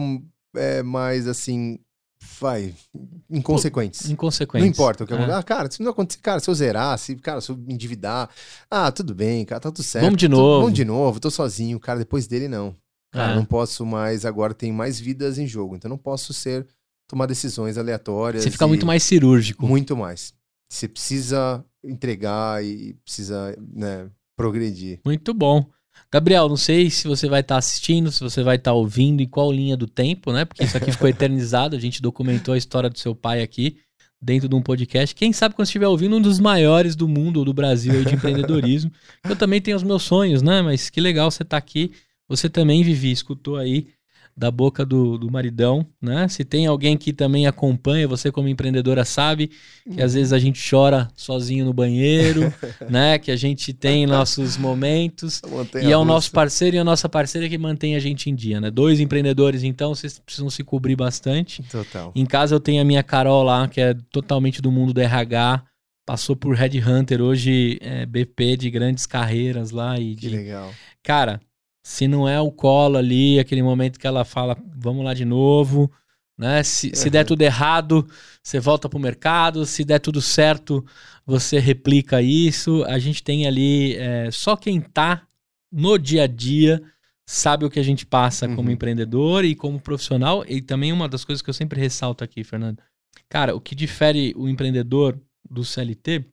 [0.55, 1.79] é, mais, assim,
[2.41, 2.75] vai,
[3.31, 4.09] inconsequentes.
[4.11, 4.63] Inconsequente.
[4.63, 5.17] Não importa o que É.
[5.17, 5.39] acontecer.
[5.39, 8.29] Ah, cara, se não acontecer, cara, se eu zerar, se, cara, se eu me endividar,
[8.71, 10.05] ah, tudo bem, cara, tá tudo certo.
[10.05, 10.61] Vamos de Tô- novo.
[10.63, 12.77] Vamos de novo, tô sozinho, cara, depois dele não.
[13.13, 13.35] Cara, É.
[13.35, 16.67] não posso mais, agora tem mais vidas em jogo, então não posso ser,
[17.09, 18.43] tomar decisões aleatórias.
[18.43, 19.67] Você fica muito mais cirúrgico.
[19.67, 20.33] Muito mais.
[20.71, 25.01] Você precisa entregar e precisa, né, progredir.
[25.05, 25.67] Muito bom.
[26.13, 29.51] Gabriel, não sei se você vai estar assistindo, se você vai estar ouvindo, em qual
[29.51, 30.45] linha do tempo, né?
[30.45, 31.75] Porque isso aqui ficou eternizado.
[31.75, 33.79] A gente documentou a história do seu pai aqui
[34.21, 35.15] dentro de um podcast.
[35.15, 38.15] Quem sabe quando estiver ouvindo, um dos maiores do mundo ou do Brasil aí de
[38.15, 38.93] empreendedorismo.
[39.25, 40.63] Eu também tenho os meus sonhos, né?
[40.63, 41.93] Mas que legal você estar aqui.
[42.29, 43.89] Você também, Vivi, escutou aí
[44.37, 46.27] da boca do, do maridão, né?
[46.29, 49.51] Se tem alguém que também acompanha, você como empreendedora sabe
[49.93, 52.53] que às vezes a gente chora sozinho no banheiro,
[52.89, 53.19] né?
[53.19, 55.41] Que a gente tem nossos momentos.
[55.83, 58.61] E é o nosso parceiro e a nossa parceira que mantém a gente em dia,
[58.61, 58.71] né?
[58.71, 61.63] Dois empreendedores, então, vocês precisam se cobrir bastante.
[61.65, 62.13] Total.
[62.15, 65.63] Em casa eu tenho a minha Carol lá, que é totalmente do mundo do RH,
[66.05, 70.37] passou por Red Hunter, hoje é BP de grandes carreiras lá e Que de...
[70.37, 70.71] legal.
[71.03, 71.41] Cara,
[71.83, 75.91] se não é o colo ali, aquele momento que ela fala, vamos lá de novo,
[76.39, 76.63] né?
[76.63, 78.07] Se, se der tudo errado,
[78.43, 80.85] você volta pro mercado, se der tudo certo,
[81.27, 82.85] você replica isso.
[82.85, 85.27] A gente tem ali, é, só quem tá
[85.71, 86.83] no dia a dia
[87.27, 88.75] sabe o que a gente passa como Uhum.
[88.75, 90.45] empreendedor e como profissional.
[90.49, 92.79] E também uma das coisas que eu sempre ressalto aqui, Fernando.
[93.29, 95.19] Cara, o que difere o empreendedor
[95.49, 96.25] do CLT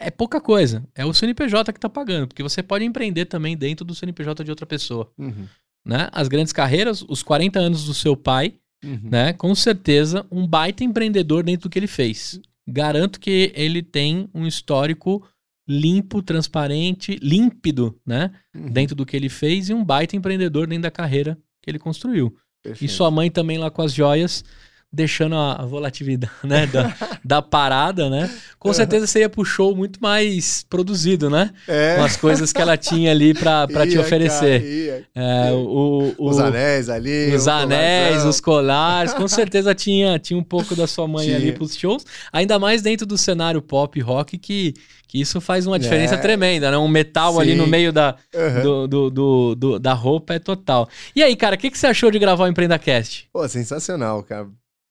[0.00, 0.84] é pouca coisa.
[0.94, 4.50] É o CNPJ que tá pagando, porque você pode empreender também dentro do CNPJ de
[4.50, 5.46] outra pessoa, Uhum.
[5.84, 6.08] né?
[6.12, 8.54] As grandes carreiras, os 40 anos do seu pai,
[8.84, 9.00] Uhum.
[9.10, 9.32] né?
[9.32, 12.40] Com certeza, um baita empreendedor dentro do que ele fez.
[12.66, 15.26] Garanto que ele tem um histórico
[15.66, 18.30] limpo, transparente, límpido, né?
[18.54, 18.70] Uhum.
[18.70, 22.34] Dentro do que ele fez e um baita empreendedor dentro da carreira que ele construiu.
[22.64, 22.92] E Perfeito.
[22.92, 24.44] sua mãe também lá com as joias,
[24.92, 26.94] deixando a volatilidade né, da,
[27.24, 28.30] da parada, né?
[28.58, 28.74] Com Uhum.
[28.74, 31.50] certeza você ia pro show muito mais produzido, né?
[31.68, 31.96] É.
[31.96, 34.60] Com as coisas que ela tinha ali pra, pra te oferecer.
[34.60, 35.04] cara, ia.
[35.14, 37.34] É, o, o- Os anéis ali.
[37.34, 41.36] os anéis, os colares, com certeza tinha, tinha um pouco da sua mãe Tinha.
[41.36, 42.04] ali pros shows.
[42.32, 44.74] Ainda mais dentro do cenário pop rock, que,
[45.06, 46.18] que isso faz uma diferença É.
[46.18, 46.78] tremenda, né?
[46.78, 47.58] Um metal ali Sim.
[47.58, 48.62] no meio da, Aham.
[48.62, 50.88] do, do, do- do- da roupa é total.
[51.14, 53.28] E aí, cara, o que, que você achou de gravar o EmpreendaCast?
[53.32, 54.48] Pô, sensacional, cara.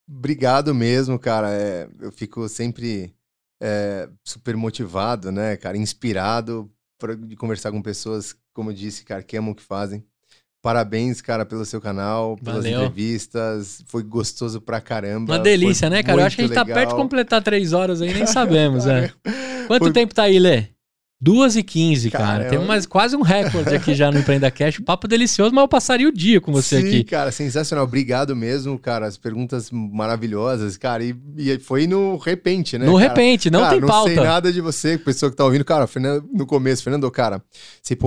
[0.09, 1.51] Obrigado mesmo, cara.
[1.51, 3.13] É, eu fico sempre
[3.61, 5.77] é, super motivado, né, cara?
[5.77, 10.03] Inspirado pra, de conversar com pessoas, como eu disse, cara, que amam o que fazem.
[10.61, 12.79] Parabéns, cara, pelo seu canal, pelas Valeu.
[12.79, 13.83] entrevistas.
[13.87, 15.33] Foi gostoso pra caramba.
[15.33, 16.21] Uma delícia, foi né, cara?
[16.21, 16.97] Eu acho que a gente muito tá perto de legal.
[17.03, 19.11] completar três horas aí, nem sabemos, é.
[19.67, 20.67] Quanto Foi- tempo tá aí, Lê?
[21.19, 22.43] Duas e quinze, cara.
[22.43, 22.49] Caramba.
[22.49, 24.79] Tem mais, quase um recorde aqui já no Empreenda Cash.
[24.85, 27.03] Papo delicioso, mas eu passaria o dia com você Sim, aqui.
[27.03, 27.85] cara, sensacional.
[27.85, 29.07] Obrigado mesmo, cara.
[29.07, 31.03] As perguntas maravilhosas, cara.
[31.03, 32.85] E, e foi no repente, né?
[32.85, 33.07] no cara?
[33.09, 34.13] repente, não Cara, tem não pauta.
[34.13, 35.65] sei nada de você, pessoa que tá ouvindo.
[35.65, 37.41] Cara, Fernando, no começo, Fernando, cara,
[37.81, 37.97] sei,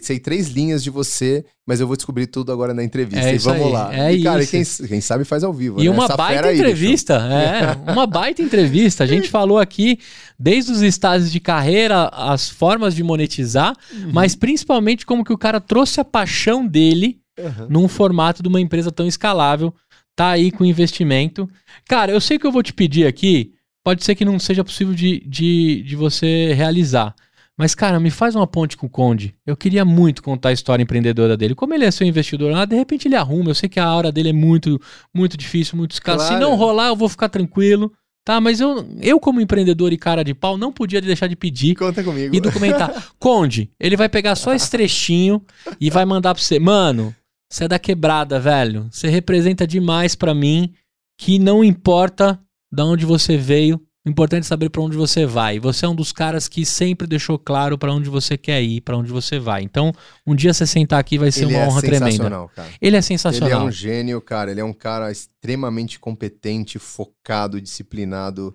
[0.00, 3.28] sei três linhas de você, mas eu vou descobrir tudo agora na entrevista.
[3.30, 3.94] É e vamos aí, lá.
[3.94, 4.78] é e, cara, isso.
[4.80, 5.80] Quem, quem sabe faz ao vivo.
[5.80, 5.90] E né?
[5.90, 9.04] uma Essa baita fera aí, entrevista, é, uma baita entrevista.
[9.04, 10.00] A gente falou aqui
[10.36, 14.10] desde os estágios de carreira, as formas de monetizar, Uhum.
[14.12, 17.68] mas principalmente como que o cara trouxe a paixão dele Aham.
[17.70, 19.72] num formato de uma empresa tão escalável,
[20.16, 21.48] tá aí com investimento.
[21.88, 23.52] Cara, eu sei que eu vou te pedir aqui,
[23.84, 27.14] pode ser que não seja possível de, de, de você realizar.
[27.60, 29.34] Mas, cara, me faz uma ponte com o Conde.
[29.46, 31.54] Eu queria muito contar a história empreendedora dele.
[31.54, 33.50] Como ele é seu investidor lá, de repente ele arruma.
[33.50, 34.80] Eu sei que a hora dele é muito,
[35.14, 36.24] muito difícil, muito escassa.
[36.24, 36.42] Se Claro.
[36.42, 37.92] não rolar, eu vou ficar tranquilo.
[38.24, 41.74] Tá, mas eu, eu como empreendedor e cara de pau, não podia deixar de pedir
[41.74, 42.34] Conta comigo.
[42.34, 43.08] e documentar.
[43.20, 45.42] Conde, ele vai pegar só esse trechinho
[45.78, 46.58] e vai mandar pra você.
[46.58, 47.14] Mano,
[47.52, 48.88] você é da quebrada, velho.
[48.90, 50.72] Você representa demais pra mim
[51.18, 52.40] que não importa
[52.72, 55.58] de onde você veio, o importante é saber pra onde você vai.
[55.60, 58.96] Você é um dos caras que sempre deixou claro pra onde você quer ir, pra
[58.96, 59.62] onde você vai.
[59.62, 59.92] Então,
[60.26, 62.06] um dia você sentar aqui vai ser Ele uma é honra tremenda.
[62.06, 62.68] sensacional, cara.
[62.68, 63.66] Ele é Ele é sensacional.
[63.66, 64.50] um gênio, cara.
[64.50, 68.54] Ele é um cara extremamente competente, focado, disciplinado,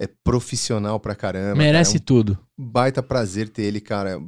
[0.00, 1.56] é profissional pra caramba.
[1.56, 2.04] Merece cara.
[2.06, 2.38] tudo.
[2.58, 4.18] É um baita prazer ter ele, cara.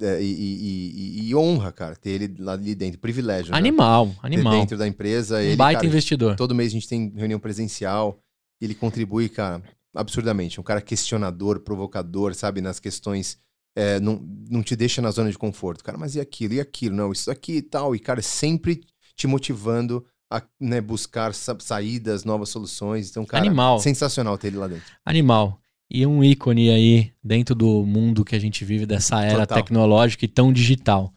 [0.00, 2.98] é, E, e- e- e honra, cara, ter ele lá ali dentro.
[3.00, 3.52] Privilégio.
[3.52, 3.58] né?
[3.58, 4.52] Animal, Ter animal.
[4.60, 5.42] Dentro da empresa.
[5.42, 6.34] Ele, baita cara, investidor.
[6.36, 8.18] todo mês a gente tem reunião presencial.
[8.60, 9.62] Ele contribui, cara,
[9.94, 10.60] absurdamente.
[10.60, 12.60] Um cara questionador, provocador, sabe?
[12.60, 13.38] Nas questões.
[13.76, 15.82] é, não, não te deixa na zona de conforto.
[15.82, 16.54] Cara, mas e aquilo?
[16.54, 16.94] E aquilo?
[16.94, 17.94] Não, isso aqui e tal.
[17.94, 18.82] E, cara, sempre
[19.16, 23.10] te motivando a né, buscar sa- saídas, novas soluções.
[23.10, 23.78] Então, cara, Animal.
[23.78, 24.92] sensacional ter ele lá dentro.
[25.04, 25.60] Animal.
[25.90, 29.62] E um ícone aí dentro do mundo que a gente vive dessa era Total.
[29.62, 31.12] tecnológica e tão digital.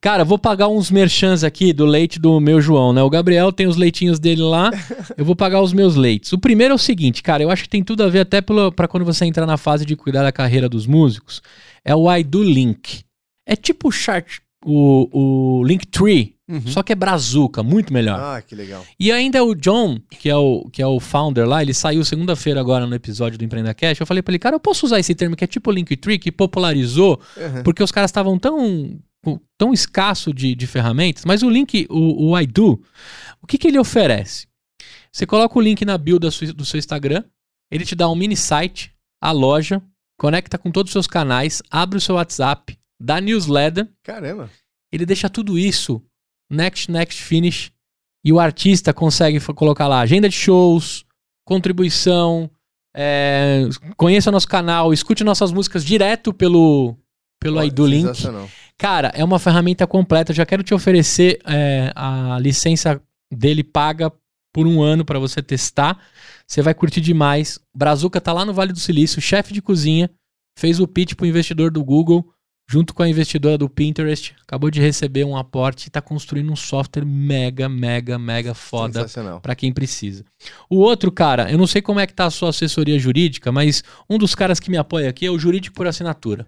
[0.00, 3.02] Cara, vou pagar uns merchans aqui do leite do meu João, né?
[3.02, 4.70] O Gabriel tem os leitinhos dele lá,
[5.16, 6.32] eu vou pagar os meus leites.
[6.32, 8.88] O primeiro é o seguinte, cara, eu acho que tem tudo a ver até pra
[8.88, 11.40] quando você entrar na fase de cuidar da carreira dos músicos.
[11.84, 13.02] É o I Do Link.
[13.46, 15.08] É tipo o chart, o,
[15.60, 16.34] o Linktree,
[16.66, 18.18] só que é brazuca, muito melhor.
[18.20, 18.84] Ah, que legal.
[19.00, 22.60] E ainda o John, que é o, que é o founder lá, ele saiu segunda-feira
[22.60, 23.98] agora no episódio do Empreenda Cash.
[24.00, 26.30] Eu falei pra ele, cara, eu posso usar esse termo que é tipo Linktree, que
[26.30, 27.62] popularizou, Uhum.
[27.62, 28.98] porque os caras estavam tão,
[29.58, 31.24] tão escasso de, de ferramentas.
[31.24, 32.82] Mas o link, o, o I Do,
[33.40, 34.46] o que, que ele oferece?
[35.12, 37.22] Você coloca o link na bio da sua- do seu Instagram,
[37.70, 39.82] ele te dá um mini site, a loja,
[40.18, 44.50] conecta com todos os seus canais, abre o seu WhatsApp, dá newsletter, Caramba.
[44.92, 46.02] ele deixa tudo isso
[46.50, 47.70] next, next, finish.
[48.24, 51.04] E o artista consegue colocar lá agenda de shows,
[51.44, 52.48] contribuição,
[52.94, 53.62] é,
[53.96, 56.96] conheça nosso canal, escute nossas músicas direto pelo,
[57.40, 58.04] pelo Olha, aí do link.
[58.78, 60.32] Cara, é uma ferramenta completa.
[60.32, 63.00] Eu já quero te oferecer é, a licença
[63.30, 64.12] dele paga
[64.52, 65.98] por um ano para você testar.
[66.46, 67.58] Você vai curtir demais.
[67.74, 70.10] Brazuca tá lá no Vale do Silício, chefe de cozinha,
[70.58, 72.30] fez o pitch pro investidor do Google,
[72.68, 74.34] junto com a investidora do Pinterest.
[74.42, 79.00] Acabou de receber um aporte e tá construindo um software mega, mega, mega foda.
[79.40, 80.24] Pra quem precisa.
[80.68, 83.82] O outro, cara, eu não sei como é que tá a sua assessoria jurídica, mas
[84.08, 86.46] um dos caras que me apoia aqui é o Jurídico por Assinatura.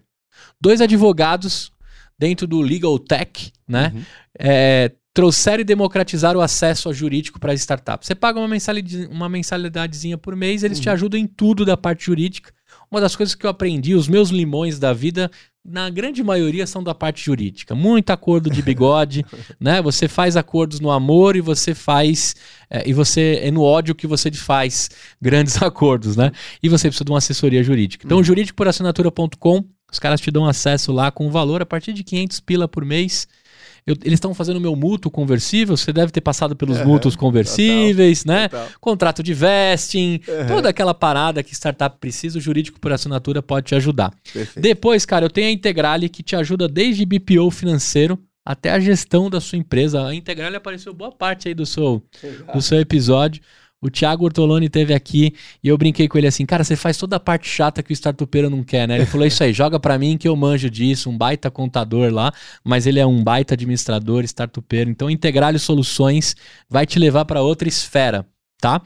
[0.60, 1.72] Dois advogados
[2.18, 3.92] dentro do Legal Tech, né?
[3.94, 4.02] Uhum.
[4.38, 8.08] É, trouxeram e democratizaram o acesso ao jurídico para as startups.
[8.08, 10.82] Você paga uma, mensalidade, uma mensalidadezinha por mês, eles uhum.
[10.82, 12.52] te ajudam em tudo da parte jurídica.
[12.90, 15.30] Uma das coisas que eu aprendi, os meus limões da vida,
[15.64, 17.74] na grande maioria são da parte jurídica.
[17.74, 19.24] Muito acordo de bigode,
[19.58, 19.80] né?
[19.80, 22.34] Você faz acordos no amor e você faz
[22.68, 24.90] é, e você é no ódio que você faz
[25.22, 26.32] grandes acordos, né?
[26.62, 28.04] E você precisa de uma assessoria jurídica.
[28.04, 28.24] Então, uhum.
[28.24, 32.84] jurídicoporassinatura.com, os caras te dão acesso lá com valor a partir de 500 pila por
[32.84, 33.26] mês.
[33.86, 38.22] Eu, eles estão fazendo meu mútuo conversível, você deve ter passado pelos uhum, mútuos conversíveis,
[38.22, 38.48] total, né?
[38.48, 38.68] Total.
[38.80, 40.46] Contrato de vesting, uhum.
[40.48, 44.10] toda aquela parada que startup precisa, o jurídico por assinatura pode te ajudar.
[44.32, 44.60] Perfeito.
[44.60, 49.28] Depois, cara, eu tenho a Integrale que te ajuda desde BPO financeiro até a gestão
[49.28, 50.06] da sua empresa.
[50.06, 52.02] A Integrale apareceu boa parte aí do seu,
[52.54, 53.42] do seu episódio.
[53.84, 57.16] O Thiago Ortoloni teve aqui e eu brinquei com ele assim, cara, você faz toda
[57.16, 58.96] a parte chata que o startupeiro não quer, né?
[58.96, 62.32] Ele falou isso aí, joga para mim que eu manjo disso, um baita contador lá,
[62.64, 64.88] mas ele é um baita administrador, startupeiro.
[64.88, 66.34] Então, Integralho Soluções
[66.66, 68.26] vai te levar para outra esfera,
[68.58, 68.80] tá?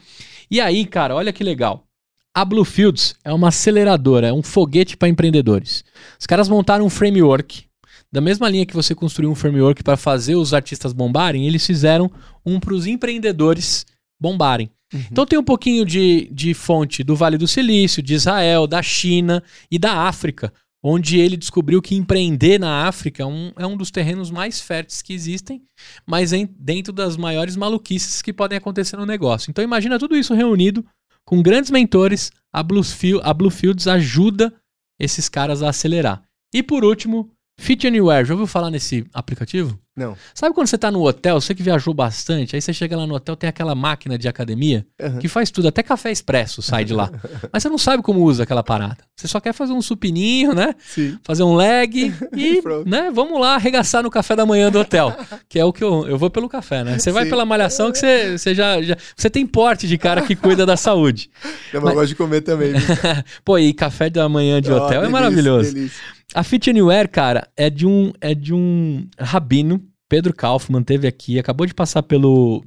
[0.51, 1.85] E aí, cara, olha que legal.
[2.33, 5.85] A Bluefields é uma aceleradora, é um foguete para empreendedores.
[6.19, 7.63] Os caras montaram um framework
[8.11, 12.11] da mesma linha que você construiu um framework para fazer os artistas bombarem, eles fizeram
[12.45, 13.85] um para os empreendedores
[14.19, 14.69] bombarem.
[14.93, 15.03] Uhum.
[15.11, 19.43] Então tem um pouquinho de, de fonte do Vale do Silício, de Israel, da China
[19.69, 20.51] e da África,
[20.83, 25.01] onde ele descobriu que empreender na África é um, é um dos terrenos mais férteis
[25.01, 25.61] que existem,
[26.05, 29.51] mas em, dentro das maiores maluquices que podem acontecer no negócio.
[29.51, 30.85] Então imagina tudo isso reunido
[31.25, 34.51] com grandes mentores, a Bluefield, a Bluefields ajuda
[34.99, 36.23] esses caras a acelerar.
[36.53, 39.77] E por último, Fit Anywhere, já ouviu falar nesse aplicativo?
[39.99, 40.15] Não.
[40.33, 43.13] Sabe quando você tá no hotel, você que viajou bastante, aí você chega lá no
[43.13, 45.19] hotel, tem aquela máquina de academia uhum.
[45.19, 47.11] que faz tudo, até café expresso sai de lá.
[47.51, 48.97] Mas você não sabe como usa aquela parada.
[49.13, 50.73] Você só quer fazer um supininho, né?
[50.79, 51.19] Sim.
[51.21, 55.13] Fazer um leg e, né, vamos lá arregaçar no café da manhã do hotel.
[55.49, 56.97] Que é o que eu, eu vou pelo café, né?
[56.97, 57.31] Você vai Sim.
[57.31, 60.77] pela malhação que você, você já, já, Você tem porte de cara que cuida da
[60.77, 61.29] saúde.
[61.73, 61.93] Eu Mas...
[61.93, 62.71] gosto de comer também.
[63.43, 65.73] Pô, e café da manhã de oh, hotel delícia, é maravilhoso.
[65.73, 66.18] Delícia.
[66.33, 71.37] A Fit Anywhere, cara, é de um, é de um rabino Pedro Kaufman teve aqui,
[71.37, 72.65] acabou de passar pelo,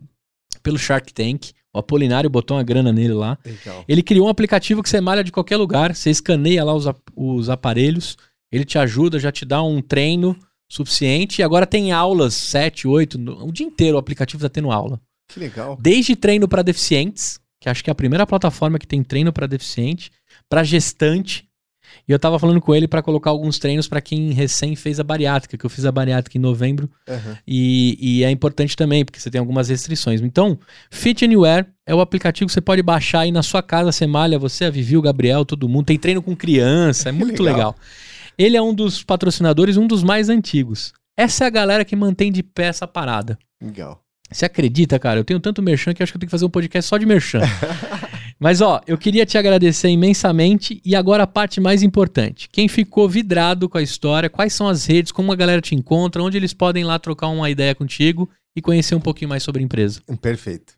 [0.62, 1.50] pelo Shark Tank.
[1.74, 3.36] O Apolinário botou uma grana nele lá.
[3.44, 3.84] Legal.
[3.88, 6.86] Ele criou um aplicativo que você malha de qualquer lugar, você escaneia lá os,
[7.16, 8.16] os aparelhos,
[8.50, 10.38] ele te ajuda, já te dá um treino
[10.70, 11.40] suficiente.
[11.40, 15.00] E agora tem aulas, 7, 8, o dia inteiro o aplicativo está tendo aula.
[15.28, 15.76] Que legal.
[15.80, 19.46] Desde treino para deficientes, que acho que é a primeira plataforma que tem treino para
[19.46, 20.12] deficiente,
[20.48, 21.48] para gestante,
[22.08, 25.04] e eu tava falando com ele para colocar alguns treinos para quem recém fez a
[25.04, 26.90] bariátrica, que eu fiz a bariátrica em novembro.
[27.08, 27.36] Uhum.
[27.46, 30.20] E, e, é importante também, porque você tem algumas restrições.
[30.20, 30.58] Então,
[30.90, 34.38] Fit Anywhere é o aplicativo que você pode baixar aí na sua casa, você malha,
[34.38, 35.86] você, a Vivi, o Gabriel, todo mundo.
[35.86, 37.56] Tem treino com criança, é muito legal.
[37.56, 37.76] legal.
[38.38, 40.92] Ele é um dos patrocinadores, um dos mais antigos.
[41.16, 43.38] Essa é a galera que mantém de pé essa parada.
[43.62, 44.02] Legal.
[44.30, 45.20] Você acredita, cara?
[45.20, 47.04] Eu tenho tanto merchan que acho que eu tenho que fazer um podcast só de
[47.04, 47.40] merchan.
[48.42, 52.48] Mas ó, eu queria te agradecer imensamente e agora a parte mais importante.
[52.50, 56.20] Quem ficou vidrado com a história, quais são as redes, como a galera te encontra,
[56.20, 59.64] onde eles podem lá trocar uma ideia contigo e conhecer um pouquinho mais sobre a
[59.64, 60.00] empresa.
[60.20, 60.74] Perfeito.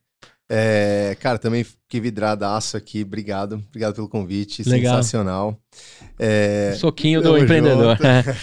[0.47, 3.01] É, cara, também fiquei vidradaço aqui.
[3.01, 3.65] Obrigado.
[3.71, 4.63] Obrigado pelo convite.
[4.69, 4.97] Legal.
[4.97, 5.59] Sensacional.
[6.19, 7.97] É, Soquinho do empreendedor.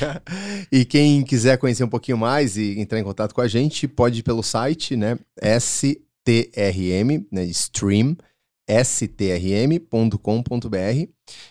[0.72, 4.22] e quem quiser conhecer um pouquinho mais e entrar em contato com a gente, pode
[4.22, 5.16] ir pelo site, né?
[5.60, 7.44] STRM, né?
[7.46, 8.18] Stream
[8.68, 10.18] strm.com.br.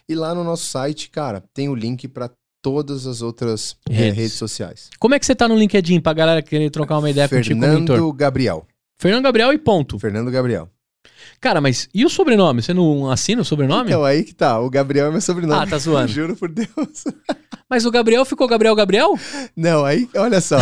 [0.09, 2.31] E lá no nosso site, cara, tem o link para
[2.63, 4.09] todas as outras eh, redes.
[4.09, 4.33] É, redes.
[4.35, 4.91] sociais.
[4.99, 7.61] Como é que você tá no LinkedIn pra galera querer trocar uma ideia Fernando contigo
[7.61, 8.67] Fernando Gabriel.
[8.99, 9.99] Fernando Gabriel e ponto.
[9.99, 10.69] Fernando Gabriel.
[11.41, 12.63] Cara, mas e o sobrenome?
[12.63, 13.91] Você não assina o sobrenome?
[13.91, 14.61] Então, aí que tá.
[14.61, 15.63] O Gabriel é meu sobrenome.
[15.63, 16.09] Ah, tá zoando.
[16.13, 16.69] Juro por Deus.
[17.69, 19.17] Mas o Gabriel ficou Gabriel Gabriel?
[19.55, 20.59] Não, aí, olha só.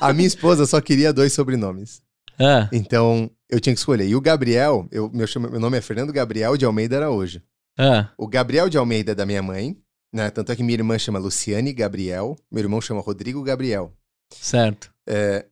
[0.00, 2.00] A minha esposa só queria dois sobrenomes.
[2.38, 2.68] É.
[2.72, 4.06] Então, eu tinha que escolher.
[4.06, 7.40] E o Gabriel, eu, meu, meu nome é Fernando Gabriel de Almeida Araújo.
[7.78, 8.06] É.
[8.16, 9.76] O Gabriel de Almeida é da minha mãe,
[10.12, 10.30] né?
[10.30, 13.92] Tanto é que minha irmã chama Luciane Gabriel, meu irmão chama Rodrigo Gabriel.
[14.32, 14.92] Certo.
[15.08, 15.46] É,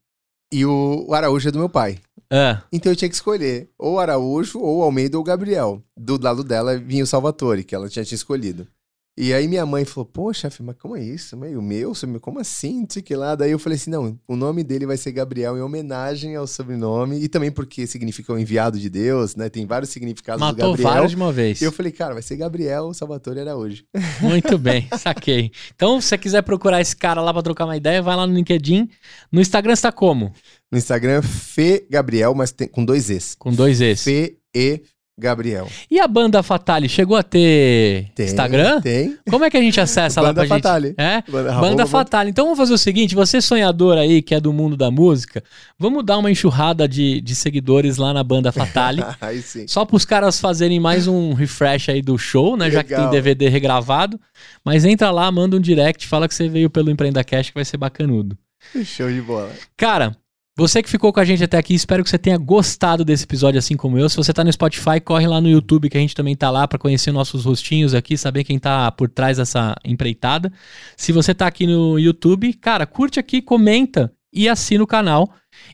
[0.53, 1.99] e o, o Araújo é do meu pai.
[2.31, 2.59] É.
[2.73, 5.83] Então eu tinha que escolher ou Araújo, ou Almeida, ou Gabriel.
[5.97, 8.67] Do lado dela vinha o Salvatore, que ela tinha, tinha escolhido.
[9.15, 11.37] E aí minha mãe falou, pô, chefe, mas como é isso?
[11.37, 12.81] Mas o meu, como assim?
[12.81, 13.35] Não sei que lá.
[13.35, 17.23] Daí eu falei assim, não, o nome dele vai ser Gabriel em homenagem ao sobrenome
[17.23, 19.51] e também porque significa o enviado de Deus, né?
[19.51, 20.91] Tem vários significados Matou do Gabriel.
[20.91, 21.61] vários de uma vez.
[21.61, 23.85] E eu falei, cara, vai ser Gabriel Salvatore Araújo.
[24.23, 25.53] Muito bem, saquei.
[25.75, 28.35] Então, se você quiser procurar esse cara lá pra trocar uma ideia, vai lá no
[28.35, 28.89] LinkedIn.
[29.31, 30.33] No Instagram está como?
[30.71, 33.35] No Instagram, Fê Gabriel, mas tem, com dois Es.
[33.35, 34.03] Com dois Es.
[34.05, 34.81] Fê E
[35.19, 35.69] Gabriel.
[35.91, 38.81] E a banda Fatale chegou a ter Tem, Instagram?
[38.81, 39.17] Tem.
[39.29, 40.89] Como é que a gente acessa lá pra Fatale.
[40.89, 41.01] gente?
[41.01, 41.23] É?
[41.31, 42.31] Banda- Banda Fatale.
[42.31, 45.43] Então vamos fazer o seguinte: você sonhador aí, que é do mundo da música,
[45.79, 49.03] vamos dar uma enxurrada de, de seguidores lá na Banda Fatale.
[49.21, 49.67] Aí sim.
[49.69, 52.71] Só para os caras fazerem mais um refresh aí do show, né?
[52.71, 53.11] Já que tem Legal.
[53.13, 54.19] DVD regravado.
[54.65, 57.65] Mas entra lá, manda um direct, fala que você veio pelo Empreenda Cash, que vai
[57.65, 58.37] ser bacanudo.
[58.85, 59.51] Show de bola.
[59.77, 60.17] Cara,
[60.57, 63.59] você que ficou com a gente até aqui, espero que você tenha gostado desse episódio
[63.59, 64.09] assim como eu.
[64.09, 66.69] Se você tá no Spotify, corre lá no YouTube, que a gente também tá lá
[66.69, 70.53] para conhecer nossos rostinhos aqui, saber quem tá por trás dessa empreitada.
[70.97, 75.31] Se você tá aqui no YouTube, cara, curte aqui, comenta e assina o canal.